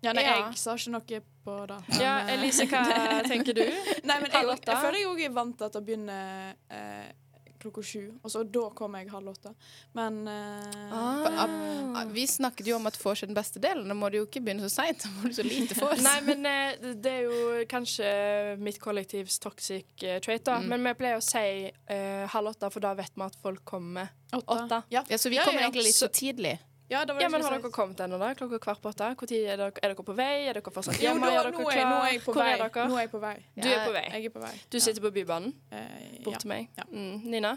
Ja, 0.03 0.13
nei, 0.13 0.23
Ja. 0.27 0.37
jeg 0.49 0.57
sa 0.59 0.75
ikke 0.75 0.91
noe 0.97 1.21
på 1.45 1.57
det. 1.67 1.79
Ja, 1.99 2.13
eh, 2.27 2.33
Elise, 2.37 2.65
hva 2.67 2.83
tenker 3.31 3.53
du? 3.55 3.63
Nei, 4.03 4.19
men 4.19 4.29
jeg, 4.31 4.45
jeg, 4.45 4.77
føler 4.77 4.99
jeg 4.99 5.07
òg 5.11 5.21
er 5.25 5.35
vant 5.35 5.57
til 5.57 5.65
at 5.69 5.73
det 5.77 5.83
begynner 5.87 6.55
eh, 6.69 7.11
klokka 7.63 7.79
sju, 7.87 8.01
og 8.19 8.27
så 8.31 8.41
da 8.43 8.65
kommer 8.75 8.99
jeg 8.99 9.11
halv 9.13 9.29
åtte. 9.31 9.53
Men 9.95 10.17
eh, 10.27 10.89
Ah, 10.91 11.45
ah, 11.45 12.03
Vi 12.11 12.25
snakket 12.27 12.67
jo 12.67 12.75
om 12.75 12.87
at 12.89 12.97
vors 12.99 13.23
er 13.23 13.29
den 13.31 13.37
beste 13.37 13.61
delen. 13.63 13.87
Da 13.87 13.95
må 13.95 14.09
du 14.11 14.17
jo 14.19 14.25
ikke 14.27 14.41
begynne 14.43 14.65
så 14.67 14.71
seint. 14.83 14.99
Da 15.05 15.09
må 15.15 15.31
du 15.31 15.37
så 15.37 15.45
lite 15.47 15.77
vors. 15.79 16.01
Nei, 16.03 16.17
men 16.27 16.43
eh, 16.49 16.75
det- 16.99 17.13
er 17.13 17.23
jo 17.29 17.63
kanskje 17.71 18.09
mitt 18.59 18.81
kollektivs 18.83 19.39
toxic 19.39 19.85
eh, 20.03 20.19
trait, 20.19 20.43
da. 20.43 20.57
Mm. 20.59 20.67
Men 20.73 20.83
vi 20.89 20.93
pleier 20.99 21.21
å 21.21 21.23
si 21.23 21.45
eh, 21.71 22.27
halv 22.35 22.51
åtte, 22.51 22.67
for 22.75 22.83
da 22.83 22.91
vet 22.99 23.15
vi 23.15 23.23
at 23.29 23.39
folk 23.41 23.63
kommer 23.63 24.11
åtte. 24.33 24.43
åtte. 24.59 24.83
Ja, 24.91 25.05
Ja, 25.07 25.17
så 25.17 25.31
vi 25.31 25.39
Ja, 25.39 25.45
kommer 25.47 25.61
ja, 25.63 25.69
egentlig 25.71 25.87
litt 25.93 25.95
så- 26.03 26.11
tidlig. 26.11 26.57
Ja, 26.89 27.05
det 27.05 27.13
var 27.13 27.19
det 27.19 27.23
Ja, 27.23 27.29
men 27.29 27.41
har 27.43 27.51
dere 27.57 27.71
kommet 27.71 27.99
ennå, 28.03 28.17
da? 28.19 28.33
Klokka 28.35 28.59
kvart 28.59 28.81
på 28.83 28.89
åtte? 28.91 29.09
Er, 29.13 29.59
er 29.59 29.71
dere 29.93 29.95
på 30.03 30.15
vei? 30.17 30.47
Er 30.49 30.57
dere 30.59 30.73
fortsatt 30.75 30.99
Jo, 31.01 31.13
hjemme? 31.13 31.29
er 31.31 31.39
dere 31.39 31.51
nå, 31.55 31.63
er, 31.71 31.85
nå 31.89 31.99
er 32.03 32.11
jeg 32.11 32.21
på 32.25 32.33
Hvor 32.33 32.43
vei. 32.43 32.51
er 32.53 32.63
dere? 32.65 32.87
Nå 32.89 32.97
er 32.97 33.05
jeg 33.05 33.11
på 33.13 33.21
vei. 33.23 33.35
Du 33.55 33.67
er 33.69 33.85
på 33.85 33.93
vei. 33.95 34.03
Jeg 34.13 34.25
er 34.25 34.33
på 34.35 34.43
vei. 34.43 34.53
Du 34.69 34.79
sitter 34.79 35.01
på 35.05 35.11
Bybanen. 35.15 35.53
Eh, 35.71 36.19
bort 36.25 36.35
ja. 36.35 36.41
til 36.43 36.51
meg. 36.53 36.67
Ja. 36.77 36.83
Mm. 36.91 37.21
Nina? 37.33 37.53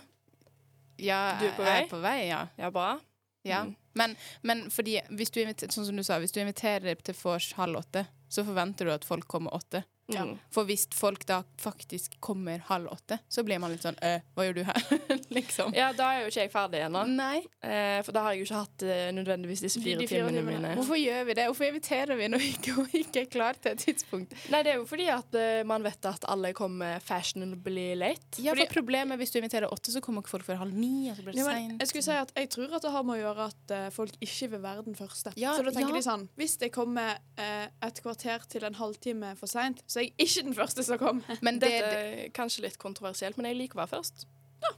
Ja, 0.99 1.21
Du 1.41 1.47
er 1.51 1.57
på 1.57 1.63
vei? 1.67 1.75
jeg 1.75 1.85
er 1.87 1.91
på 1.91 2.01
vei, 2.01 2.17
ja. 2.29 2.41
Ja, 2.59 2.71
bra. 2.71 2.99
ja. 3.45 3.65
Mm. 3.65 3.75
Men, 3.97 4.17
men 4.43 4.71
fordi 4.71 4.99
hvis 5.17 5.31
du 5.33 5.41
inviterer, 5.41 5.73
sånn 5.73 5.87
som 5.89 5.97
du 5.97 6.03
sa, 6.05 6.19
hvis 6.21 6.33
du 6.35 6.41
inviterer 6.43 6.99
til 7.01 7.15
vors 7.17 7.51
halv 7.57 7.79
åtte, 7.81 8.03
så 8.29 8.45
forventer 8.45 8.85
du 8.85 8.93
at 8.93 9.05
folk 9.09 9.25
kommer 9.29 9.55
åtte. 9.57 9.85
Mm. 10.07 10.37
For 10.55 10.69
hvis 10.69 10.87
folk 10.95 11.25
da 11.27 11.41
faktisk 11.59 12.15
kommer 12.23 12.63
halv 12.69 12.87
åtte, 12.93 13.19
så 13.29 13.43
blir 13.47 13.59
man 13.59 13.73
litt 13.73 13.83
sånn 13.83 13.97
øh, 14.07 14.21
hva 14.37 14.45
gjør 14.47 14.55
du 14.55 14.63
her? 14.69 14.83
liksom. 15.39 15.75
Ja, 15.75 15.89
da 15.97 16.13
er 16.15 16.21
jo 16.25 16.31
ikke 16.31 16.45
jeg 16.45 16.53
ferdig 16.53 16.83
ennå. 16.87 17.03
Nei. 17.11 17.41
Eh, 17.67 17.99
for 18.07 18.15
da 18.15 18.23
har 18.27 18.37
jeg 18.37 18.45
jo 18.45 18.47
ikke 18.49 18.61
hatt 18.61 18.85
eh, 18.87 19.09
nødvendigvis 19.17 19.65
disse 19.67 19.83
fire 19.83 19.99
de 20.05 20.07
fire 20.07 20.29
timene 20.29 20.43
timene. 20.45 20.61
mine. 20.63 20.75
Hvorfor 20.79 21.01
gjør 21.01 21.27
vi 21.27 21.37
det? 21.41 21.47
Hvorfor 21.51 21.69
inviterer 21.71 22.21
vi 22.21 22.29
når 22.31 22.45
vi 22.45 22.51
ikke, 22.55 22.77
ikke 23.03 23.25
er 23.25 23.31
klar 23.33 23.59
til 23.59 23.75
et 23.75 23.83
tidspunkt? 23.83 24.37
Nei, 24.55 24.63
det 24.67 24.75
er 24.75 24.79
jo 24.81 24.87
fordi 24.89 25.09
at 25.17 25.39
eh, 25.43 25.63
man 25.67 25.87
vet 25.87 26.11
at 26.13 26.29
alle 26.31 26.53
kommer 26.57 27.03
fashionably 27.05 27.89
late. 27.99 28.39
Ja, 28.39 28.55
Fordi- 28.55 28.69
for 28.69 28.79
problemet 28.81 29.19
hvis 29.21 29.35
du 29.35 29.41
inviterer 29.41 29.73
åtte, 29.73 29.91
så 29.95 30.01
kommer 30.05 30.23
ikke 30.23 30.37
folk 30.37 30.47
før 30.47 30.63
halv 30.63 30.75
ni. 30.77 31.11
Og 31.11 31.19
så 31.19 31.27
blir 31.27 31.35
det 31.35 31.43
Ja, 31.43 31.49
men 31.51 31.71
sent. 31.73 31.83
jeg 31.83 31.89
skulle 31.93 32.07
si 32.07 32.17
at 32.23 32.33
jeg 32.37 32.51
tror 32.55 32.79
at 32.79 32.87
det 32.87 32.95
har 32.95 33.03
med 33.11 33.19
å 33.19 33.21
gjøre 33.25 33.49
at 33.51 33.75
eh, 33.75 33.89
folk 33.95 34.17
ikke 34.23 34.51
vil 34.55 34.63
være 34.63 34.87
den 34.87 34.95
første. 34.99 35.35
Ja, 35.41 35.57
så 35.59 35.67
da 35.67 35.75
tenker 35.75 35.95
ja. 35.97 36.01
de 36.01 36.07
sånn 36.07 36.29
Hvis 36.39 36.57
jeg 36.63 36.73
kommer 36.75 37.19
eh, 37.41 37.67
et 37.83 38.01
kvarter 38.05 38.47
til 38.53 38.65
en 38.69 38.79
halvtime 38.79 39.35
for 39.41 39.51
seint, 39.51 39.83
så 39.97 40.03
jeg 40.05 40.13
er 40.13 40.27
ikke 40.27 40.43
den 40.51 40.55
første 40.59 40.85
som 40.85 40.99
kommer. 41.01 41.39
Men 41.41 41.59
det, 41.63 41.71
Dette 41.73 42.01
er 42.01 42.29
kanskje 42.37 42.67
litt 42.67 42.77
kontroversielt, 42.83 43.39
men 43.41 43.49
jeg 43.49 43.57
liker 43.63 43.79
å 43.81 43.87
være 43.87 43.95
først. 43.97 44.27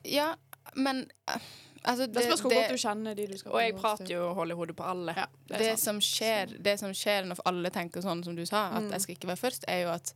Ja, 0.07 0.29
men 0.77 1.05
uh, 1.31 1.37
altså, 1.83 2.07
Det 2.07 2.23
spørs 2.25 2.41
hvor 2.45 2.55
godt 2.55 2.71
du 2.75 2.79
kjenner 2.79 3.15
de 3.19 3.27
du 3.31 3.37
skal 3.39 3.53
Og 3.55 3.61
jeg 3.63 3.75
prater 3.79 4.11
jo 4.13 4.25
og 4.31 4.35
holder 4.39 4.59
hodet 4.59 4.77
på 4.79 4.87
alle. 4.87 5.15
Ja, 5.17 5.27
Det 5.49 5.59
det 5.65 5.79
som, 5.83 5.99
skjer, 6.01 6.55
det 6.63 6.79
som 6.79 6.95
skjer 6.95 7.27
når 7.27 7.43
alle 7.51 7.71
tenker 7.75 8.01
sånn 8.05 8.23
som 8.27 8.37
du 8.39 8.45
sa, 8.47 8.69
at 8.77 8.83
Mm. 8.85 8.91
jeg 8.93 9.01
skal 9.07 9.15
ikke 9.19 9.29
være 9.35 9.43
først, 9.43 9.65
er 9.69 9.83
jo 9.83 9.89
at 9.95 10.15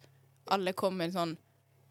alle 0.50 0.72
kommer 0.72 1.10
sånn 1.10 1.36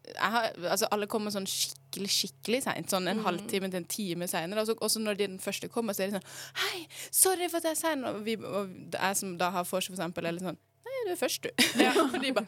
jeg 0.02 0.30
har, 0.34 0.48
altså 0.66 0.88
alle 0.90 1.06
kommer 1.06 1.30
sånn 1.30 1.46
skikkelig 1.46 2.08
skikkelig 2.10 2.62
seint. 2.64 2.88
Sånn 2.90 3.06
en 3.08 3.20
Mm. 3.20 3.24
halvtime 3.24 3.68
til 3.70 3.76
en 3.78 3.84
time 3.84 4.26
seinere. 4.26 4.60
Og 4.60 4.66
så 4.66 4.74
og 4.82 4.90
så 4.90 4.98
når 4.98 5.14
de 5.16 5.26
den 5.28 5.38
første 5.38 5.68
kommer, 5.70 5.92
så 5.94 6.02
er 6.02 6.10
de 6.10 6.16
sånn 6.18 6.28
Hei, 6.58 6.86
sorry 7.12 7.48
for 7.48 7.58
at 7.58 7.62
jeg 7.64 7.70
er 7.70 7.80
sein. 7.80 8.04
Og, 8.04 8.24
vi- 8.24 8.34
og 8.36 8.68
jeg 8.92 9.16
som 9.16 9.36
da 9.38 9.50
har 9.50 9.62
vors, 9.64 9.86
for 9.86 9.94
eksempel, 9.94 10.26
er 10.26 10.32
litt 10.32 10.42
sånn 10.42 10.58
Du 11.02 11.10
er 11.10 11.18
først, 11.18 11.42
du. 11.42 11.50
Ja. 11.80 11.92
de 12.22 12.32
bare 12.32 12.46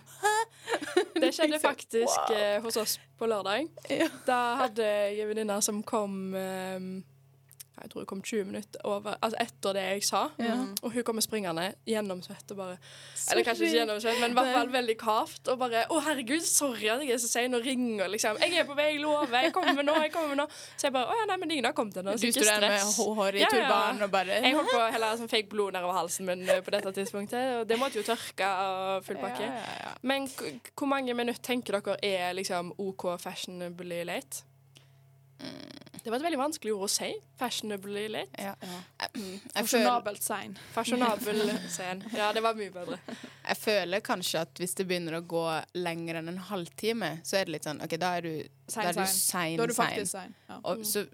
Det 1.20 1.30
skjedde 1.34 1.58
faktisk 1.70 2.30
wow. 2.30 2.62
hos 2.62 2.76
oss 2.76 3.00
på 3.18 3.26
lørdag. 3.26 3.66
Ja. 3.90 4.08
Da 4.26 4.38
hadde 4.62 4.86
jeg 4.86 5.24
en 5.24 5.32
venninne 5.32 5.58
som 5.62 5.82
kom 5.86 6.34
eh, 6.38 6.78
Jeg 7.82 7.90
tror 7.90 8.00
hun 8.04 8.06
kom 8.06 8.20
20 8.22 8.44
minutter 8.46 8.80
over 8.86 9.16
Altså 9.20 9.36
etter 9.42 9.72
det 9.74 9.82
jeg 9.82 10.02
sa. 10.06 10.20
Ja. 10.38 10.54
Og 10.82 10.92
hun 10.94 11.02
kommer 11.02 11.20
springende 11.24 11.74
gjennomsvett 11.90 12.52
og 12.54 12.56
bare 12.60 12.76
Eller 13.32 13.42
kanskje 13.44 13.66
ikke 13.66 13.78
gjennomsvett, 13.80 14.20
men 14.22 14.30
i 14.30 14.34
hvert 14.38 14.52
fall 14.54 14.70
veldig 14.72 14.96
kavt. 15.00 15.48
Og 15.48 15.58
bare 15.58 15.82
'Å, 15.90 16.00
herregud, 16.06 16.40
sorry 16.46 16.86
at 16.88 17.00
jeg 17.02 17.10
er 17.10 17.18
så 17.18 17.28
sein', 17.32 17.54
og 17.54 17.64
ringer 17.66 18.06
liksom. 18.08 18.38
'Jeg 18.38 18.58
er 18.60 18.64
på 18.64 18.74
vei, 18.76 18.86
jeg 18.92 19.00
lover. 19.00 19.40
Jeg 19.42 19.52
kommer 19.52 19.82
nå, 19.82 19.94
jeg 20.02 20.12
kommer 20.12 20.36
nå'. 20.36 20.46
Så 20.76 20.86
jeg 20.86 20.92
bare 20.92 21.06
'Å 21.06 21.14
ja, 21.18 21.26
nei, 21.26 21.36
men 21.36 21.50
ingen 21.50 21.64
har 21.64 21.72
kommet 21.72 21.94
ennå'. 21.96 22.14
så 22.14 22.26
Du 22.26 22.32
står 22.32 22.60
der 22.60 22.68
med 22.68 22.80
hår 22.80 23.34
i 23.34 23.38
Ja, 23.40 23.48
ja. 23.52 24.04
og 24.04 24.10
bare 24.10 24.26
Jeg 24.42 24.54
holdt 24.54 24.70
på 24.70 24.78
å 24.78 24.92
helle 24.92 25.16
sånn 25.18 25.28
fake 25.30 25.48
blod 25.48 25.72
nedover 25.72 25.92
halsen 25.98 26.26
min 26.26 26.48
eh, 26.48 26.60
på 26.60 26.70
dette 26.70 26.92
tidspunktet, 26.92 27.60
og 27.60 27.66
det 27.68 27.78
måtte 27.78 27.96
jo 27.98 28.02
tørke 28.02 28.46
og 28.46 29.04
full 29.04 29.16
pakke. 29.16 29.42
Ja, 29.42 29.50
ja, 29.50 29.76
ja. 29.84 29.92
Men 30.02 30.28
k- 30.28 30.60
hvor 30.76 30.86
mange 30.86 31.12
minutter 31.14 31.42
tenker 31.42 31.80
dere 31.80 31.98
er 32.02 32.32
liksom 32.34 32.72
OK 32.78 33.18
fashionably 33.18 34.04
late? 34.04 34.42
Det 36.04 36.10
var 36.12 36.18
et 36.20 36.24
veldig 36.26 36.38
vanskelig 36.38 36.72
ord 36.74 36.84
å 36.84 36.88
si. 36.92 37.06
Fashionably 37.40 38.02
late. 38.12 38.36
Ja. 38.36 38.52
ja. 38.60 39.06
Fashionabelt 39.54 40.22
sein. 40.22 40.58
Fashionabel 40.74 41.40
sein. 41.72 42.02
Ja, 42.12 42.26
det 42.36 42.42
var 42.44 42.58
mye 42.58 42.72
bedre. 42.74 42.98
jeg 43.48 43.56
føler 43.56 44.02
kanskje 44.04 44.42
at 44.44 44.60
hvis 44.60 44.76
det 44.76 44.84
begynner 44.90 45.16
å 45.16 45.22
gå 45.24 45.44
lenger 45.78 46.20
enn 46.20 46.28
en 46.34 46.42
halvtime, 46.50 47.14
så 47.24 47.40
er 47.40 47.48
det 47.48 47.56
litt 47.56 47.68
sånn 47.70 47.80
OK, 47.84 47.96
da 48.02 48.18
er 48.18 48.28
du, 48.28 48.34
da 48.44 48.74
Sein, 48.74 48.90
er 48.90 48.98
du 48.98 49.06
sein. 49.14 49.56
Da 49.56 49.64
er 49.64 49.72
du 49.72 49.78
faktisk 49.78 50.12
sein. 50.12 50.36
Ja. 50.50 50.60
Og 50.68 50.84
så 50.88 51.06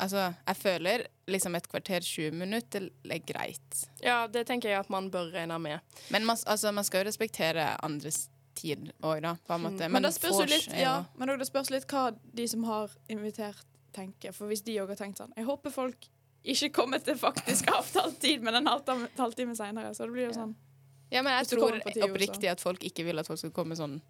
Altså, 0.00 0.32
jeg 0.48 0.56
føler 0.56 1.02
liksom 1.28 1.54
et 1.54 1.66
kvarter, 1.68 2.00
20 2.00 2.36
minutter 2.40 2.86
er 3.04 3.20
greit. 3.28 3.82
Ja, 4.00 4.26
det 4.26 4.46
tenker 4.48 4.70
jeg 4.72 4.80
at 4.80 4.90
man 4.90 5.10
bør 5.12 5.28
regne 5.34 5.58
med. 5.60 5.80
Men 6.10 6.24
man, 6.26 6.38
altså, 6.46 6.72
man 6.72 6.84
skal 6.84 7.02
jo 7.04 7.10
respektere 7.10 7.66
andres 7.84 8.24
tid 8.56 8.90
òg, 9.00 9.20
da, 9.24 9.34
på 9.46 9.56
en 9.56 9.66
måte. 9.66 9.88
Men, 9.92 10.04
det 10.04 10.14
spørs 10.16 10.40
jo 10.40 10.48
litt, 10.48 10.72
ja, 10.76 11.02
men 11.18 11.34
det 11.38 11.48
spørs 11.48 11.70
litt 11.72 11.86
hva 11.92 12.10
de 12.12 12.48
som 12.48 12.64
har 12.68 12.92
invitert, 13.12 13.66
tenker. 13.92 14.32
For 14.36 14.50
hvis 14.50 14.64
de 14.66 14.78
òg 14.82 14.92
har 14.94 14.96
tenkt 15.00 15.20
sånn 15.22 15.32
Jeg 15.36 15.44
håper 15.48 15.70
folk 15.74 16.08
ikke 16.42 16.72
kommer 16.74 16.98
til 16.98 17.14
faktisk 17.18 17.68
avtalt 17.78 18.18
tid, 18.20 18.42
men 18.42 18.54
en 18.58 18.66
halvtime, 18.66 19.54
seinere. 19.54 19.94
Så 19.94 20.08
det 20.08 20.12
blir 20.16 20.26
jo 20.30 20.36
sånn. 20.36 20.54
Ja, 21.12 21.22
men 21.22 21.36
jeg 21.36 21.52
tror 21.52 21.76
oppriktig 22.08 22.48
at 22.50 22.62
folk 22.64 22.82
ikke 22.88 23.04
vil 23.04 23.20
at 23.20 23.28
folk 23.28 23.38
skal 23.38 23.52
komme 23.54 23.76
sånn 23.76 24.00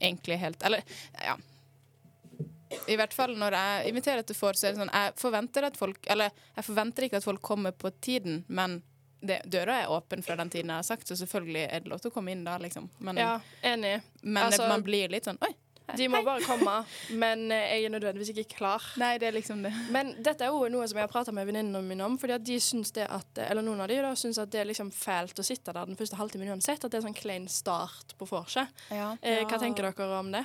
egentlig 0.00 0.38
helt 0.38 0.62
Eller, 0.62 0.82
ja. 1.18 1.34
I 2.90 2.96
hvert 2.98 3.14
fall 3.14 3.34
når 3.38 3.56
jeg 3.58 3.90
inviterer 3.92 4.26
til 4.26 4.36
vors, 4.38 4.58
så 4.58 4.68
er 4.68 4.74
det 4.74 4.80
sånn 4.82 4.92
Jeg 4.92 5.14
forventer 5.20 5.66
at 5.68 5.76
folk 5.78 6.06
Eller 6.10 6.32
jeg 6.56 6.66
forventer 6.66 7.06
ikke 7.06 7.20
at 7.20 7.26
folk 7.26 7.42
kommer 7.44 7.74
på 7.76 7.90
tiden, 8.02 8.44
men 8.48 8.80
det, 9.24 9.40
døra 9.48 9.78
er 9.82 9.92
åpen 9.92 10.22
fra 10.22 10.36
den 10.36 10.50
tiden 10.52 10.68
jeg 10.68 10.82
har 10.82 10.84
sagt, 10.84 11.08
så 11.08 11.16
selvfølgelig 11.16 11.62
er 11.64 11.80
det 11.80 11.88
lov 11.88 12.02
til 12.02 12.10
å 12.10 12.14
komme 12.14 12.34
inn 12.34 12.42
da, 12.44 12.58
liksom. 12.60 12.90
Men, 12.98 13.16
Ja, 13.16 13.38
enig. 13.62 14.02
men 14.22 14.42
altså- 14.42 14.68
man 14.68 14.82
blir 14.84 15.08
litt 15.08 15.24
sånn 15.24 15.38
Oi. 15.40 15.54
De 15.92 16.06
må 16.08 16.22
bare 16.24 16.40
komme, 16.46 16.74
men 17.20 17.42
eh, 17.52 17.74
jeg 17.74 17.86
er 17.86 17.92
nødvendigvis 17.92 18.30
ikke 18.32 18.56
klar. 18.56 18.84
Nei, 19.00 19.18
det 19.20 19.28
er 19.28 19.36
liksom 19.36 19.60
det. 19.66 19.72
Men 19.92 20.14
dette 20.24 20.46
er 20.46 20.54
jo 20.54 20.70
noe 20.72 20.86
som 20.88 20.96
jeg 20.96 21.04
har 21.04 21.12
prata 21.12 21.34
med 21.36 21.44
venninnene 21.48 21.82
mine 21.84 22.06
om. 22.06 22.16
Fordi 22.20 22.36
at 22.38 22.46
de 22.46 22.56
syns 22.62 22.94
det 22.96 23.04
at 23.04 23.42
Eller 23.44 23.64
noen 23.66 23.82
av 23.84 23.90
de 23.92 23.98
da 24.00 24.14
syns 24.16 24.40
at 24.40 24.52
det 24.52 24.62
er 24.62 24.70
liksom 24.70 24.88
fælt 24.94 25.38
å 25.38 25.44
sitte 25.44 25.74
der 25.76 25.90
den 25.90 25.98
første 25.98 26.16
halvtimen 26.16 26.54
uansett. 26.54 26.80
At 26.80 26.88
det 26.88 26.98
er 26.98 27.04
en 27.04 27.10
sånn 27.10 27.20
klein 27.20 27.48
start 27.52 28.16
på 28.18 28.28
vorset. 28.30 28.72
Ja. 28.88 29.12
Eh, 29.20 29.44
hva 29.44 29.60
tenker 29.60 29.90
dere 29.90 30.18
om 30.22 30.32
det? 30.32 30.44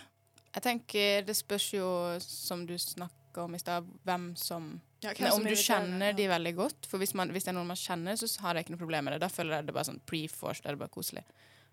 Jeg 0.50 0.66
tenker 0.66 1.24
det 1.24 1.38
spørs 1.38 1.70
jo, 1.78 1.88
som 2.20 2.66
du 2.68 2.76
snakker 2.82 3.46
om 3.46 3.56
i 3.56 3.62
stad, 3.62 3.88
hvem 4.04 4.34
som 4.40 4.74
Ja, 5.00 5.14
Nei, 5.16 5.32
om 5.32 5.46
du 5.46 5.56
kjenner 5.56 6.12
de 6.12 6.26
veldig 6.28 6.56
godt. 6.58 6.90
For 6.92 7.00
hvis, 7.00 7.14
man, 7.16 7.32
hvis 7.32 7.48
det 7.48 7.54
er 7.54 7.60
noen 7.62 7.70
man 7.72 7.80
kjenner, 7.80 8.20
så 8.20 8.28
har 8.44 8.58
jeg 8.58 8.68
ikke 8.68 8.76
noe 8.76 8.84
problem 8.84 9.08
med 9.08 9.16
det. 9.16 9.22
Da 9.24 9.32
føler 9.32 9.62
jeg 9.62 9.70
det 9.70 9.78
bare 9.78 9.88
sånn 9.88 10.02
pre-force, 10.04 10.66
det 10.66 10.74
er 10.74 10.82
bare 10.82 10.92
koselig. 10.92 11.24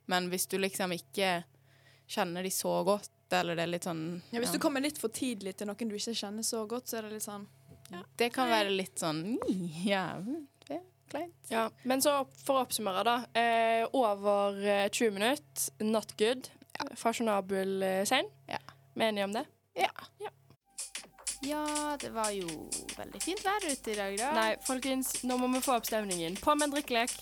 Men 0.07 0.29
hvis 0.31 0.47
du 0.47 0.61
liksom 0.63 0.95
ikke 0.95 1.41
kjenner 2.07 2.47
de 2.47 2.53
så 2.55 2.77
godt, 2.87 3.11
eller 3.33 3.57
det 3.59 3.65
er 3.65 3.73
litt 3.73 3.87
sånn 3.87 4.03
Ja, 4.31 4.41
hvis 4.43 4.53
du 4.55 4.59
kommer 4.63 4.85
litt 4.85 4.99
for 5.01 5.13
tidlig 5.13 5.57
til 5.57 5.67
noen 5.71 5.91
du 5.91 5.97
ikke 5.99 6.15
kjenner 6.15 6.47
så 6.47 6.67
godt, 6.69 6.91
så 6.91 7.01
er 7.01 7.09
det 7.09 7.17
litt 7.17 7.27
sånn 7.27 7.47
Det 8.19 8.31
kan 8.35 8.51
være 8.51 8.75
litt 8.75 9.03
sånn 9.03 9.39
Ja, 9.87 10.09
det 10.67 10.79
er 10.79 10.85
kleint. 11.11 11.35
Ja, 11.51 11.69
Men 11.85 12.03
så 12.03 12.19
for 12.45 12.59
å 12.59 12.65
oppsummere, 12.67 13.05
da. 13.07 13.17
Eh, 13.39 13.85
over 13.95 14.59
eh, 14.63 14.89
20 14.91 15.15
minutter, 15.15 15.85
not 15.87 16.17
good. 16.19 16.49
Fasjonabel 16.99 17.83
eh, 17.83 18.01
sein. 18.09 18.27
Ja. 18.51 18.59
Vi 18.95 19.05
er 19.05 19.13
enige 19.13 19.29
om 19.29 19.37
det? 19.37 19.45
Ja. 19.79 19.93
Ja, 21.47 21.97
det 22.01 22.11
var 22.11 22.31
jo 22.35 22.49
veldig 22.97 23.21
fint 23.23 23.43
vær 23.45 23.63
ute 23.69 23.93
i 23.93 23.97
dag, 23.99 24.17
da. 24.19 24.31
Nei, 24.35 24.49
folkens, 24.67 25.21
nå 25.29 25.37
må 25.39 25.51
vi 25.53 25.61
få 25.63 25.77
opp 25.77 25.87
stemningen. 25.87 26.39
På 26.43 26.57
med 26.57 26.71
en 26.71 26.75
drikkelek. 26.75 27.13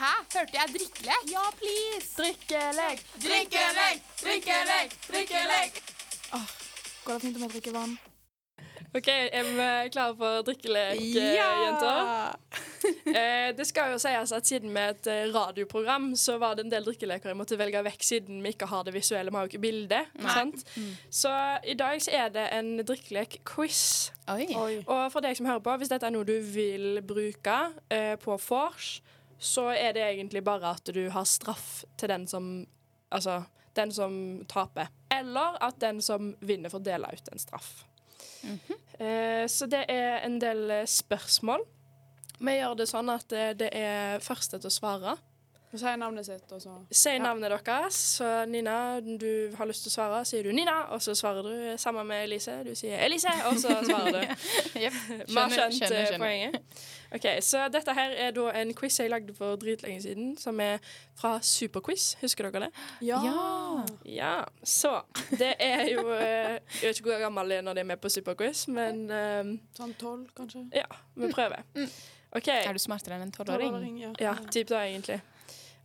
Hæ? 0.00 0.12
Hørte 0.34 0.52
jeg 0.56 0.68
drikkelek? 0.76 1.24
Ja, 1.32 1.44
please! 1.60 2.08
Drikkelek! 2.16 3.04
Drikkelek! 3.24 3.98
Drikkelek! 4.22 4.96
Drikkelek! 5.10 5.82
Åh, 6.34 6.48
Går 7.04 7.12
det 7.12 7.22
fint 7.22 7.36
om 7.36 7.42
jeg 7.42 7.50
drikker 7.56 7.72
vann? 7.76 7.98
OK, 8.94 9.08
er 9.08 9.46
vi 9.48 9.66
klare 9.92 10.14
for 10.16 10.42
drikkelek, 10.46 11.00
ja! 11.16 11.50
jenter? 11.66 12.38
Eh, 13.12 13.52
det 13.54 13.62
skal 13.68 13.92
jo 13.92 13.98
sies 14.02 14.32
at 14.34 14.46
siden 14.48 14.72
vi 14.74 14.80
er 14.80 14.90
et 14.90 15.06
eh, 15.06 15.28
radioprogram, 15.30 16.08
så 16.18 16.34
var 16.42 16.56
det 16.58 16.64
en 16.64 16.72
del 16.72 16.82
drikkeleker 16.82 17.30
jeg 17.30 17.38
måtte 17.38 17.54
velge 17.60 17.78
vekk 17.86 18.02
siden 18.02 18.40
vi 18.42 18.50
ikke 18.56 18.66
har 18.66 18.82
det 18.88 18.94
visuelle, 18.96 19.30
vi 19.30 19.38
har 19.38 19.46
jo 19.46 19.50
ikke 19.52 19.60
bilde. 19.62 20.00
Mm. 20.18 20.88
Så 21.14 21.30
i 21.62 21.76
dag 21.78 22.02
så 22.02 22.10
er 22.24 22.32
det 22.34 22.48
en 22.56 22.72
drikkelek-quiz. 22.88 24.10
Og 24.90 25.04
for 25.14 25.22
deg 25.22 25.38
som 25.38 25.46
hører 25.46 25.62
på, 25.62 25.76
hvis 25.78 25.92
dette 25.94 26.08
er 26.10 26.14
noe 26.16 26.26
du 26.26 26.34
vil 26.42 26.98
bruke 27.06 27.58
eh, 27.94 28.16
på 28.18 28.38
vors, 28.48 28.96
så 29.42 29.68
er 29.74 29.96
det 29.96 30.04
egentlig 30.06 30.44
bare 30.46 30.76
at 30.76 30.90
du 30.94 31.02
har 31.10 31.26
straff 31.28 31.82
til 31.98 32.12
den 32.12 32.28
som 32.30 32.54
Altså 33.12 33.42
den 33.76 33.90
som 33.92 34.14
taper. 34.48 34.88
Eller 35.12 35.58
at 35.60 35.76
den 35.80 35.98
som 36.02 36.30
vinner, 36.40 36.72
får 36.72 36.80
dele 36.86 37.10
ut 37.12 37.28
en 37.28 37.40
straff. 37.40 37.84
eh, 38.98 39.46
så 39.48 39.66
det 39.68 39.84
er 39.92 40.22
en 40.24 40.38
del 40.40 40.70
eh, 40.70 40.86
spørsmål. 40.88 41.64
Vi 42.40 42.54
gjør 42.56 42.78
det 42.80 42.88
sånn 42.88 43.12
at 43.12 43.28
det, 43.30 43.44
det 43.60 43.68
er 43.76 44.24
første 44.24 44.58
til 44.58 44.70
å 44.70 44.74
svare. 44.74 45.16
Sier 45.72 45.96
navnet 45.96 46.26
sitt, 46.26 46.50
og 46.52 46.60
så 46.60 46.72
Si 46.92 47.12
navnet 47.22 47.48
deres. 47.48 47.96
Så 48.18 48.26
Nina, 48.44 49.00
du 49.00 49.54
har 49.56 49.68
lyst 49.70 49.86
til 49.86 49.92
å 49.92 49.94
svare, 49.94 50.18
sier 50.28 50.44
du 50.44 50.52
Nina, 50.52 50.74
og 50.92 51.00
så 51.00 51.14
svarer 51.16 51.46
du 51.46 51.78
sammen 51.80 52.04
med 52.10 52.26
Elise. 52.26 52.58
Du 52.66 52.74
sier 52.76 53.00
Elise, 53.00 53.32
og 53.48 53.56
så 53.60 53.78
svarer 53.86 54.18
du. 54.18 54.34
Vi 54.76 55.38
har 55.38 55.54
skjønt 55.72 56.18
poenget. 56.20 56.60
Ok, 57.12 57.26
Så 57.44 57.64
dette 57.72 57.92
her 57.96 58.12
er 58.26 58.36
da 58.36 58.46
en 58.60 58.74
quiz 58.76 59.00
jeg 59.00 59.10
lagde 59.12 59.32
for 59.36 59.56
dritlenge 59.60 60.04
siden, 60.04 60.30
som 60.40 60.60
er 60.64 60.78
fra 61.16 61.38
Superquiz. 61.44 62.14
Husker 62.20 62.48
dere 62.50 62.66
det? 62.68 62.86
Ja! 63.08 63.18
Ja, 64.04 64.34
så 64.64 64.98
Det 65.30 65.54
er 65.60 65.86
jo 65.92 66.06
eh, 66.12 66.60
Jeg 66.80 66.88
vet 66.88 67.00
ikke 67.00 67.10
hvor 67.14 67.20
gammel 67.26 67.52
jeg 67.52 67.62
er 67.64 67.68
når 67.68 67.80
de 67.80 67.84
er 67.84 67.90
med 67.94 68.00
på 68.00 68.12
Superquiz, 68.12 68.66
men 68.68 69.04
um, 69.08 69.52
Sånn 69.76 69.96
tolv, 70.00 70.28
kanskje? 70.36 70.66
ja, 70.76 70.88
vi 71.16 71.32
prøver. 71.32 71.64
OK. 72.32 72.48
Er 72.48 72.72
du 72.72 72.80
smartere 72.80 73.16
enn 73.18 73.26
en? 73.28 73.32
Tolvåring, 73.36 74.00
ja. 74.00 74.12
Ja, 74.20 74.36
typ 74.52 74.68
da, 74.72 74.84
egentlig. 74.88 75.20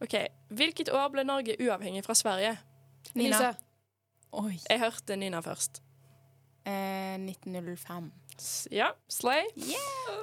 OK. 0.03 0.15
Hvilket 0.53 0.91
år 0.93 1.09
ble 1.13 1.23
Norge 1.25 1.57
uavhengig 1.61 2.03
fra 2.05 2.15
Sverige? 2.17 2.57
Nina. 3.15 3.27
Elise. 3.27 3.53
Oi. 4.37 4.55
Jeg 4.69 4.79
hørte 4.79 5.15
Nina 5.17 5.41
først. 5.41 5.81
Eh, 6.67 7.17
1905. 7.17 8.11
Ja, 8.71 8.91
Slay. 9.09 9.47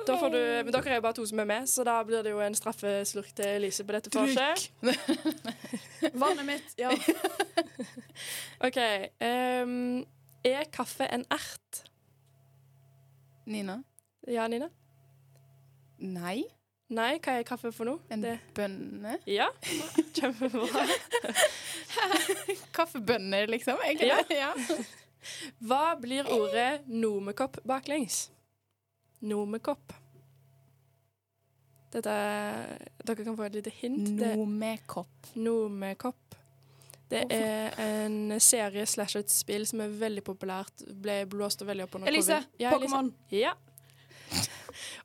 Da 0.06 0.14
får 0.20 0.28
du, 0.30 0.38
men 0.38 0.70
dere 0.70 0.92
er 0.92 1.00
jo 1.00 1.02
bare 1.02 1.16
to 1.16 1.24
som 1.26 1.40
er 1.42 1.48
med, 1.48 1.66
så 1.66 1.82
da 1.86 1.96
blir 2.06 2.22
det 2.22 2.30
jo 2.30 2.42
en 2.44 2.54
straffeslurk 2.54 3.32
til 3.34 3.56
Elise 3.56 3.86
på 3.86 3.96
dette 3.96 4.12
vorset. 4.14 4.68
Vannet 6.22 6.46
mitt, 6.46 6.76
ja. 6.78 6.92
OK. 8.66 8.78
Um, 9.18 10.04
er 10.46 10.68
kaffe 10.70 11.08
en 11.10 11.24
ert? 11.32 11.82
Nina? 13.50 13.80
Ja, 14.28 14.46
Nina? 14.48 14.68
Nei. 15.98 16.44
Nei, 16.94 17.16
hva 17.18 17.34
er 17.40 17.46
kaffe 17.48 17.70
for 17.74 17.88
noe? 17.88 18.00
En 18.14 18.22
Det, 18.22 18.36
bønne? 18.54 19.16
ja, 19.26 19.48
kjempebra. 20.16 20.84
Kaffebønner, 22.76 23.46
liksom? 23.50 23.80
Egentlig. 23.86 24.36
Ja. 24.36 24.52
Hva 25.64 25.94
blir 26.00 26.28
ordet 26.28 26.84
nomekopp 26.90 27.58
baklengs? 27.66 28.28
Nomekopp. 29.24 29.94
Dette 31.94 32.14
Dere 33.06 33.24
kan 33.24 33.36
få 33.38 33.46
et 33.46 33.54
lite 33.60 33.72
hint. 33.80 34.08
Nomekopp. 34.18 35.30
Nomekopp. 35.38 36.36
Det 37.10 37.20
er 37.30 37.74
en 37.84 38.40
serie 38.42 38.86
slash 38.88 39.20
et 39.20 39.30
spill 39.30 39.66
som 39.68 39.82
er 39.84 39.92
veldig 40.00 40.24
populært. 40.26 40.82
Ble 41.04 41.20
blåst 41.30 41.62
veldig 41.62 41.86
opp 41.86 41.98
under 42.00 42.10
Elise. 42.10 42.40
Pokémon. 42.58 43.12
Ja. 43.30 43.52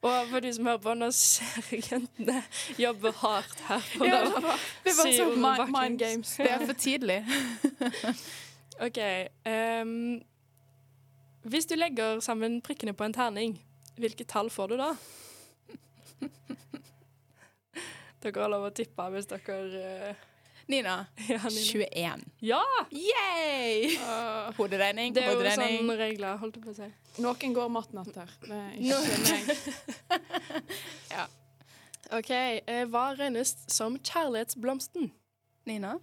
Og 0.02 0.32
for 0.32 0.44
du 0.44 0.50
som 0.54 0.70
hører 0.70 0.82
på, 0.84 0.96
nå 0.98 1.10
ser 1.16 1.70
jeg 1.72 1.84
jentene 1.92 2.42
jobber 2.80 3.16
hardt 3.22 3.64
her. 3.68 3.86
på 3.98 4.08
Ja, 4.08 4.22
det 4.26 4.44
var, 4.44 4.66
det 4.86 4.96
var 4.98 5.08
si 5.08 5.18
så 5.18 5.28
ordet 5.28 5.44
mind, 5.46 5.76
mind 5.76 6.00
games. 6.00 6.36
Det 6.38 6.52
er 6.52 6.66
for 6.66 6.74
tidlig. 6.74 7.26
OK. 8.88 9.00
Um, 9.46 10.22
hvis 11.44 11.66
du 11.66 11.76
legger 11.76 12.20
sammen 12.20 12.62
prikkene 12.62 12.94
på 12.94 13.08
en 13.08 13.14
terning, 13.14 13.60
hvilke 14.00 14.24
tall 14.24 14.50
får 14.50 14.74
du 14.74 14.78
da? 14.80 14.94
Dere 18.24 18.44
har 18.44 18.52
lov 18.52 18.68
å 18.68 18.74
tippe 18.76 19.06
hvis 19.14 19.30
dere 19.30 19.58
eh, 19.80 20.24
Nina. 20.70 20.96
Ja, 21.28 21.40
Nina. 21.50 21.50
21. 21.50 22.26
Ja! 22.46 22.62
Yay! 22.94 23.96
Hoderegning, 24.58 25.16
Det 25.16 25.24
er 25.24 25.32
jo 25.32 25.40
hoderegning. 25.40 25.80
sånn 25.82 25.98
regler, 25.98 26.36
holdt 26.38 26.60
på 26.62 26.70
å 26.70 26.76
si. 26.78 26.90
Noen 27.26 27.56
går 27.58 27.72
matnatter. 27.74 28.30
Det 28.46 28.54
er 28.54 28.76
ikke 28.78 29.18
meg. 29.26 29.42
OK. 32.20 32.30
eh, 32.34 32.86
hva 32.90 33.08
regnes 33.18 33.56
som 33.70 33.98
kjærlighetsblomsten? 33.98 35.10
Nina. 35.70 35.96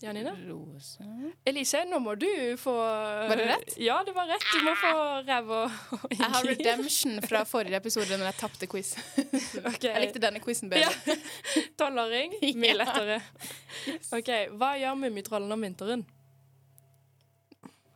Ja, 0.00 0.12
Nina? 0.14 0.30
Rose. 0.46 1.02
Elise, 1.44 1.80
nå 1.90 1.98
må 1.98 2.12
du 2.14 2.28
få 2.60 2.70
Var 2.78 3.32
det 3.40 3.46
rett? 3.48 3.72
Ja, 3.82 3.96
det 4.06 4.12
var 4.14 4.28
rett. 4.30 4.44
Du 4.54 4.60
må 4.62 4.74
få 4.78 4.92
ræva 5.26 5.56
og 5.64 6.04
og 6.04 6.12
Jeg 6.14 6.28
har 6.36 6.46
redemption 6.46 7.16
fra 7.26 7.40
forrige 7.52 7.80
episode 7.80 8.14
når 8.20 8.28
jeg 8.30 8.36
tapte 8.38 8.68
quiz. 8.70 8.92
okay. 9.72 9.88
Jeg 9.90 10.04
likte 10.04 10.22
denne 10.22 10.38
quizen 10.44 10.70
bedre. 10.70 10.86
Ja. 10.86 11.16
Tolvåring. 11.82 12.36
Mye 12.54 12.70
Ja. 12.70 12.78
lettere. 12.84 13.18
OK. 14.20 14.30
Hva 14.60 14.70
gjør 14.78 15.00
Mummitrollene 15.02 15.58
om 15.58 15.66
vinteren? 15.66 16.06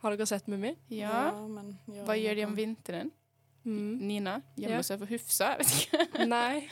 Har 0.03 0.11
dere 0.17 0.27
sett 0.27 0.47
Mummi? 0.51 0.73
Ja. 0.91 1.29
men 1.47 1.77
gjør 1.87 2.03
Hva 2.09 2.17
gjør 2.19 2.35
de 2.41 2.45
om 2.49 2.55
vinteren? 2.59 3.11
Mm. 3.63 3.93
Nina 4.03 4.41
gjemmer 4.59 4.81
Ja. 4.81 4.83
seg 4.83 4.99
for 4.99 5.07
Hufsa. 5.07 5.53
Jeg 5.53 5.63
vet 5.63 5.75
ikke. 5.87 6.25
Nei. 6.27 6.67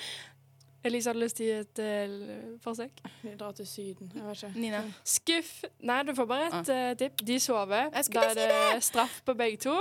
Elise 0.84 1.10
hadde 1.12 1.22
lyst 1.22 1.38
til 1.38 1.46
å 1.46 1.50
gi 1.50 1.54
et 1.62 1.80
uh, 1.86 2.58
forsøk. 2.64 3.02
Vi 3.22 3.32
drar 3.38 3.52
til 3.54 3.68
Syden. 3.70 4.10
Jeg 4.16 4.24
vet 4.26 4.38
ikke. 4.40 4.50
Nina. 4.58 4.80
Skuff. 5.06 5.64
Nei, 5.86 6.04
du 6.08 6.16
får 6.18 6.26
bare 6.32 6.48
et 6.50 6.72
uh, 6.74 6.94
tipp. 6.98 7.22
De 7.28 7.38
sover. 7.42 7.90
Da 7.94 8.00
er 8.32 8.36
det 8.40 8.84
straff 8.86 9.20
på 9.28 9.34
begge 9.38 9.58
to. 9.68 9.76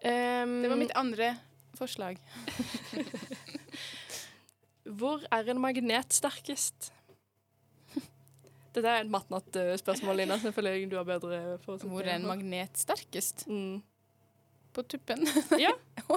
Um, 0.00 0.62
Det 0.64 0.70
var 0.70 0.78
mitt 0.80 0.94
andre 0.96 1.34
forslag. 1.76 2.16
Hvor 4.98 5.20
er 5.34 5.44
en 5.52 5.60
magnet 5.60 6.12
sterkest? 6.16 6.92
Dette 8.72 8.88
er 8.88 9.02
et 9.02 9.10
matnatt-spørsmål, 9.12 10.16
Lina. 10.22 10.38
Selvfølgelig 10.40 10.88
du 10.88 10.96
har 10.96 11.04
bedre 11.04 11.58
forutsetninger. 11.66 11.98
Hvor 11.98 12.08
er 12.08 12.16
en 12.16 12.26
magnet 12.30 12.80
sterkest? 12.80 13.44
Mm. 13.50 13.82
På 14.72 14.80
tuppen. 14.88 15.28
Ja. 15.60 15.76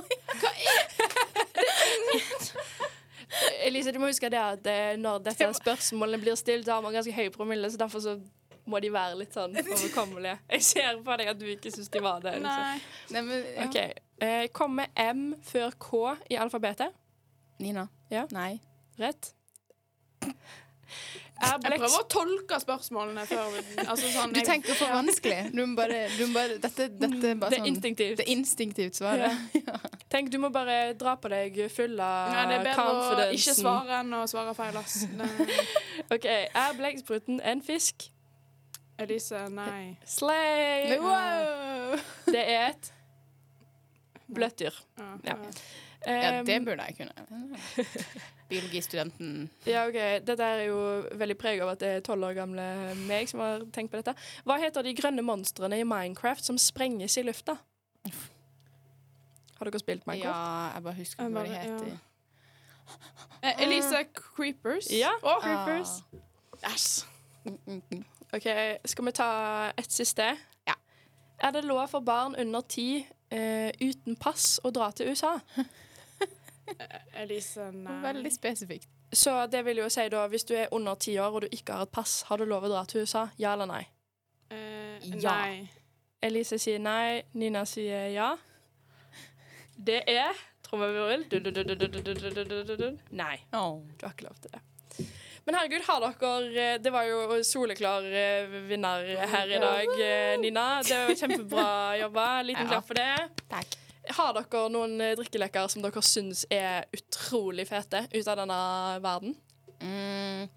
Elise, 3.66 3.94
du 3.94 4.00
må 4.02 4.10
huske 4.12 4.30
det 4.32 4.40
at 4.40 4.68
eh, 4.68 4.94
når 5.00 5.24
disse 5.30 5.48
spørsmålene 5.62 6.22
blir 6.22 6.38
stilt, 6.40 6.66
så 6.68 6.78
har 6.78 6.86
man 6.86 6.96
ganske 6.96 7.14
høy 7.16 7.30
promille, 7.34 7.72
så 7.72 7.80
derfor 7.80 8.04
så 8.04 8.18
må 8.70 8.80
de 8.84 8.92
være 8.94 9.18
litt 9.20 9.36
sånn 9.36 9.56
overkommelige. 9.62 10.38
Jeg 10.56 10.66
ser 10.68 11.02
på 11.06 11.18
deg 11.20 11.32
at 11.34 11.40
du 11.40 11.48
ikke 11.50 11.72
syns 11.74 11.92
de 11.92 12.02
var 12.04 12.24
det. 12.24 12.36
Liksom. 12.40 12.50
Nei. 12.50 13.14
Nei, 13.16 13.24
men, 13.30 13.46
ja. 13.56 13.68
okay. 13.68 13.96
Eh, 14.22 14.48
kommer 14.54 14.92
M 15.02 15.32
før 15.46 15.74
K 15.82 16.16
i 16.30 16.38
alfabetet? 16.42 16.98
Nina. 17.62 17.88
Ja. 18.14 18.28
Nei. 18.34 18.56
Rett. 19.02 19.34
Er 21.42 21.56
Jeg 21.58 21.80
prøver 21.80 21.96
å 21.98 22.08
tolke 22.14 22.58
spørsmålene 22.62 23.24
før 23.26 23.48
vi 23.56 23.62
altså 23.82 24.10
sånn, 24.14 24.30
Du 24.34 24.40
jeg- 24.40 24.46
tenker 24.46 24.76
for 24.78 24.92
vanskelig. 24.94 25.40
Du 25.56 25.66
må 25.66 25.76
bare, 25.76 26.02
du 26.18 26.28
må 26.28 26.34
bare 26.36 26.58
Dette, 26.62 26.86
dette 27.02 27.32
er 27.32 27.36
bare 27.42 27.50
Det 27.50 27.58
er 27.58 27.64
sånn 27.64 27.70
instinktivt. 27.72 28.18
Det 28.20 28.26
er 28.28 28.32
instinktivt 28.36 29.00
svaret. 29.00 29.32
Tenk, 30.14 30.30
du 30.30 30.38
må 30.38 30.52
bare 30.54 30.94
dra 30.94 31.16
på 31.18 31.30
deg 31.34 31.58
full 31.72 32.00
av 32.00 32.32
Nei, 32.36 32.46
det 32.52 32.60
er 32.60 32.64
bedre 32.70 33.26
å 33.26 33.34
ikke 33.34 33.56
svare 33.58 34.00
enn 34.04 34.14
å 34.14 34.22
svare 34.30 34.54
feil, 34.54 34.78
ass. 34.78 35.00
OK. 36.14 36.26
Er 36.30 36.74
blekkspruten 36.78 37.42
en 37.42 37.62
fisk? 37.66 38.10
Elise, 39.02 39.48
nei. 39.50 39.98
Slay! 40.06 41.00
Wow! 41.02 41.98
Det 42.28 42.44
er 42.44 42.68
et 42.76 42.92
bløtt 44.30 44.60
dyr. 44.62 44.78
Ja. 45.00 45.10
Ja. 45.26 45.38
Ja, 46.06 46.44
det 46.44 46.60
burde 46.66 46.86
jeg 46.86 46.98
kunne. 46.98 47.58
Biologistudenten. 48.52 49.50
ja, 49.66 49.86
ok. 49.88 49.98
Dette 50.28 50.44
er 50.44 50.66
jo 50.68 50.78
veldig 51.18 51.38
preg 51.40 51.62
av 51.64 51.72
at 51.74 51.82
det 51.82 51.92
er 51.98 52.04
tolv 52.06 52.28
år 52.30 52.36
gamle 52.38 52.66
meg 53.08 53.30
som 53.32 53.40
har 53.44 53.64
tenkt 53.74 53.94
på 53.94 54.02
dette. 54.02 54.14
Hva 54.48 54.60
heter 54.62 54.84
de 54.86 54.94
grønne 54.98 55.24
monstrene 55.26 55.80
i 55.80 55.88
Minecraft 55.88 56.46
som 56.52 56.60
sprenges 56.62 57.16
i 57.18 57.24
lufta? 57.28 57.56
Har 59.58 59.70
dere 59.70 59.80
spilt 59.82 60.08
Minecraft? 60.10 60.36
Ja, 60.36 60.72
jeg 60.76 60.84
bare 60.84 60.98
husker 61.00 61.24
Jeg 61.24 61.32
ikke 61.32 61.40
hva 61.40 61.48
de 61.48 61.54
heter. 61.56 61.86
heter. 61.86 62.08
Eh, 63.42 63.64
Elise 63.66 64.04
Creepers. 64.18 64.88
Ja. 64.92 65.12
Å, 65.24 65.38
Creepers. 65.42 65.96
Yes. 66.68 66.88
Mm, 67.46 67.58
mm, 67.68 67.82
mm. 67.92 68.04
OK, 68.34 68.48
skal 68.86 69.06
vi 69.08 69.12
ta 69.12 69.30
et 69.78 69.92
siste? 69.92 70.28
Ja. 70.68 70.74
Er 71.40 71.52
det 71.56 71.64
lov 71.66 71.88
for 71.92 72.00
barn 72.06 72.36
under 72.40 72.62
ti 72.62 73.06
eh, 73.32 73.72
uten 73.82 74.16
pass 74.20 74.60
å 74.64 74.72
dra 74.76 74.92
til 74.92 75.10
USA? 75.14 75.38
Elise, 77.22 77.72
nei. 77.76 77.98
Veldig 78.04 78.32
spesifikt. 78.34 78.90
Så 79.12 79.34
det 79.52 79.66
vil 79.68 79.82
jo 79.82 79.90
si 79.92 80.06
da, 80.12 80.24
hvis 80.32 80.46
du 80.48 80.54
er 80.56 80.72
under 80.72 80.96
ti 80.96 81.18
år 81.20 81.36
og 81.36 81.42
du 81.44 81.48
ikke 81.52 81.76
har 81.76 81.88
et 81.88 81.92
pass, 81.92 82.22
har 82.30 82.40
du 82.40 82.46
lov 82.48 82.64
å 82.64 82.72
dra 82.72 82.86
til 82.88 83.04
USA? 83.04 83.26
Ja 83.42 83.54
eller 83.58 83.68
nei? 83.68 83.84
Eh, 84.52 85.04
ja. 85.20 85.34
Nei. 85.36 85.68
Elise 86.24 86.60
sier 86.62 86.80
nei, 86.80 87.24
Nina 87.34 87.66
sier 87.68 88.08
ja. 88.14 88.30
Det 89.76 90.04
er 90.08 90.38
trommevirvel. 90.68 91.26
Nei. 93.10 93.38
Du 93.98 94.06
har 94.06 94.14
ikke 94.14 94.28
lov 94.30 94.38
til 94.44 94.54
det. 94.54 94.62
Men 95.42 95.58
herregud, 95.58 95.82
har 95.88 96.04
dere 96.22 96.66
Det 96.78 96.92
var 96.94 97.08
jo 97.10 97.40
soleklar 97.44 98.06
vinner 98.70 99.08
her 99.34 99.50
i 99.50 99.62
dag, 99.64 99.96
Nina. 100.44 100.66
Det 100.86 101.00
var 101.08 101.18
Kjempebra 101.18 101.70
jobba. 102.04 102.28
Liten 102.46 102.70
klapp 102.70 102.86
for 102.88 103.02
det. 103.02 103.10
Takk. 103.50 103.80
Har 104.10 104.34
dere 104.34 104.62
noen 104.74 104.96
eh, 105.04 105.16
drikkeleker 105.18 105.68
som 105.70 105.84
dere 105.84 106.02
syns 106.06 106.46
er 106.50 106.88
utrolig 106.96 107.68
fete 107.70 108.08
ut 108.14 108.28
av 108.28 108.40
denne 108.42 108.62
verden? 109.04 109.36
Mm. 109.82 110.50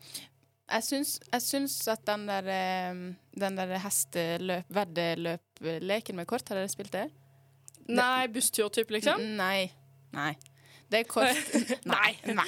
Jeg 0.64 0.86
syns, 0.86 1.18
jeg 1.28 1.45
syns 1.45 1.76
at 1.92 2.07
den 2.09 2.24
der, 2.30 2.49
eh, 2.49 3.03
den 3.36 3.61
der 3.61 3.76
hesteløp, 3.84 4.72
veddeløpleken 4.72 6.16
med 6.16 6.28
kort, 6.30 6.49
har 6.49 6.62
dere 6.62 6.72
spilt 6.72 6.95
det? 6.95 7.09
Nei, 7.84 8.26
busstur-type, 8.32 8.97
liksom? 8.97 9.20
Nei. 9.36 9.68
Nei. 10.16 10.32
Det 10.91 11.01
er 11.01 11.07
kort. 11.09 11.55
Nei. 11.95 12.12
Nei. 12.28 12.47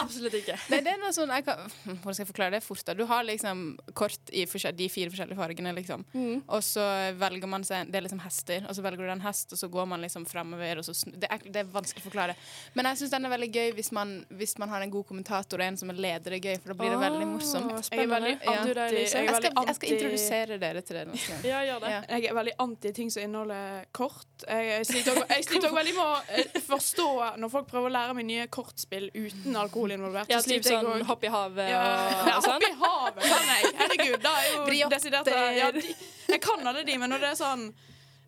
Absolutt 0.00 0.34
ikke. 0.40 0.56
Nei, 0.72 0.80
det 0.84 0.92
er 0.92 1.00
noe 1.00 1.12
sånn 1.14 1.30
jeg 1.32 1.46
kan, 1.46 1.62
Hvordan 1.86 2.16
skal 2.16 2.24
jeg 2.24 2.30
forklare 2.30 2.56
det 2.58 2.62
fort? 2.64 2.82
da? 2.86 2.94
Du 2.98 3.04
har 3.08 3.24
liksom 3.26 3.62
kort 3.98 4.32
i 4.32 4.44
de 4.44 4.88
fire 4.92 5.12
forskjellige 5.12 5.38
fargene, 5.38 5.72
liksom. 5.76 6.04
Mm. 6.12 6.42
Og 6.46 6.64
så 6.64 6.84
velger 7.18 7.50
man 7.50 7.64
seg 7.66 7.90
Det 7.92 8.00
er 8.00 8.06
liksom 8.06 8.22
hester, 8.24 8.66
og 8.68 8.76
så 8.76 8.84
velger 8.84 9.08
du 9.08 9.14
en 9.14 9.24
hest, 9.24 9.52
og 9.54 9.60
så 9.60 9.70
går 9.72 9.88
man 9.90 10.04
liksom 10.04 10.26
framover, 10.28 10.82
og 10.82 10.88
så 10.88 10.94
snu 10.96 11.14
det, 11.18 11.30
er, 11.30 11.44
det 11.48 11.62
er 11.62 11.70
vanskelig 11.72 12.04
å 12.04 12.08
forklare. 12.08 12.36
Men 12.76 12.90
jeg 12.90 13.00
syns 13.02 13.14
den 13.14 13.28
er 13.28 13.32
veldig 13.32 13.50
gøy 13.54 13.72
hvis 13.78 13.90
man, 13.96 14.14
hvis 14.38 14.56
man 14.60 14.72
har 14.72 14.84
en 14.84 14.92
god 14.92 15.06
kommentator 15.08 15.60
og 15.60 15.66
en 15.66 15.78
som 15.80 15.92
er 15.92 16.00
leder, 16.02 16.36
er 16.36 16.42
gøy, 16.42 16.58
for 16.62 16.72
da 16.72 16.78
blir 16.82 16.94
det 16.94 17.00
veldig 17.02 17.28
morsomt. 17.32 17.72
Oh, 17.72 17.82
Jeg 17.92 18.04
er 18.04 18.12
veldig 18.12 18.34
Ja. 18.38 18.56
Jeg 18.58 18.76
er 18.76 18.94
Jeg 18.98 19.08
skal, 19.08 19.52
jeg 19.66 19.74
skal 19.78 19.92
introdusere 19.94 20.58
dere 20.60 20.82
til 20.84 20.98
det. 20.98 21.06
Liksom. 21.12 21.42
Ja, 21.48 21.62
gjør 21.66 21.82
det. 21.84 21.92
Ja. 21.94 22.02
Jeg 22.16 22.30
er 22.30 22.36
veldig 22.38 22.54
anti 22.64 22.92
ting 22.96 23.10
som 23.12 23.24
inneholder 23.24 23.84
kort. 23.96 24.26
Jeg, 24.44 24.68
jeg 24.70 24.86
sliter 24.90 25.22
også 25.22 25.74
veldig 25.80 25.94
med 25.96 26.04
å 26.04 26.38
eh, 26.38 26.60
forstå 26.68 27.08
når 27.42 27.52
folk 27.52 27.67
prøver 27.70 27.90
å 27.90 27.92
lære 27.94 28.14
meg 28.18 28.26
nye 28.28 28.46
kortspill 28.52 29.08
uten 29.14 29.58
alkohol 29.58 29.94
involvert. 29.96 30.30
Ja, 30.32 30.40
så 30.42 30.52
typ 30.52 30.66
sånn 30.66 30.88
og... 30.88 31.04
hopp 31.08 31.26
i 31.26 31.32
havet 31.32 31.70
ja, 31.70 31.82
og, 31.82 32.08
ja, 32.30 32.38
og 32.38 32.46
sånn. 32.46 32.56
Hopp 32.56 32.66
i 32.66 32.72
havet 32.80 33.28
kan 33.28 33.52
jeg. 33.52 33.74
Herregud, 33.82 34.16
da 34.24 34.32
er 34.40 34.48
jo 34.48 34.64
Briotter. 34.70 34.96
desidert 34.96 35.30
ja, 35.58 35.70
de, 35.74 35.84
Jeg 36.28 36.42
kan 36.44 36.66
alle 36.72 36.82
de, 36.86 36.98
men 37.00 37.14
når 37.14 37.24
det 37.24 37.30
er 37.34 37.38
sånn 37.40 37.68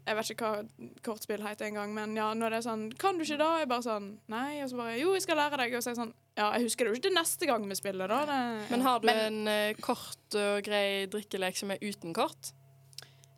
Jeg 0.07 0.17
vet 0.19 0.31
ikke 0.35 0.51
hva 0.51 0.93
kortspill 1.07 1.45
heter 1.45 1.69
engang, 1.69 1.93
men 1.97 2.15
ja, 2.19 2.31
når 2.37 2.55
det 2.55 2.61
er 2.61 2.67
sånn 2.69 2.87
Kan 3.01 3.21
du 3.21 3.27
ikke 3.27 3.41
da? 3.43 3.51
Jeg 3.63 3.71
bare 3.73 3.87
sånn 3.87 4.09
Nei. 4.33 4.61
Og 4.65 4.71
så 4.73 4.81
bare 4.81 4.97
Jo, 5.01 5.13
jeg 5.17 5.27
skal 5.27 5.41
lære 5.43 5.61
deg. 5.65 5.77
Og 5.77 5.85
så 5.85 5.91
er 5.91 5.97
jeg 5.97 6.01
sånn 6.03 6.15
Ja, 6.39 6.53
jeg 6.57 6.69
husker 6.69 6.87
det 6.87 6.95
jo 6.95 7.01
ikke 7.01 7.09
til 7.09 7.19
neste 7.19 7.51
gang 7.51 7.69
vi 7.69 7.79
spiller, 7.79 8.11
da. 8.11 8.23
Det, 8.31 8.41
Men 8.73 8.87
har 8.87 9.05
du 9.05 9.13
en 9.13 9.43
uh, 9.51 9.85
kort 9.85 10.41
og 10.41 10.65
grei 10.67 10.87
drikkelek 11.13 11.61
som 11.61 11.75
er 11.75 11.85
uten 11.85 12.17
kort? 12.17 12.55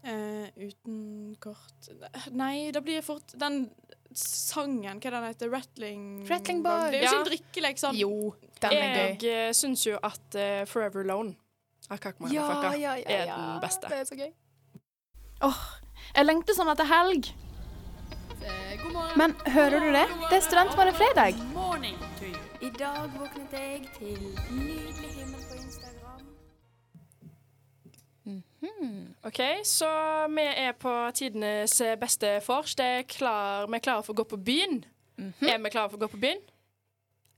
Uh, 0.03 0.49
uten 0.59 1.37
kort 1.43 1.93
Nei, 2.35 2.73
da 2.75 2.81
blir 2.83 2.99
jeg 2.99 3.07
fort 3.07 3.37
Den 3.39 3.69
sangen, 4.19 5.01
hva 5.01 5.11
den 5.15 5.25
heter 5.29 5.51
Rattling 5.53 6.03
Rattling 6.29 6.63
Boy. 6.65 6.91
Det 6.91 7.01
er 7.01 7.03
jo 7.03 7.07
ikke 7.07 7.13
Ja. 7.13 7.19
en 7.19 7.29
drikkelek 7.31 7.77
liksom. 7.77 7.97
Jo, 7.97 8.35
den 8.61 8.73
er 8.73 8.97
gøy. 8.97 9.29
Jeg 9.29 9.49
uh, 9.49 9.53
syns 9.55 9.87
jo 9.87 9.99
at 10.03 10.37
uh, 10.37 10.65
Forever 10.67 11.05
Alone 11.07 11.35
av 11.91 11.99
Kakk 11.99 12.21
Motherfucker 12.21 12.79
er 13.07 13.27
den 13.27 13.61
beste. 13.63 13.89
Det 13.89 13.99
er 13.99 14.05
så 14.05 14.19
gøy. 14.19 14.33
Jeg 16.17 16.27
lengter 16.27 16.55
sånn 16.57 16.71
etter 16.73 16.89
helg. 16.89 17.33
Men 19.17 19.35
hører 19.55 19.81
du 19.81 19.91
det? 19.95 20.07
Det 20.31 20.39
er 20.39 20.45
Studentmorgen 20.47 20.95
fredag. 20.95 21.39
I 22.63 22.71
dag 22.79 23.11
våknet 23.19 23.53
jeg 23.53 23.89
til 23.99 24.19
nydelig 24.55 25.11
himmel 25.17 25.43
OK, 29.25 29.39
så 29.65 29.89
vi 30.35 30.43
er 30.43 30.73
på 30.83 30.93
tidenes 31.15 31.77
beste 32.01 32.41
vors. 32.47 32.75
Det 32.79 33.07
klar, 33.13 33.69
vi 33.71 33.79
er 33.79 33.85
klare 33.85 34.03
for 34.03 34.17
å 34.17 34.19
gå 34.23 34.25
på 34.33 34.39
byen. 34.43 34.81
Er 35.47 35.61
vi 35.63 35.71
klare 35.71 35.91
for 35.93 35.99
å 36.01 36.03
gå 36.07 36.09
på 36.17 36.19
byen? 36.25 36.41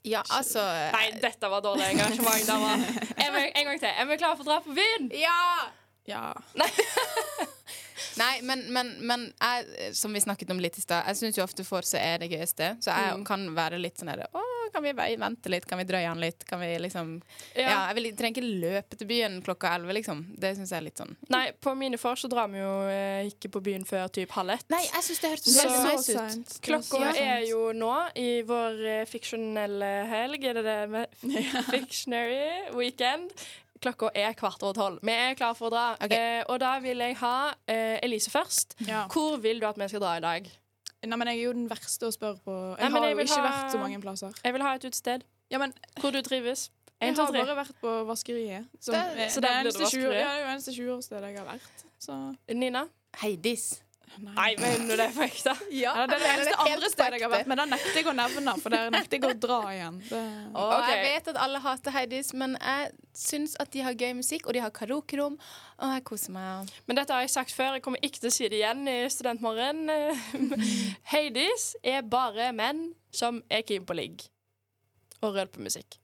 Ja, 0.05 0.21
altså 0.37 0.61
Nei, 0.93 1.07
dette 1.21 1.49
var 1.49 1.63
dårlig 1.65 1.87
engasjement. 1.95 2.89
Er 3.25 3.31
vi, 3.33 3.43
en 3.57 3.69
gang 3.71 3.79
til. 3.81 3.89
Er 3.89 4.05
vi 4.09 4.19
klare 4.21 4.37
for 4.37 4.45
å 4.45 4.51
dra 4.51 4.59
på 4.65 4.75
byen? 4.77 5.07
Ja! 5.17 5.71
Ja. 6.05 6.25
Nei, 8.21 8.33
men, 8.49 8.67
men, 8.73 8.91
men 9.09 9.23
jeg, 9.41 9.95
som 9.97 10.13
vi 10.13 10.21
snakket 10.21 10.53
om 10.53 10.61
litt 10.61 10.77
i 10.77 10.85
stad, 10.85 11.07
jeg 11.09 11.17
syns 11.23 11.39
jo 11.41 11.45
ofte 11.47 11.65
vorset 11.65 12.01
er 12.05 12.21
det 12.21 12.29
gøyeste. 12.35 12.75
Så 12.85 12.93
jeg 12.93 13.15
Mm. 13.17 13.25
kan 13.29 13.47
være 13.57 13.81
litt 13.81 13.97
sånn 14.01 14.13
herre 14.13 14.29
Å, 14.37 14.43
kan 14.75 14.83
vi 14.85 14.93
vente 14.99 15.53
litt? 15.53 15.65
Kan 15.71 15.79
vi 15.81 15.87
drøye 15.89 16.09
den 16.11 16.21
litt? 16.25 16.45
Kan 16.49 16.61
vi 16.61 16.73
liksom 16.83 17.15
Ja, 17.57 17.87
jeg 17.89 17.97
vil, 18.01 18.09
trenger 18.19 18.43
ikke 18.43 18.61
løpe 18.65 18.99
til 19.01 19.09
byen 19.11 19.39
klokka 19.47 19.73
elleve, 19.79 19.95
liksom. 20.01 20.25
Det 20.37 20.51
syns 20.59 20.75
jeg 20.75 20.81
er 20.83 20.87
litt 20.89 21.01
sånn 21.01 21.15
Nei, 21.33 21.45
på 21.63 21.73
mine 21.79 21.99
for 22.01 22.19
så 22.21 22.29
drar 22.33 22.51
vi 22.53 22.59
jo 22.61 22.73
eh, 22.91 23.31
ikke 23.31 23.53
på 23.55 23.63
byen 23.71 23.87
før 23.89 24.11
typ 24.13 24.35
halv 24.37 24.57
ett. 24.59 24.67
Nei, 24.75 24.83
jeg 24.91 25.07
syns 25.09 25.23
det 25.25 25.33
hørtes 25.35 25.57
Så- 25.57 25.67
veldig 25.71 25.95
nice 25.95 26.39
ut. 26.43 26.55
Klokka 26.69 27.13
er 27.25 27.45
jo 27.49 27.65
nå, 27.79 27.93
i 28.19 28.31
vår 28.47 28.85
eh, 28.99 29.05
fiksjonelle 29.11 29.93
helg, 30.11 30.45
er 30.51 30.59
det 30.61 30.65
det 30.69 30.79
med 30.91 31.21
Fictionary 31.71 32.73
weekend. 32.77 33.31
Klokka 33.85 34.09
er 34.17 34.33
kvart 34.39 34.63
over 34.65 34.73
tolv. 34.79 35.01
Vi 35.05 35.13
er 35.13 35.35
klare 35.37 35.57
for 35.59 35.69
å 35.69 35.75
dra. 35.75 35.87
Okay. 36.01 36.17
Eh, 36.41 36.45
og 36.49 36.57
da 36.63 36.77
vil 36.81 37.03
jeg 37.05 37.19
ha 37.21 37.37
eh, 37.69 37.99
Elise 38.07 38.31
først. 38.33 38.79
Ja. 38.89 39.03
Hvor 39.13 39.37
vil 39.45 39.61
du 39.61 39.67
at 39.69 39.77
vi 39.81 39.89
skal 39.93 40.01
dra 40.05 40.15
i 40.17 40.23
dag? 40.25 40.47
Nei, 41.07 41.17
men 41.17 41.29
jeg 41.29 41.39
er 41.39 41.43
jo 41.45 41.53
den 41.53 41.69
verste 41.69 42.07
å 42.09 42.13
spørre 42.15 42.39
på. 42.45 42.55
Jeg 42.79 42.91
Nei, 42.91 43.01
har 43.01 43.07
jeg 43.09 43.17
jo 43.17 43.23
ikke 43.25 43.41
ha- 43.41 43.51
vært 43.51 43.73
så 43.73 43.79
mange 43.79 44.01
plasser. 44.01 44.33
Jeg 44.45 44.53
vil 44.53 44.63
ha 44.63 44.75
et 44.75 44.85
utested 44.85 45.23
Ja, 45.51 45.59
men 45.59 45.73
hvor 46.01 46.11
du 46.13 46.21
trives. 46.23 46.71
jeg 47.01 47.15
har 47.15 47.27
tre. 47.31 47.45
bare 47.45 47.57
vært 47.65 47.75
på 47.83 48.07
vaskeriet. 48.07 48.67
Som 48.81 48.95
Det- 48.95 49.19
er 49.19 49.29
så 49.29 49.41
det 49.41 49.51
blir 49.51 49.63
det 49.63 49.75
eneste 49.75 49.91
20? 49.91 50.03
Ja, 50.03 50.09
det 50.11 50.25
er 50.25 50.39
jo 50.41 50.47
eneste 50.55 50.73
20-årsstedet 50.73 51.29
jeg 51.31 51.39
har 51.39 51.47
vært. 51.47 51.85
Så 52.01 52.37
Nina? 52.55 52.89
Heidis. 53.17 53.81
Nei, 54.23 54.51
mener 54.61 54.85
du 54.87 54.93
det 54.95 55.07
er 55.09 55.15
for 55.15 55.27
ekte? 55.27 55.55
Ja, 55.75 55.95
det 56.07 56.17
er 56.17 56.23
det 56.23 56.31
eneste 56.31 56.59
andre 56.63 56.91
stedet 56.93 57.19
jeg 57.19 57.25
har 57.25 57.33
vært, 57.33 57.49
men 57.51 57.59
da 57.59 57.65
nekter 57.67 57.99
jeg 57.99 58.09
å 58.11 58.15
nevne, 58.17 58.55
for 58.63 58.75
der 58.75 58.93
nekter 58.95 59.19
jeg 59.19 59.31
å 59.33 59.39
dra 59.43 59.61
igjen. 59.73 59.97
Det... 60.07 60.21
Og 60.53 60.75
okay. 60.77 60.93
jeg 60.93 61.07
vet 61.09 61.31
at 61.33 61.41
alle 61.45 61.63
hater 61.65 61.97
Heidis, 61.97 62.31
men 62.39 62.55
jeg 62.61 62.93
syns 63.25 63.57
at 63.63 63.73
de 63.75 63.83
har 63.87 63.97
gøy 63.99 64.15
musikk, 64.21 64.47
og 64.47 64.57
de 64.57 64.63
har 64.63 64.75
karaokerom, 64.75 65.39
og 65.81 65.97
jeg 65.97 66.07
koser 66.07 66.37
meg. 66.37 66.71
Men 66.87 67.01
dette 67.01 67.17
har 67.17 67.25
jeg 67.27 67.35
sagt 67.35 67.57
før. 67.57 67.79
Jeg 67.79 67.87
kommer 67.87 68.07
ikke 68.07 68.23
til 68.23 68.31
å 68.31 68.37
si 68.37 68.51
det 68.53 68.61
igjen 68.61 68.87
i 68.91 69.01
Studentmorgen. 69.11 69.91
Heidis 71.15 71.73
er 71.83 72.07
bare 72.07 72.53
menn 72.55 72.93
som 73.15 73.43
er 73.51 73.67
keen 73.67 73.87
på 73.87 73.99
ligg 73.99 74.29
og 75.25 75.35
rølpemusikk. 75.39 75.99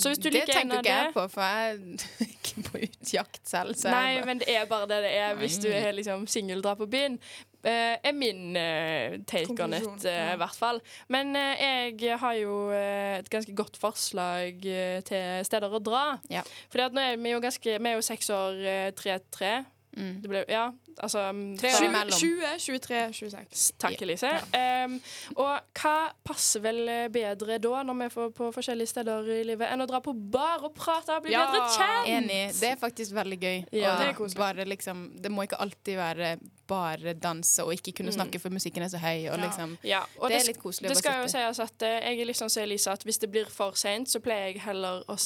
Så 0.00 0.12
hvis 0.12 0.20
du 0.20 0.28
det 0.28 0.40
liker 0.40 0.60
en 0.62 0.74
av 0.74 0.82
ikke 0.82 0.96
jeg 0.98 1.14
på, 1.14 1.24
for 1.32 1.46
jeg 1.46 1.72
er 1.72 2.26
ikke 2.34 2.66
på 2.66 2.82
utjakt 2.88 3.40
selv. 3.48 3.76
Så 3.78 3.92
Nei, 3.92 4.18
bare, 4.18 4.26
men 4.28 4.42
det 4.42 4.50
er 4.52 4.68
bare 4.70 4.90
det 4.90 5.00
det 5.06 5.14
er 5.20 5.40
hvis 5.40 5.58
du 5.62 5.70
er 5.70 5.90
liksom 5.96 6.26
singel 6.30 6.62
og 6.62 6.68
drar 6.68 6.78
på 6.80 6.90
byen. 6.90 7.18
Uh, 7.62 7.94
er 8.02 8.14
min 8.16 8.56
uh, 8.58 9.20
take 9.30 9.54
on 9.62 9.76
it, 9.76 9.86
eh, 10.02 10.10
ja. 10.10 10.32
i 10.34 10.38
hvert 10.40 10.56
fall. 10.58 10.80
Men 11.14 11.30
jeg 11.38 12.16
har 12.18 12.34
jo 12.40 12.56
et 12.74 13.28
ganske 13.30 13.54
godt 13.54 13.78
forslag 13.78 14.58
til 15.06 15.46
steder 15.46 15.76
å 15.78 15.82
dra. 15.82 16.02
Ja. 16.32 16.42
At 16.82 16.96
nå 16.96 17.04
er 17.04 17.20
vi 17.20 17.30
jo 17.30 17.42
ganske 17.42 17.78
Vi 17.78 17.90
er 17.90 17.94
jo 17.94 18.04
seks 18.04 18.30
år, 18.34 18.58
eh, 18.66 18.90
tre-tre. 18.98 19.64
mm. 19.94 20.14
Det 20.22 20.30
ble 20.30 20.44
Ja, 20.50 20.72
altså 20.98 21.22
Tre 21.58 21.68
år 21.72 21.76
fra- 21.78 21.86
imellom. 21.86 22.18
20, 22.18 22.58
23, 22.58 23.12
26. 23.12 23.72
Takk, 23.78 24.02
Elise. 24.02 24.32
Um, 24.52 25.00
og 25.36 25.60
hva 25.78 25.94
passer 26.24 26.60
vel 26.60 27.10
bedre 27.12 27.58
da, 27.58 27.82
når 27.82 27.94
vi 27.94 28.04
er 28.04 28.30
på 28.36 28.50
forskjellige 28.52 28.88
steder 28.92 29.30
i 29.38 29.42
livet, 29.44 29.68
enn 29.72 29.80
å 29.80 29.86
dra 29.88 30.00
på 30.00 30.12
bar 30.14 30.64
og 30.64 30.74
prate 30.74 31.16
og 31.16 31.22
bli 31.22 31.32
Ja. 31.32 31.46
bedre 31.50 31.68
kjent? 31.76 32.08
Enig. 32.08 32.60
Det 32.60 32.70
er 32.72 32.76
faktisk 32.76 33.12
veldig 33.14 33.38
gøy. 33.40 33.64
Ja. 33.72 33.92
Og 33.94 33.98
Det 33.98 34.34
er 34.34 34.38
bare 34.38 34.64
liksom, 34.64 35.20
det 35.22 35.30
må 35.30 35.42
ikke 35.46 35.60
alltid 35.60 35.96
være 35.96 36.38
bare 36.72 37.12
danse 37.14 37.60
og 37.64 37.72
ikke 37.74 37.92
kunne 37.98 38.12
snakke 38.12 38.38
for 38.40 38.48
musikken 38.48 38.82
er 38.82 38.88
så 38.88 38.96
høy. 38.98 39.28
Og 39.32 39.38
liksom, 39.38 39.76
Ja, 39.84 40.00
og 40.18 40.30
det 40.30 40.38
det, 40.38 40.42
er 40.42 40.52
litt 40.54 40.62
koselig 40.62 40.86
å 40.86 40.88
det 40.94 40.96
skal 40.98 41.22
jo 41.22 41.28
sies 41.28 41.58
at 41.60 41.82
eh, 41.82 42.00
jeg 42.08 42.20
er 42.20 42.24
litt 42.24 42.36
sånn 42.36 42.48
som 42.50 42.62
Elise, 42.62 42.90
at 42.90 43.02
hvis 43.04 43.18
det 43.18 43.30
blir 43.30 43.44
for 43.50 43.72
seint, 43.74 44.08
så 44.08 44.20
pleier 44.20 44.52
jeg 44.54 44.60
heller 44.62 45.02
å 45.08 45.16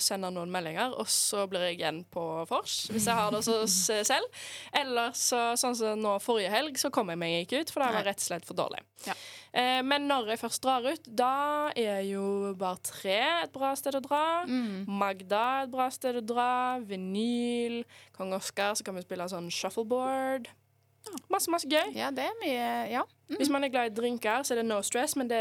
sende 0.00 0.30
noen 0.32 0.50
meldinger, 0.50 0.94
og 0.98 1.06
så 1.08 1.46
blir 1.50 1.60
jeg 1.60 1.78
igjen 1.80 2.04
på 2.10 2.46
vors, 2.48 2.86
hvis 2.90 3.04
jeg 3.04 3.14
har 3.14 3.30
det 3.30 3.42
så 3.44 3.62
oss 3.62 3.90
selv. 4.06 4.24
Eller 4.72 4.89
så, 5.14 5.56
sånn 5.56 5.76
som 5.76 5.98
nå 6.00 6.18
forrige 6.22 6.50
helg, 6.50 6.78
så 6.78 6.90
kom 6.90 7.08
jeg 7.12 7.18
meg 7.18 7.46
ikke 7.46 7.60
ut, 7.62 7.70
for 7.70 7.80
det 7.84 7.92
var 7.94 8.04
rett 8.04 8.18
og 8.22 8.26
slett 8.28 8.44
for 8.48 8.54
dårlig. 8.58 8.80
Ja. 9.06 9.14
Eh, 9.52 9.80
men 9.82 10.06
når 10.08 10.28
jeg 10.34 10.38
først 10.42 10.62
drar 10.62 10.82
ut, 10.86 11.04
da 11.06 11.70
er 11.74 12.00
jo 12.06 12.54
Bar 12.60 12.76
3 12.82 13.16
et 13.44 13.52
bra 13.52 13.74
sted 13.78 13.94
å 13.94 14.02
dra. 14.04 14.22
Mm. 14.46 14.86
Magda 14.88 15.44
et 15.64 15.70
bra 15.72 15.88
sted 15.90 16.16
å 16.16 16.24
dra. 16.24 16.50
Vinyl. 16.80 17.84
Kong 18.16 18.32
Oskar, 18.36 18.74
så 18.74 18.84
kan 18.84 18.94
vi 18.94 19.02
spille 19.06 19.28
sånn 19.32 19.50
shuffleboard. 19.50 20.48
Masse, 21.32 21.48
masse 21.48 21.64
gøy. 21.70 21.94
Ja, 21.96 22.10
det 22.12 22.26
er 22.28 22.34
mye 22.42 22.66
Ja. 22.92 23.02
Hvis 23.30 23.48
man 23.48 23.62
er 23.64 23.70
glad 23.72 23.86
i 23.92 23.94
drinker, 23.94 24.42
så 24.44 24.52
er 24.52 24.56
det 24.60 24.66
no 24.66 24.80
stress, 24.82 25.14
men 25.16 25.28
det 25.30 25.38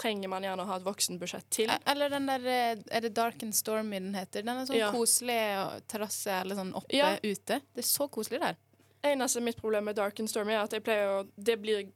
trenger 0.00 0.30
man 0.30 0.42
gjerne 0.46 0.62
å 0.62 0.68
ha 0.70 0.76
et 0.78 0.84
voksenbudsjett 0.86 1.48
til. 1.50 1.68
E- 1.68 1.78
Eller 1.90 2.08
den 2.08 2.26
der 2.30 2.46
eh, 2.46 2.76
Er 2.90 3.00
det 3.04 3.10
Dark 3.14 3.42
and 3.42 3.52
Stormy 3.54 3.98
den 3.98 4.14
heter? 4.14 4.42
Den 4.46 4.56
er 4.62 4.64
sånn 4.68 4.78
Ja. 4.78 4.90
koselig 4.94 5.82
terrasse 5.90 6.30
eller 6.40 6.54
sånn 6.56 6.72
oppe 6.78 6.94
Ja. 6.96 7.16
ute. 7.22 7.60
Det 7.74 7.82
er 7.84 7.88
så 7.90 8.08
koselig 8.08 8.40
der. 8.40 8.56
Eneste 9.04 9.40
mitt 9.44 9.56
problem 9.60 9.84
med 9.84 9.96
Dark 9.96 10.18
and 10.20 10.30
Stormy 10.30 10.52
er 10.56 10.62
at 10.64 10.72
jeg 10.72 10.82
pleier 10.86 11.10
å 11.20 11.28
Det 11.36 11.58
blir 11.60 11.90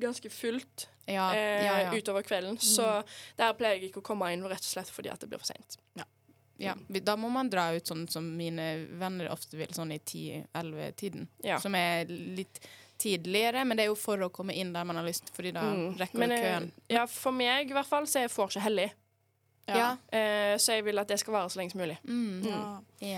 ganske 0.00 0.30
fullt 0.30 0.86
Ja, 1.08 1.30
eh, 1.34 1.64
ja, 1.64 1.76
ja. 1.86 1.92
utover 1.96 2.22
kvelden, 2.26 2.58
så 2.60 3.02
der 3.38 3.52
pleier 3.54 3.80
jeg 3.80 3.90
ikke 3.92 4.02
å 4.02 4.06
komme 4.10 4.32
inn 4.34 4.42
rett 4.44 4.58
og 4.60 4.70
slett 4.74 4.90
fordi 4.90 5.10
at 5.12 5.20
det 5.20 5.28
blir 5.30 5.38
for 5.38 5.46
seint. 5.52 5.76
ja. 6.58 6.74
Vi- 6.88 7.00
Da 7.00 7.16
må 7.16 7.30
man 7.30 7.48
dra 7.50 7.70
ut 7.74 7.84
sånn 7.84 8.08
som 8.10 8.36
mine 8.36 8.86
venner 8.98 9.28
ofte 9.28 9.56
vil, 9.56 9.68
sånn 9.68 9.92
i 9.92 9.98
10-11-tiden. 9.98 11.28
Ja. 11.44 11.58
Som 11.58 11.74
er 11.74 12.04
litt 12.06 12.60
tidligere, 12.98 13.64
men 13.66 13.76
det 13.76 13.84
er 13.84 13.90
jo 13.90 13.94
for 13.94 14.16
å 14.18 14.30
komme 14.32 14.54
inn 14.56 14.72
der 14.72 14.84
man 14.84 14.96
har 14.96 15.04
lyst, 15.04 15.30
fordi 15.34 15.52
da 15.52 15.60
Mm. 15.62 15.98
rekker 15.98 16.14
Men 16.18 16.32
eh, 16.32 16.40
køen. 16.42 16.72
ja, 16.88 17.06
for 17.06 17.32
meg 17.32 17.70
i 17.70 17.74
hvert 17.74 17.86
fall 17.86 18.04
så 18.06 18.16
er 18.16 18.22
jeg 18.22 18.30
for 18.30 18.48
ikke 18.48 18.60
hellig. 18.62 18.90
Ja. 19.66 19.96
Eh, 20.14 20.54
så 20.62 20.76
jeg 20.76 20.84
vil 20.86 20.98
at 21.02 21.08
det 21.10 21.18
skal 21.18 21.34
vare 21.34 21.50
så 21.50 21.58
lenge 21.58 21.74
som 21.74 21.80
mulig. 21.82 21.96
Mm. 22.04 22.44
Ja. 22.46 22.64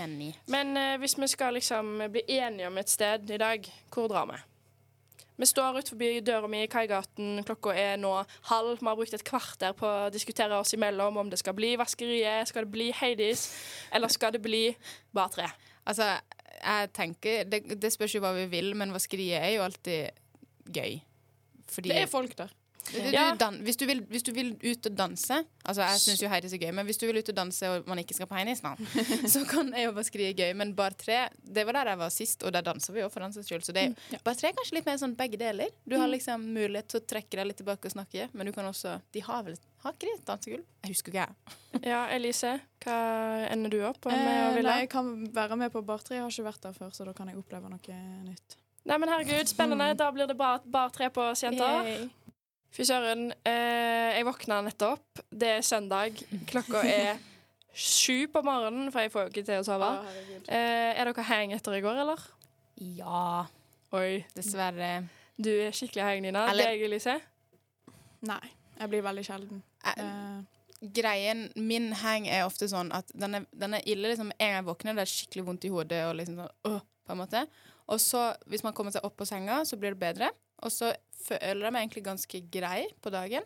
Enig. 0.03 0.31
Men 0.49 0.77
eh, 0.77 0.95
hvis 1.01 1.17
vi 1.19 1.27
skal 1.29 1.53
liksom 1.53 1.97
bli 2.09 2.23
enige 2.39 2.67
om 2.67 2.77
et 2.81 2.89
sted 2.89 3.29
i 3.29 3.37
dag, 3.37 3.69
hvor 3.93 4.09
drar 4.09 4.25
vi? 4.31 4.39
Vi 5.39 5.47
står 5.47 5.77
utenfor 5.79 6.19
døra 6.27 6.47
mi 6.51 6.65
i 6.65 6.67
Kaigaten. 6.67 7.43
Klokka 7.47 7.71
er 7.71 7.95
nå 8.01 8.11
halv. 8.49 8.73
Vi 8.81 8.87
har 8.89 8.97
brukt 8.99 9.13
et 9.15 9.23
kvarter 9.23 9.71
på 9.77 9.87
å 9.87 10.09
diskutere 10.11 10.57
oss 10.59 10.73
imellom 10.75 11.15
om 11.21 11.29
det 11.31 11.39
skal 11.39 11.55
bli 11.55 11.77
Vaskeriet, 11.79 12.49
skal 12.49 12.65
det 12.67 12.73
bli 12.73 12.89
Heidis, 12.91 13.45
eller 13.95 14.11
skal 14.11 14.35
det 14.35 14.41
bli 14.43 14.65
Bar 15.15 15.31
3? 15.31 15.47
Altså, 15.87 16.09
jeg 16.59 16.89
tenker 16.93 17.45
Det, 17.47 17.61
det 17.79 17.91
spørs 17.93 18.17
jo 18.17 18.21
hva 18.23 18.33
vi 18.35 18.49
vil, 18.51 18.73
men 18.75 18.91
vaskeriet 18.91 19.39
er 19.39 19.53
jo 19.55 19.63
alltid 19.63 20.09
gøy. 20.75 20.99
Fordi 21.69 21.93
Det 21.93 22.01
er 22.03 22.11
folk 22.11 22.35
der. 22.35 22.51
Du, 22.89 22.97
du, 22.99 23.09
Ja. 23.13 23.35
dan 23.35 23.59
hvis, 23.63 23.77
du 23.77 23.85
vil, 23.85 23.99
hvis 24.09 24.23
du 24.25 24.31
vil 24.33 24.53
ut 24.63 24.85
og 24.89 24.95
danse 24.97 25.35
Altså 25.69 25.83
Jeg 25.85 25.99
syns 26.01 26.21
jo 26.23 26.29
Heidis 26.31 26.53
er 26.53 26.57
gøy, 26.63 26.71
men 26.73 26.85
hvis 26.87 26.97
du 26.97 27.05
vil 27.05 27.19
ut 27.21 27.29
og 27.29 27.35
danse 27.37 27.67
og 27.69 27.87
man 27.87 27.99
ikke 28.01 28.15
skal 28.17 28.25
på 28.25 28.33
Heinis, 28.35 28.63
nå, 28.65 28.71
så 29.29 29.43
kan 29.45 29.69
jeg 29.75 29.85
jo 29.85 29.91
bare 29.93 30.03
skrive 30.07 30.33
gøy. 30.33 30.53
Men 30.57 30.71
Bar 30.73 30.95
3, 30.97 31.17
det 31.45 31.65
var 31.67 31.77
der 31.77 31.91
jeg 31.91 31.99
var 32.01 32.09
sist, 32.15 32.43
og 32.47 32.53
der 32.55 32.61
danser 32.65 32.93
vi 32.95 33.03
jo 33.03 33.09
for 33.13 33.21
den 33.21 33.33
saks 33.35 33.45
skyld. 33.51 33.61
Så 33.67 33.75
det, 33.75 33.83
er- 33.91 34.23
Bar 34.25 34.33
3 34.39 34.49
er 34.49 34.55
kanskje 34.57 34.77
litt 34.79 34.87
mer 34.89 34.97
sånn 34.97 35.13
begge 35.19 35.37
deler. 35.37 35.69
Du 35.85 35.97
har 36.01 36.09
liksom 36.09 36.47
mulighet 36.55 36.87
til 36.89 37.01
å 37.01 37.05
trekke 37.05 37.37
deg 37.37 37.49
litt 37.51 37.59
tilbake 37.61 37.85
og 37.85 37.93
snakke, 37.93 38.29
men 38.33 38.49
du 38.49 38.53
kan 38.55 38.65
også 38.65 38.95
De 39.13 39.21
har 39.27 39.43
vel 39.45 39.59
Har 39.83 39.93
ikke 39.93 40.09
de 40.09 40.15
et 40.17 40.25
dansegulv? 40.27 40.65
Jeg 40.83 40.95
husker 40.95 41.13
ikke, 41.13 41.27
jeg. 41.27 41.83
Ja, 41.91 41.99
Elise, 42.15 42.55
hva 42.83 42.97
ender 43.53 43.69
du 43.69 43.77
opp 43.87 44.05
med 44.09 44.15
å 44.17 44.49
Eh, 44.49 44.55
ville? 44.57 44.69
nei, 44.73 44.79
jeg 44.87 44.89
kan 44.89 45.11
være 45.35 45.55
med 45.61 45.71
på 45.71 45.83
Bar 45.85 46.01
3. 46.01 46.15
Jeg 46.17 46.25
har 46.25 46.33
ikke 46.33 46.47
vært 46.49 46.65
der 46.65 46.73
før, 46.73 46.89
så 46.97 47.05
da 47.05 47.13
kan 47.13 47.29
jeg 47.29 47.37
oppleve 47.37 47.69
noe 47.69 47.99
nytt. 48.25 48.57
Nei, 48.89 48.97
men 48.97 49.09
herregud, 49.11 49.45
spennende. 49.51 49.91
Da 49.99 50.09
blir 50.15 50.25
det 50.27 50.35
bare 50.39 50.63
Bar 50.65 50.89
tre 50.89 51.09
på 51.13 51.21
oss, 51.29 51.43
jenter. 51.45 51.83
Yay. 51.85 52.09
Fy 52.75 52.85
søren. 52.85 53.29
Eh, 53.47 54.17
jeg 54.19 54.25
våkna 54.27 54.59
nettopp. 54.65 55.23
Det 55.31 55.49
er 55.57 55.61
søndag. 55.65 56.19
Klokka 56.49 56.83
er 56.85 57.17
sju 57.73 58.27
på 58.33 58.43
morgenen, 58.45 58.91
for 58.93 59.01
jeg 59.05 59.11
får 59.13 59.25
jo 59.25 59.31
ikke 59.33 59.45
til 59.47 59.61
å 59.61 59.65
sove. 59.65 59.89
Eh, 60.47 60.99
er 60.99 61.09
dere 61.09 61.25
hang 61.31 61.53
etter 61.55 61.77
i 61.77 61.81
går, 61.85 62.01
eller? 62.03 62.21
Ja. 62.99 63.45
Oi. 63.97 64.21
Dessverre. 64.37 64.91
Du 65.39 65.49
er 65.49 65.73
skikkelig 65.75 66.03
hang, 66.05 66.21
Nina. 66.27 66.45
Eller- 66.51 66.73
Deg, 66.75 66.85
Elise? 66.89 67.17
Nei, 68.27 68.41
jeg 68.79 68.89
blir 68.91 69.01
veldig 69.05 69.25
sjelden. 69.25 69.61
Eh, 69.85 70.03
Eh, 70.03 70.87
Greien 70.93 71.51
Min 71.57 71.91
hang 71.91 72.25
er 72.27 72.45
ofte 72.45 72.63
sånn 72.71 72.89
at 72.95 73.05
den 73.13 73.35
er, 73.35 73.45
den 73.53 73.73
er 73.73 73.81
ille 73.85 74.07
liksom, 74.13 74.31
en 74.31 74.37
gang 74.39 74.55
jeg 74.55 74.65
våkner, 74.65 74.95
det 74.95 75.01
er 75.01 75.11
skikkelig 75.11 75.45
vondt 75.45 75.65
i 75.65 75.69
hodet. 75.73 76.05
Og 76.07 76.15
liksom 76.15 76.35
sånn, 76.37 76.51
øh, 76.65 76.79
på 77.05 77.11
en 77.11 77.17
måte. 77.17 77.47
Og 77.89 77.99
så, 77.99 78.35
hvis 78.47 78.63
man 78.63 78.73
kommer 78.73 78.91
seg 78.91 79.03
opp 79.03 79.17
på 79.17 79.25
senga, 79.27 79.65
så 79.65 79.75
blir 79.77 79.91
det 79.95 79.99
bedre. 79.99 80.29
Og 80.63 80.71
så 80.71 80.93
føler 81.23 81.61
jeg 81.67 81.73
meg 81.73 81.81
egentlig 81.89 82.03
ganske 82.03 82.41
grei 82.51 82.87
på 83.01 83.11
dagen, 83.11 83.43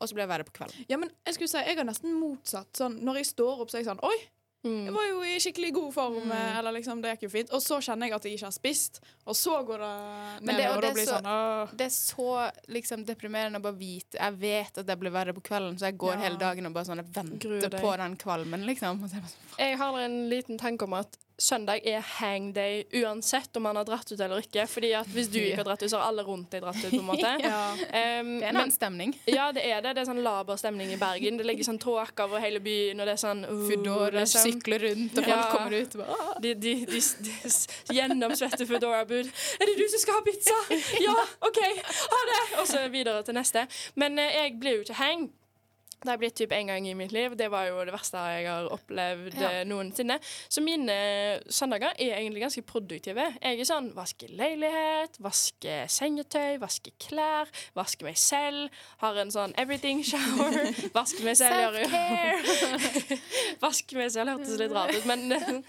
og 0.00 0.08
så 0.08 0.14
blir 0.14 0.24
jeg 0.26 0.28
verre 0.34 0.44
på 0.44 0.52
kvelden. 0.52 0.84
ja, 0.88 0.96
men 0.96 1.10
jeg 1.26 1.34
skulle 1.34 1.48
si, 1.48 1.58
jeg 1.58 1.76
har 1.76 1.84
nesten 1.84 2.14
motsatt. 2.18 2.72
Sånn, 2.72 3.00
når 3.04 3.16
jeg 3.16 3.26
står 3.34 3.60
opp, 3.60 3.68
så 3.70 3.78
er 3.78 3.84
jeg 3.84 3.90
sånn 3.92 4.02
Oi, 4.04 4.18
Mm. 4.62 4.84
jeg 4.84 4.92
var 4.92 5.04
jo 5.08 5.20
i 5.24 5.38
skikkelig 5.40 5.72
god 5.72 5.94
form. 5.94 6.14
mm. 6.28 6.32
Eller 6.58 6.72
liksom, 6.72 7.00
det 7.00 7.14
gikk 7.18 7.22
jo 7.22 7.28
fint. 7.30 7.50
Og 7.56 7.62
så 7.62 7.78
kjenner 7.80 8.08
jeg 8.08 8.12
at 8.12 8.22
jeg 8.24 8.34
ikke 8.36 8.44
har 8.44 8.52
spist, 8.52 9.00
og 9.26 9.34
så 9.34 9.64
går 9.64 9.78
det 9.78 10.44
Men 10.44 10.54
ned. 10.54 10.56
det- 10.58 10.66
og 10.68 10.76
og 10.76 10.82
da 10.82 10.86
det 10.88 10.94
blir 10.96 11.06
så- 11.06 11.16
sånn 11.16 11.24
Åh. 11.26 11.76
Det 11.76 11.86
er 11.86 11.88
så 11.88 12.52
liksom, 12.68 13.04
deprimerende 13.06 13.56
å 13.56 13.62
bare 13.62 13.72
vite 13.78 14.18
Jeg 14.20 14.32
vet 14.38 14.76
at 14.76 14.86
jeg 14.86 15.00
blir 15.00 15.10
verre 15.10 15.32
på 15.32 15.40
kvelden, 15.42 15.78
så 15.78 15.86
jeg 15.88 15.96
går 15.96 16.12
Ja. 16.12 16.20
hele 16.20 16.36
dagen 16.36 16.66
og 16.66 16.74
bare 16.74 16.84
sånn 16.84 16.96
Jeg 16.96 17.06
venter 17.06 17.70
på 17.80 17.96
den 17.96 18.16
kvalmen, 18.18 18.66
liksom. 18.66 19.08
Sånn, 19.08 19.24
Jeg 19.58 19.78
har 19.78 19.98
en 19.98 20.28
liten 20.28 20.58
tanke 20.58 20.82
om 20.82 20.92
at 20.92 21.16
søndag 21.40 21.80
er 21.88 22.00
hangday 22.20 22.84
uansett 23.00 23.56
om 23.56 23.62
man 23.64 23.76
har 23.80 23.86
dratt 23.88 24.12
ut 24.12 24.20
eller 24.20 24.42
ikke. 24.44 24.66
Fordi 24.68 24.90
at 24.98 25.08
hvis 25.08 25.30
du 25.32 25.38
ikke 25.40 25.56
har 25.62 25.68
dratt 25.70 25.82
ut, 25.82 25.90
så 25.90 25.98
har 26.00 26.10
alle 26.12 26.22
rundt 26.26 26.50
deg 26.52 26.62
dratt 26.62 26.76
ut. 26.84 26.90
på 26.90 27.00
en 27.00 27.08
måte. 27.12 27.30
Ja. 27.42 27.62
Um, 27.72 27.80
Det 27.80 27.96
er 27.96 28.18
en 28.20 28.30
men- 28.40 28.56
annen 28.56 28.74
stemning. 28.74 29.14
Ja, 29.38 29.50
det 29.56 29.64
er 29.64 29.80
det. 29.84 29.94
Det 29.96 30.02
er 30.04 30.10
sånn 30.10 30.22
laber 30.24 30.56
stemning 30.60 30.92
i 30.92 30.98
Bergen. 31.00 31.38
Det 31.40 31.46
ligger 31.48 31.64
sånn 31.70 31.80
tåke 31.80 32.26
over 32.28 32.40
hele 32.44 32.60
byen, 32.60 33.00
og 33.00 33.08
det 33.08 33.16
er 33.16 33.22
sånn 33.24 33.42
uh, 33.48 33.64
Foodora 33.70 34.20
liksom. 34.20 34.44
sykler 34.52 34.84
rundt, 34.88 35.18
og 35.18 35.24
folk 35.30 35.50
kommer 35.56 35.76
ut. 35.80 35.96
Bare, 35.96 36.16
«Åh!» 36.20 36.36
De, 36.44 36.54
de, 36.54 36.74
de, 36.90 37.00
de 37.00 37.96
gjennomsvette 37.96 38.66
Foodora-bud. 38.68 39.26
'Er 39.60 39.66
det 39.70 39.76
du 39.80 39.86
som 39.88 40.00
skal 40.04 40.14
ha 40.20 40.22
pizza?' 40.26 40.60
'Ja, 41.04 41.16
OK. 41.48 41.60
Ha 41.62 42.20
det.' 42.30 42.60
Og 42.60 42.66
så 42.68 42.84
videre 42.92 43.22
til 43.24 43.34
neste. 43.34 43.66
Men 43.96 44.18
uh, 44.18 44.24
jeg 44.28 44.58
blir 44.60 44.80
jo 44.80 44.86
ikke 44.88 45.00
hang. 45.00 45.28
Det 46.00 46.08
har 46.08 46.16
blitt 46.16 46.34
typ 46.34 46.52
én 46.56 46.66
gang 46.70 46.86
i 46.88 46.94
mitt 46.96 47.12
liv. 47.12 47.34
Det 47.36 47.50
var 47.52 47.66
jo 47.68 47.84
det 47.84 47.92
verste 47.92 48.16
jeg 48.32 48.46
har 48.48 48.68
opplevd 48.72 49.34
Ja. 49.40 49.50
eh, 49.50 49.64
noensinne. 49.68 50.16
Så 50.48 50.62
mine 50.64 50.94
søndager 51.52 51.92
er 51.98 52.14
egentlig 52.16 52.40
ganske 52.40 52.62
produktive. 52.62 53.26
Jeg 53.42 53.60
er 53.60 53.64
sånn 53.68 53.90
vaske 53.94 54.26
leilighet, 54.32 55.18
vaske 55.20 55.84
sengetøy, 55.92 56.56
vaske 56.62 56.90
klær, 56.98 57.48
vaske 57.76 58.04
meg 58.08 58.16
selv. 58.16 58.70
Har 59.04 59.16
en 59.20 59.30
sånn 59.30 59.52
everything 59.60 60.00
shower. 60.04 60.56
Vaske 60.96 61.22
meg 61.24 61.36
selv 61.36 61.76
gjør 61.76 61.76
jo 61.80 63.18
Vaske 63.64 63.96
meg 63.98 64.10
selv 64.12 64.32
hørtes 64.34 64.56
litt 64.60 64.72
rart 64.74 64.94
ut, 64.96 65.04
men 65.08 65.32
eh, 65.32 65.60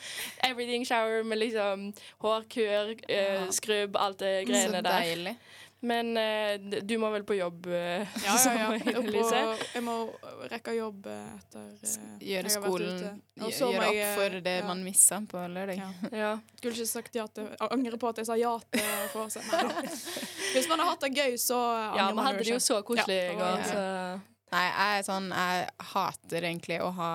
everything 0.47 0.85
shower 0.87 1.23
med 1.27 1.41
liksom 1.41 1.89
hårkur, 2.23 2.95
eh, 3.09 3.47
skrubb, 3.51 3.97
alt 3.99 4.19
det 4.23 4.45
greiene 4.47 4.81
der. 4.81 4.91
Så 5.01 5.09
deilig. 5.11 5.35
Men 5.83 6.17
eh, 6.17 6.81
du 6.85 6.93
må 7.01 7.09
vel 7.09 7.23
på 7.25 7.33
jobb, 7.33 7.65
eh, 7.73 8.05
Ja, 8.25 8.35
ja, 8.45 8.67
ja. 8.77 8.99
og, 9.01 9.61
jeg 9.73 9.81
må 9.81 9.95
rekke 10.51 10.75
jobb 10.77 11.07
etter 11.09 11.71
eh, 11.73 12.11
Gjøre 12.21 12.51
skolen 12.53 12.99
Gjøre 13.41 13.87
jeg, 13.89 14.03
opp 14.05 14.19
for 14.19 14.35
det 14.45 14.53
ja. 14.59 14.67
man 14.67 14.83
missa 14.85 15.17
på 15.31 15.41
lørdag. 15.55 15.81
Ja. 15.81 15.89
Ja. 16.21 16.31
Skulle 16.59 16.75
ikke 16.75 16.85
sagt 16.91 17.17
ja 17.17 17.25
til 17.33 17.49
Jeg 17.49 17.71
angrer 17.73 17.97
på 17.97 18.11
at 18.11 18.21
jeg 18.21 18.29
sa 18.29 18.37
ja 18.37 18.53
til 18.69 18.85
forse. 19.13 19.41
Hvis 20.53 20.69
man 20.69 20.83
har 20.83 20.91
hatt 20.91 21.07
det 21.07 21.13
gøy, 21.17 21.33
så 21.41 21.57
angrer 21.57 21.97
ja, 22.03 22.09
man 22.13 22.27
hadde 22.29 22.43
det 22.43 22.51
jo 22.53 22.59
ikke. 22.61 22.67
så 22.67 22.81
koselig 22.85 23.17
i 23.17 23.25
Ja. 23.31 23.39
går, 23.41 23.57
Ja. 23.57 23.71
så 23.71 24.27
Nei, 24.51 24.65
jeg 24.67 24.99
er 24.99 25.03
sånn 25.07 25.27
Jeg 25.31 25.67
hater 25.93 26.45
egentlig 26.51 26.77
å 26.83 26.89
ha 26.97 27.11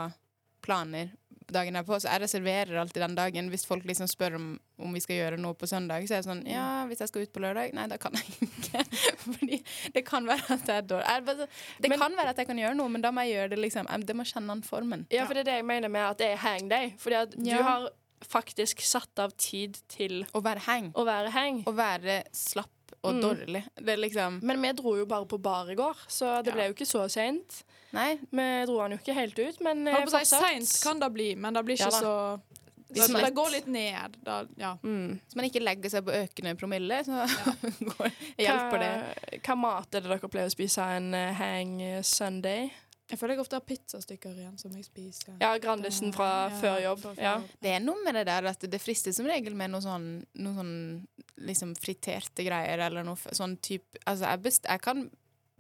planer 0.65 1.11
dagen 1.53 1.75
derpå, 1.75 1.95
så 2.01 2.09
jeg 2.11 2.21
reserverer 2.23 2.77
alltid 2.81 3.03
den 3.03 3.15
dagen. 3.15 3.49
Hvis 3.53 3.65
folk 3.67 3.85
liksom 3.87 4.09
spør 4.11 4.35
om, 4.37 4.47
om 4.83 4.93
vi 4.97 5.01
skal 5.01 5.17
gjøre 5.17 5.39
noe 5.39 5.55
på 5.55 5.67
søndag, 5.71 6.07
så 6.09 6.15
er 6.17 6.23
jeg 6.23 6.27
sånn 6.27 6.43
Ja, 6.51 6.85
hvis 6.87 6.99
jeg 7.05 7.09
skal 7.09 7.23
ut 7.23 7.33
på 7.33 7.41
lørdag? 7.45 7.73
Nei, 7.77 7.87
da 7.93 7.97
kan 7.97 8.13
jeg 8.19 8.49
ikke. 8.49 8.85
Fordi 9.27 9.61
det 9.95 10.05
kan 10.07 10.27
være 10.27 10.47
at 10.57 10.67
jeg 10.67 10.77
er 10.77 10.89
dårlig 10.91 11.49
Det 11.81 11.89
Men- 11.91 11.99
kan 12.01 12.17
være 12.17 12.29
at 12.35 12.37
jeg 12.43 12.47
kan 12.47 12.59
gjøre 12.59 12.75
noe, 12.77 12.89
men 12.89 13.01
da 13.03 13.11
må 13.15 13.23
jeg 13.27 13.37
gjøre 13.37 13.51
det 13.51 13.59
liksom 13.59 13.87
jeg- 13.91 14.07
Det 14.07 14.17
må 14.17 14.25
kjenne 14.27 14.49
den 14.49 14.63
formen. 14.63 15.07
Ja, 15.11 15.25
for 15.27 15.35
det 15.35 15.41
er 15.47 15.51
det 15.53 15.59
jeg 15.61 15.65
mener 15.67 15.89
med 15.89 16.03
at 16.11 16.19
det 16.19 16.33
er 16.33 16.37
hang 16.37 16.69
day. 16.69 16.95
Fordi 16.99 17.15
at 17.23 17.35
Ja. 17.39 17.57
du 17.59 17.63
har 17.63 17.89
faktisk 18.25 18.81
satt 18.81 19.19
av 19.19 19.37
tid 19.37 19.79
til 19.89 20.25
Å 20.35 20.41
være 20.43 20.59
hang. 20.67 20.93
å 20.97 21.05
være 21.05 21.31
hang. 21.31 21.63
Å 21.65 21.75
være 21.75 22.23
slapp 22.33 22.71
og 23.05 23.15
Mm. 23.15 23.21
dårlig. 23.23 23.65
Det 23.77 23.99
liksom 23.99 24.43
Men 24.43 24.61
vi 24.63 24.73
dro 24.73 24.97
jo 24.97 25.05
bare 25.07 25.27
på 25.27 25.41
bar 25.41 25.69
i 25.71 25.75
går, 25.77 25.95
så 26.09 26.43
det 26.43 26.51
Ja. 26.51 26.55
ble 26.55 26.67
jo 26.69 26.75
ikke 26.75 26.87
så 26.87 27.09
seint. 27.11 27.63
Nei. 27.93 28.19
Vi 28.31 28.47
dro 28.67 28.81
han 28.83 28.91
jo 28.93 28.99
ikke 28.99 29.15
helt 29.15 29.39
ut, 29.39 29.61
men 29.65 29.85
på 29.87 29.97
å 30.03 30.07
si, 30.07 30.17
fortsatt. 30.19 30.43
Seint 30.43 30.83
kan 30.83 30.99
det 31.01 31.13
bli, 31.15 31.35
men 31.37 31.55
det 31.55 31.65
blir 31.65 31.79
Ja 31.81 31.87
ikke 31.89 32.01
da. 32.01 32.01
så 32.01 32.41
Hvis 32.89 33.07
det, 33.07 33.13
man- 33.13 33.25
det 33.25 33.35
går 33.35 33.51
litt 33.51 33.67
ned. 33.67 34.17
Da, 34.23 34.45
ja. 34.57 34.77
Mm. 34.83 35.21
Hvis 35.27 35.37
man 35.37 35.45
ikke 35.49 35.63
legger 35.63 35.91
seg 35.91 36.05
på 36.07 36.13
økende 36.15 36.57
promille, 36.59 37.01
så 37.05 37.27
går, 37.91 38.11
hjelper 38.39 38.79
det. 38.79 38.91
Hva, 39.33 39.39
hva 39.49 39.57
mat 39.59 39.95
er 39.95 40.01
det 40.05 40.11
dere 40.13 40.29
pleier 40.31 40.47
å 40.47 40.55
spise 40.55 40.83
en 40.97 41.13
uh, 41.15 41.33
hang 41.35 41.81
eh, 41.83 42.03
Sunday? 42.03 42.71
Jeg 43.07 43.19
føler 43.21 43.37
jeg 43.37 43.41
ofte 43.45 43.55
har 43.61 43.63
pizzastykker 43.63 44.33
igjen 44.35 44.57
som 44.59 44.73
jeg 44.75 44.83
spiser. 44.85 45.37
Ja, 45.39 45.53
Grandisen 45.63 46.11
fra 46.15 46.49
Ja, 46.51 46.57
før 46.59 46.81
jobb. 46.83 47.03
fra 47.05 47.13
før 47.15 47.23
Ja. 47.23 47.35
jobb. 47.39 47.51
Det 47.63 47.71
er 47.77 47.81
noe 47.85 48.03
med 48.03 48.15
det 48.19 48.25
der 48.27 48.49
at 48.51 48.59
det 48.71 48.81
frister 48.83 49.13
som 49.15 49.27
regel 49.31 49.55
med 49.55 49.71
noe 49.71 49.81
sånn, 49.85 50.09
noe 50.43 50.55
sånn 50.57 51.07
liksom 51.39 51.77
friterte 51.79 52.43
greier 52.43 52.83
eller 52.89 53.05
noe 53.07 53.15
sånn 53.31 53.55
type 53.63 53.99
Altså, 54.07 54.27
jeg, 54.27 54.43
best, 54.43 54.67
jeg 54.67 54.83
kan 54.83 55.05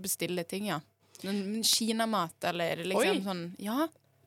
bestille 0.02 0.42
ting, 0.44 0.66
ja. 0.72 0.80
Sånn 1.22 1.62
Kinamat 1.64 2.44
eller 2.52 2.76
liksom 2.84 3.16
Oi. 3.16 3.20
sånn 3.24 3.54
Ja. 3.58 3.86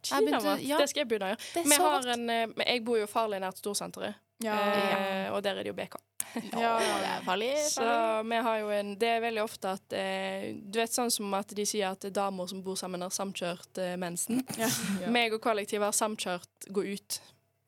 Jeg 0.09 0.23
begynte- 0.23 0.39
Kinamat. 0.39 0.61
ja. 0.67 0.77
Det 0.77 0.89
skal 0.89 1.01
jeg 1.01 1.07
begynne 1.09 1.27
å 1.27 1.35
gjøre. 1.35 1.63
Vi 1.69 1.75
har 1.75 2.07
en, 2.13 2.29
eh, 2.29 2.47
jeg 2.65 2.83
bor 2.85 2.97
jo 2.97 3.05
farlig 3.05 3.41
nært 3.41 3.57
storsenteret, 3.59 4.15
Ja. 4.41 4.53
eh, 4.55 5.31
og 5.33 5.43
der 5.43 5.57
er 5.59 5.63
det 5.63 5.67
jo 5.67 5.73
BK. 5.73 5.95
Ja. 6.53 6.77
Det 6.79 7.07
er 7.09 7.21
farlig. 7.25 7.55
Så 7.57 8.23
vi 8.29 8.35
har 8.35 8.59
jo 8.59 8.69
en 8.69 8.95
Det 8.95 9.07
er 9.09 9.19
veldig 9.21 9.43
ofte 9.43 9.65
at 9.73 9.93
eh, 9.93 10.53
Du 10.53 10.77
vet 10.79 10.89
sånn 10.91 11.09
som 11.11 11.33
at 11.33 11.47
de 11.47 11.65
sier 11.65 11.89
at 11.91 12.01
damer 12.13 12.47
som 12.47 12.61
bor 12.61 12.75
sammen, 12.75 13.01
har 13.01 13.09
samkjørt 13.09 13.77
eh, 13.77 13.95
mensen. 13.97 14.43
Ja. 14.57 14.67
Meg 15.09 15.33
og 15.33 15.41
kollektivet 15.41 15.83
har 15.83 15.91
samkjørt 15.91 16.69
gå 16.71 16.85
ut, 16.93 17.19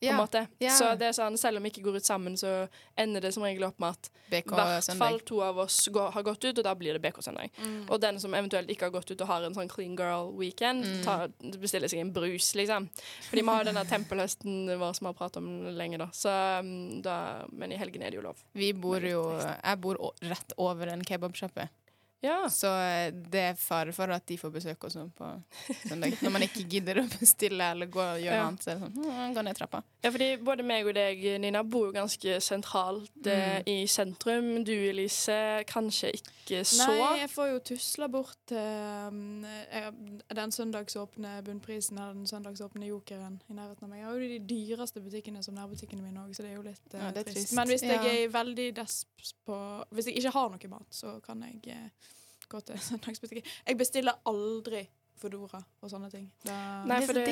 på 0.02 0.08
en 0.10 0.16
Ja. 0.16 0.18
måte. 0.18 0.48
Så 0.74 0.98
det 0.98 1.06
er 1.08 1.12
sånn, 1.14 1.36
selv 1.38 1.56
om 1.58 1.62
vi 1.62 1.70
ikke 1.70 1.82
går 1.86 1.96
ut 1.96 2.04
sammen, 2.04 2.34
så 2.36 2.68
ender 2.98 3.20
det 3.22 3.32
som 3.34 3.42
regel 3.44 3.64
opp 3.64 3.78
med 3.80 3.90
at 3.94 4.10
i 4.32 4.40
hvert 4.42 4.96
fall 4.98 5.20
to 5.20 5.40
av 5.42 5.58
oss 5.58 5.88
går, 5.88 6.10
har 6.12 6.22
gått 6.22 6.44
ut, 6.44 6.58
og 6.58 6.64
da 6.64 6.74
blir 6.74 6.92
det 6.98 7.02
BK-søndag. 7.02 7.50
Mm. 7.62 7.86
Og 7.90 8.00
den 8.00 8.18
som 8.18 8.34
eventuelt 8.34 8.68
ikke 8.68 8.88
har 8.88 8.90
gått 8.90 9.10
ut 9.10 9.20
og 9.20 9.26
har 9.28 9.42
en 9.44 9.54
sånn 9.54 9.68
clean 9.70 9.94
girl 9.96 10.32
weekend, 10.36 10.84
Mm. 10.84 11.60
bestiller 11.60 11.88
seg 11.88 12.00
en 12.00 12.12
brus, 12.12 12.54
liksom. 12.54 12.88
Fordi 13.30 13.42
vi 13.42 13.48
har 13.48 13.64
denne 13.64 13.84
tempelhøsten 13.86 14.78
vår 14.78 14.92
som 14.96 15.06
vi 15.06 15.12
har 15.12 15.14
pratet 15.14 15.36
om 15.36 15.64
lenge, 15.76 15.98
da. 15.98 16.06
Så, 16.12 16.28
um, 16.60 17.00
da. 17.02 17.44
Men 17.52 17.72
i 17.72 17.76
helgen 17.76 18.02
er 18.02 18.10
det 18.10 18.14
jo 18.20 18.22
lov. 18.22 18.36
Vi 18.54 18.72
bor 18.72 19.00
jo 19.00 19.22
Jeg 19.64 19.80
bor 19.80 19.96
rett 20.22 20.52
over 20.58 20.86
en 20.88 21.02
kebabsjappe, 21.04 21.68
Ja. 22.22 22.48
så 22.48 22.68
eh, 22.78 23.10
det 23.10 23.40
er 23.50 23.54
fare 23.58 23.92
for 23.92 24.10
at 24.14 24.24
de 24.30 24.36
får 24.38 24.52
besøk 24.54 24.84
også 24.88 25.08
på 25.18 25.30
søndag. 25.88 26.14
Når 26.22 26.30
man 26.30 26.42
ikke 26.46 26.62
gidder 26.70 27.00
å 27.02 27.06
bestille 27.18 27.70
eller 27.74 27.86
gå 27.90 27.98
og 28.00 28.20
gjøre 28.22 28.36
Ja. 28.36 28.42
noe 28.44 28.48
annet, 28.52 28.62
så 28.62 28.70
er 28.70 28.78
det 28.78 28.82
sånn 28.84 29.08
«Hm, 29.10 29.34
Gå 29.34 29.42
ned 29.44 29.56
trappa. 29.58 29.82
Ja, 30.04 30.10
fordi 30.14 30.28
både 30.42 30.62
meg 30.66 30.86
og 30.86 30.94
deg, 30.94 31.24
Nina, 31.40 31.62
bor 31.62 31.86
jo 31.88 31.92
ganske 31.96 32.36
sentralt 32.42 33.26
eh, 33.26 33.58
Mm. 33.62 33.68
i 33.74 33.86
sentrum. 33.86 34.64
Du, 34.64 34.72
Elise, 34.72 35.64
kanskje 35.66 36.12
ikke 36.20 36.62
så. 36.66 36.86
Nei, 36.88 37.18
jeg 37.22 37.30
får 37.30 37.50
jo 37.52 37.58
tusla 37.72 38.08
bort 38.08 38.36
til 38.46 38.56
eh, 39.72 39.90
den 40.34 40.50
søndagsåpne 40.54 41.42
Bunnprisen 41.46 41.98
eller 41.98 42.14
den 42.14 42.26
søndagsåpne 42.26 42.86
Jokeren 42.88 43.40
i 43.50 43.54
nærheten 43.56 43.84
av 43.86 43.90
meg. 43.90 43.98
Jeg 44.02 44.06
har 44.06 44.14
jo 44.18 44.32
de 44.32 44.38
dyreste 44.54 45.02
butikkene 45.02 45.42
som 45.44 45.54
nærbutikkene 45.58 46.02
mine 46.02 46.22
òg, 46.24 46.34
så 46.36 46.42
det 46.46 46.52
er 46.52 46.56
jo 46.58 46.62
litt 46.66 46.94
Ja, 46.94 47.08
er 47.10 47.22
trist. 47.22 47.34
trist. 47.36 47.54
Men 47.58 47.68
hvis 47.68 47.82
jeg 47.82 48.24
er 48.24 48.28
veldig 48.34 48.68
desp 48.78 49.08
på 49.46 49.56
Hvis 49.94 50.06
jeg 50.06 50.16
ikke 50.18 50.32
har 50.34 50.48
noe 50.50 50.68
mat, 50.72 50.86
så 50.90 51.20
kan 51.24 51.42
jeg 51.42 51.90
gå 52.52 52.60
til 52.68 52.80
søndagsbutikken. 52.88 53.48
Jeg 53.68 53.78
bestiller 53.80 54.18
aldri 54.28 54.84
Foodora 55.22 55.60
og 55.82 55.90
sånne 55.92 56.10
ting. 56.12 56.26
Da, 56.44 56.56
Nei, 56.90 56.98
for 57.06 57.16
det, 57.16 57.24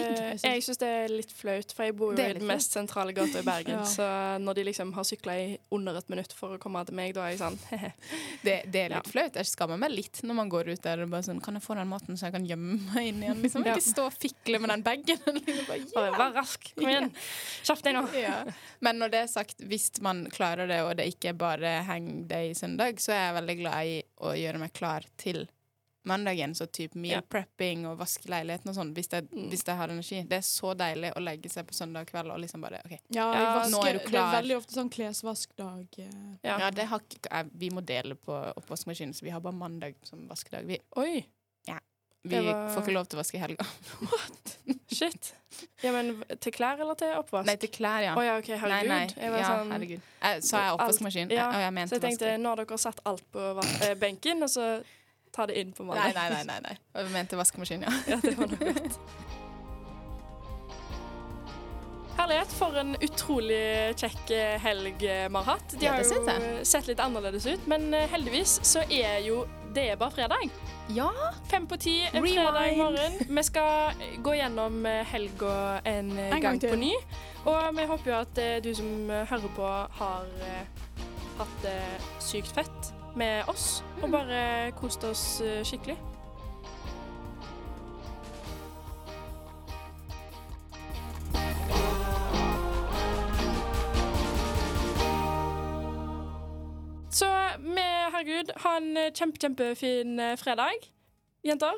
jeg 0.45 0.63
syns 0.65 0.79
det 0.81 0.89
er 1.03 1.13
litt 1.13 1.33
flaut, 1.35 1.75
for 1.77 1.87
jeg 1.89 1.97
bor 1.99 2.15
jo 2.15 2.23
i 2.23 2.33
den 2.39 2.47
mest 2.49 2.77
sentrale 2.79 3.13
gata 3.17 3.43
i 3.43 3.47
Bergen. 3.47 3.77
Ja. 3.81 3.85
Så 3.87 4.07
når 4.43 4.57
de 4.59 4.65
liksom 4.71 4.93
har 4.97 5.07
sykla 5.07 5.35
i 5.39 5.51
under 5.75 5.99
et 6.01 6.09
minutt 6.11 6.33
for 6.37 6.57
å 6.57 6.61
komme 6.63 6.83
til 6.89 6.97
meg, 6.99 7.13
da 7.17 7.27
er 7.29 7.35
jeg 7.35 7.41
sånn 7.43 7.59
Det, 8.47 8.57
det 8.73 8.81
er 8.87 8.95
Ja. 8.95 9.01
litt 9.03 9.11
flaut. 9.13 9.37
Jeg 9.39 9.51
skammer 9.51 9.79
meg 9.81 9.93
litt 9.95 10.23
når 10.27 10.39
man 10.41 10.51
går 10.53 10.73
ut 10.73 10.83
der 10.87 11.05
og 11.05 11.13
bare 11.13 11.27
sånn 11.29 11.43
Kan 11.45 11.59
jeg 11.59 11.65
få 11.67 11.77
den 11.79 11.91
maten 11.91 12.17
så 12.19 12.29
jeg 12.31 12.35
kan 12.39 12.47
gjemme 12.49 12.79
meg 12.95 13.11
inn 13.13 13.23
igjen? 13.27 13.43
Liksom, 13.45 13.67
Ja. 13.69 13.77
Ikke 13.77 13.85
stå 13.91 14.07
og 14.09 14.17
fikle 14.17 14.63
med 14.65 14.73
den 14.73 14.87
bagen. 14.87 15.21
Liksom 15.29 15.95
bare, 15.95 16.11
Vær 16.19 16.35
rask, 16.41 16.71
kom 16.79 16.89
igjen. 16.91 17.11
Kjapp 17.69 17.85
deg 17.87 17.97
nå. 17.99 18.05
ja. 18.19 18.41
Men 18.81 18.99
når 19.03 19.13
det 19.15 19.23
er 19.27 19.31
sagt, 19.37 19.61
hvis 19.71 19.91
man 20.05 20.25
klarer 20.33 20.67
det, 20.71 20.81
og 20.89 20.97
det 20.99 21.11
ikke 21.13 21.35
bare 21.37 21.49
bare 21.51 21.81
hang 21.83 22.29
day 22.31 22.53
søndag, 22.55 23.01
så 23.03 23.11
er 23.11 23.25
jeg 23.25 23.35
veldig 23.41 23.55
glad 23.59 23.89
i 23.91 23.97
å 24.23 24.31
gjøre 24.39 24.61
meg 24.63 24.71
klar 24.77 25.03
til 25.19 25.41
mandagen. 26.05 26.55
Så 26.55 26.67
type 26.67 26.95
meal 26.97 27.19
Ja. 27.19 27.21
prepping 27.21 27.87
og 27.87 27.99
vaske 27.99 28.29
leiligheten 28.29 28.69
og 28.69 28.75
sånn, 28.77 28.95
hvis, 28.95 29.09
jeg- 29.13 29.29
Mm. 29.31 29.49
hvis 29.51 29.65
jeg 29.67 29.77
har 29.77 29.89
energi. 29.89 30.23
Det 30.29 30.39
er 30.39 30.47
så 30.47 30.75
deilig 30.77 31.13
å 31.15 31.21
legge 31.23 31.51
seg 31.51 31.67
på 31.67 31.75
søndag 31.75 32.07
kveld 32.07 32.31
og 32.33 32.39
liksom 32.41 32.61
bare 32.63 32.81
OK. 32.85 32.99
ja, 33.11 33.27
vasker, 33.33 33.71
nå 33.77 33.85
er 33.87 33.93
du 33.93 33.99
Det 33.99 34.15
er 34.15 34.43
veldig 34.43 34.57
ofte 34.57 34.73
sånn 34.73 34.91
klesvaskdag. 34.91 35.87
eh. 35.99 36.37
Ja. 36.43 36.59
Ja, 36.59 36.71
det 36.71 36.87
har 36.87 37.01
ikke, 37.01 37.51
vi 37.53 37.69
må 37.71 37.85
dele 37.85 38.15
på 38.15 38.33
oppvaskmaskinen, 38.57 39.13
så 39.15 39.23
vi 39.23 39.31
har 39.31 39.41
bare 39.41 39.53
mandag 39.55 39.95
som 40.03 40.27
vaskedag. 40.29 40.65
Vi, 40.67 40.79
Oi. 40.97 41.27
Ja. 41.69 41.79
Vi 42.25 42.37
var- 42.41 42.69
får 42.75 42.83
ikke 42.83 42.93
lov 42.95 43.07
til 43.09 43.19
å 43.19 43.23
vaske 43.23 43.35
i 43.35 43.39
helga. 43.41 43.67
Shit. 44.93 45.35
Ja, 45.83 45.93
men 45.93 46.23
til 46.41 46.53
klær 46.53 46.81
eller 46.81 46.95
til 46.99 47.09
oppvask? 47.17 47.47
Nei, 47.47 47.57
til 47.57 47.71
klær, 47.71 48.03
ja. 48.03 48.15
Å 48.19 48.25
ja, 48.25 48.37
OK, 48.39 48.49
herregud. 48.59 48.89
Nei, 48.89 49.07
nei. 49.07 49.07
Jeg 49.17 49.31
var 49.31 49.39
ja, 49.39 49.51
sånn, 49.51 49.71
herregud. 49.75 50.01
Jeg, 50.23 50.43
sa 50.43 50.63
jeg 50.65 50.75
oppvaskmaskin? 50.79 51.31
Ja, 51.35 51.51
jeg 51.65 51.73
mente 51.77 51.91
så 51.95 52.01
jeg 52.01 52.05
tenkte 52.09 52.27
vaske. 52.27 52.41
når 52.43 52.57
dere 52.57 52.67
har 52.75 52.83
satt 52.85 53.01
alt 53.07 53.25
på 53.33 53.65
eh, 53.83 53.95
benken, 53.95 54.43
og 54.43 54.49
så 54.53 54.67
ta 55.33 55.47
det 55.47 55.59
inn 55.61 55.73
på 55.77 55.85
Nei, 55.87 55.95
mandag. 55.95 56.15
nei, 56.15 56.31
nei. 56.31 56.45
nei, 56.45 56.61
nei. 56.69 56.77
Jeg 57.03 57.13
mente 57.15 57.37
vaskemaskin, 57.39 57.83
ja. 57.87 57.93
Ja, 58.11 58.19
det 58.23 58.37
var 58.39 58.51
noe 58.51 58.73
godt. 58.75 58.99
Herlighet, 62.21 62.51
for 62.53 62.75
en 62.77 62.91
utrolig 63.01 63.95
kjekk 63.97 64.31
eh, 64.37 64.57
helg 64.61 65.05
eh, 65.09 65.23
vi 65.31 65.39
har 65.39 65.47
hatt. 65.47 65.73
De 65.81 65.87
har 65.89 66.03
jo 66.03 66.19
sett 66.69 66.91
litt 66.91 67.01
annerledes 67.01 67.47
ut, 67.49 67.65
men 67.71 67.87
eh, 67.97 68.09
heldigvis 68.13 68.59
så 68.67 68.83
er 68.93 69.23
jo 69.25 69.47
det 69.73 69.87
er 69.93 69.97
bare 69.97 70.11
fredag. 70.13 70.51
Ja. 70.93 71.07
Fem 71.49 71.69
på 71.71 71.79
ti 71.81 71.95
en 72.11 72.19
Rewind. 72.19 72.35
fredag 72.43 72.77
morgen. 72.77 73.17
Vi 73.39 73.45
skal 73.47 74.03
gå 74.27 74.35
gjennom 74.37 74.83
helga 75.13 75.55
en, 75.87 76.11
En 76.19 76.43
gang 76.43 76.59
på 76.61 76.75
ny. 76.77 76.91
Og 77.47 77.71
vi 77.79 77.87
håper 77.87 78.11
jo 78.11 78.17
at 78.19 78.41
du 78.67 78.73
som 78.75 78.91
hører 79.31 79.53
på, 79.57 79.69
har 80.03 80.27
hatt 81.39 81.55
det 81.63 81.79
sykt 82.21 82.51
fett 82.59 82.91
med 83.17 83.49
oss. 83.49 83.85
Og 84.03 84.11
bare 84.11 84.73
kost 84.79 85.05
oss 85.05 85.41
eh, 85.41 85.65
skikkelig. 85.65 85.99
Så 97.11 97.27
vi, 97.59 97.81
herregud, 98.15 98.55
ha 98.57 98.77
en 98.79 98.97
eh, 98.97 99.13
kjempe, 99.13 99.39
kjempefin 99.43 100.19
eh, 100.21 100.37
fredag. 100.39 100.89
Jenter. 101.45 101.77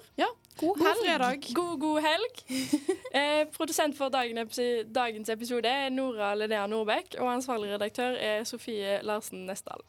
God 0.61 0.79
fredag. 1.05 1.55
God, 1.55 1.81
god 1.81 2.01
helg. 2.01 2.43
eh, 3.19 3.47
produsent 3.57 3.97
for 3.97 4.09
dagen 4.09 4.49
dagens 4.95 5.29
episode 5.29 5.69
er 5.69 5.89
Nora 5.89 6.35
Linnea 6.35 6.67
Nordbekk, 6.67 7.17
og 7.19 7.33
ansvarlig 7.33 7.75
redaktør 7.75 8.19
er 8.19 8.45
Sofie 8.45 9.01
Larsen 9.03 9.47
Nesdal. 9.47 9.81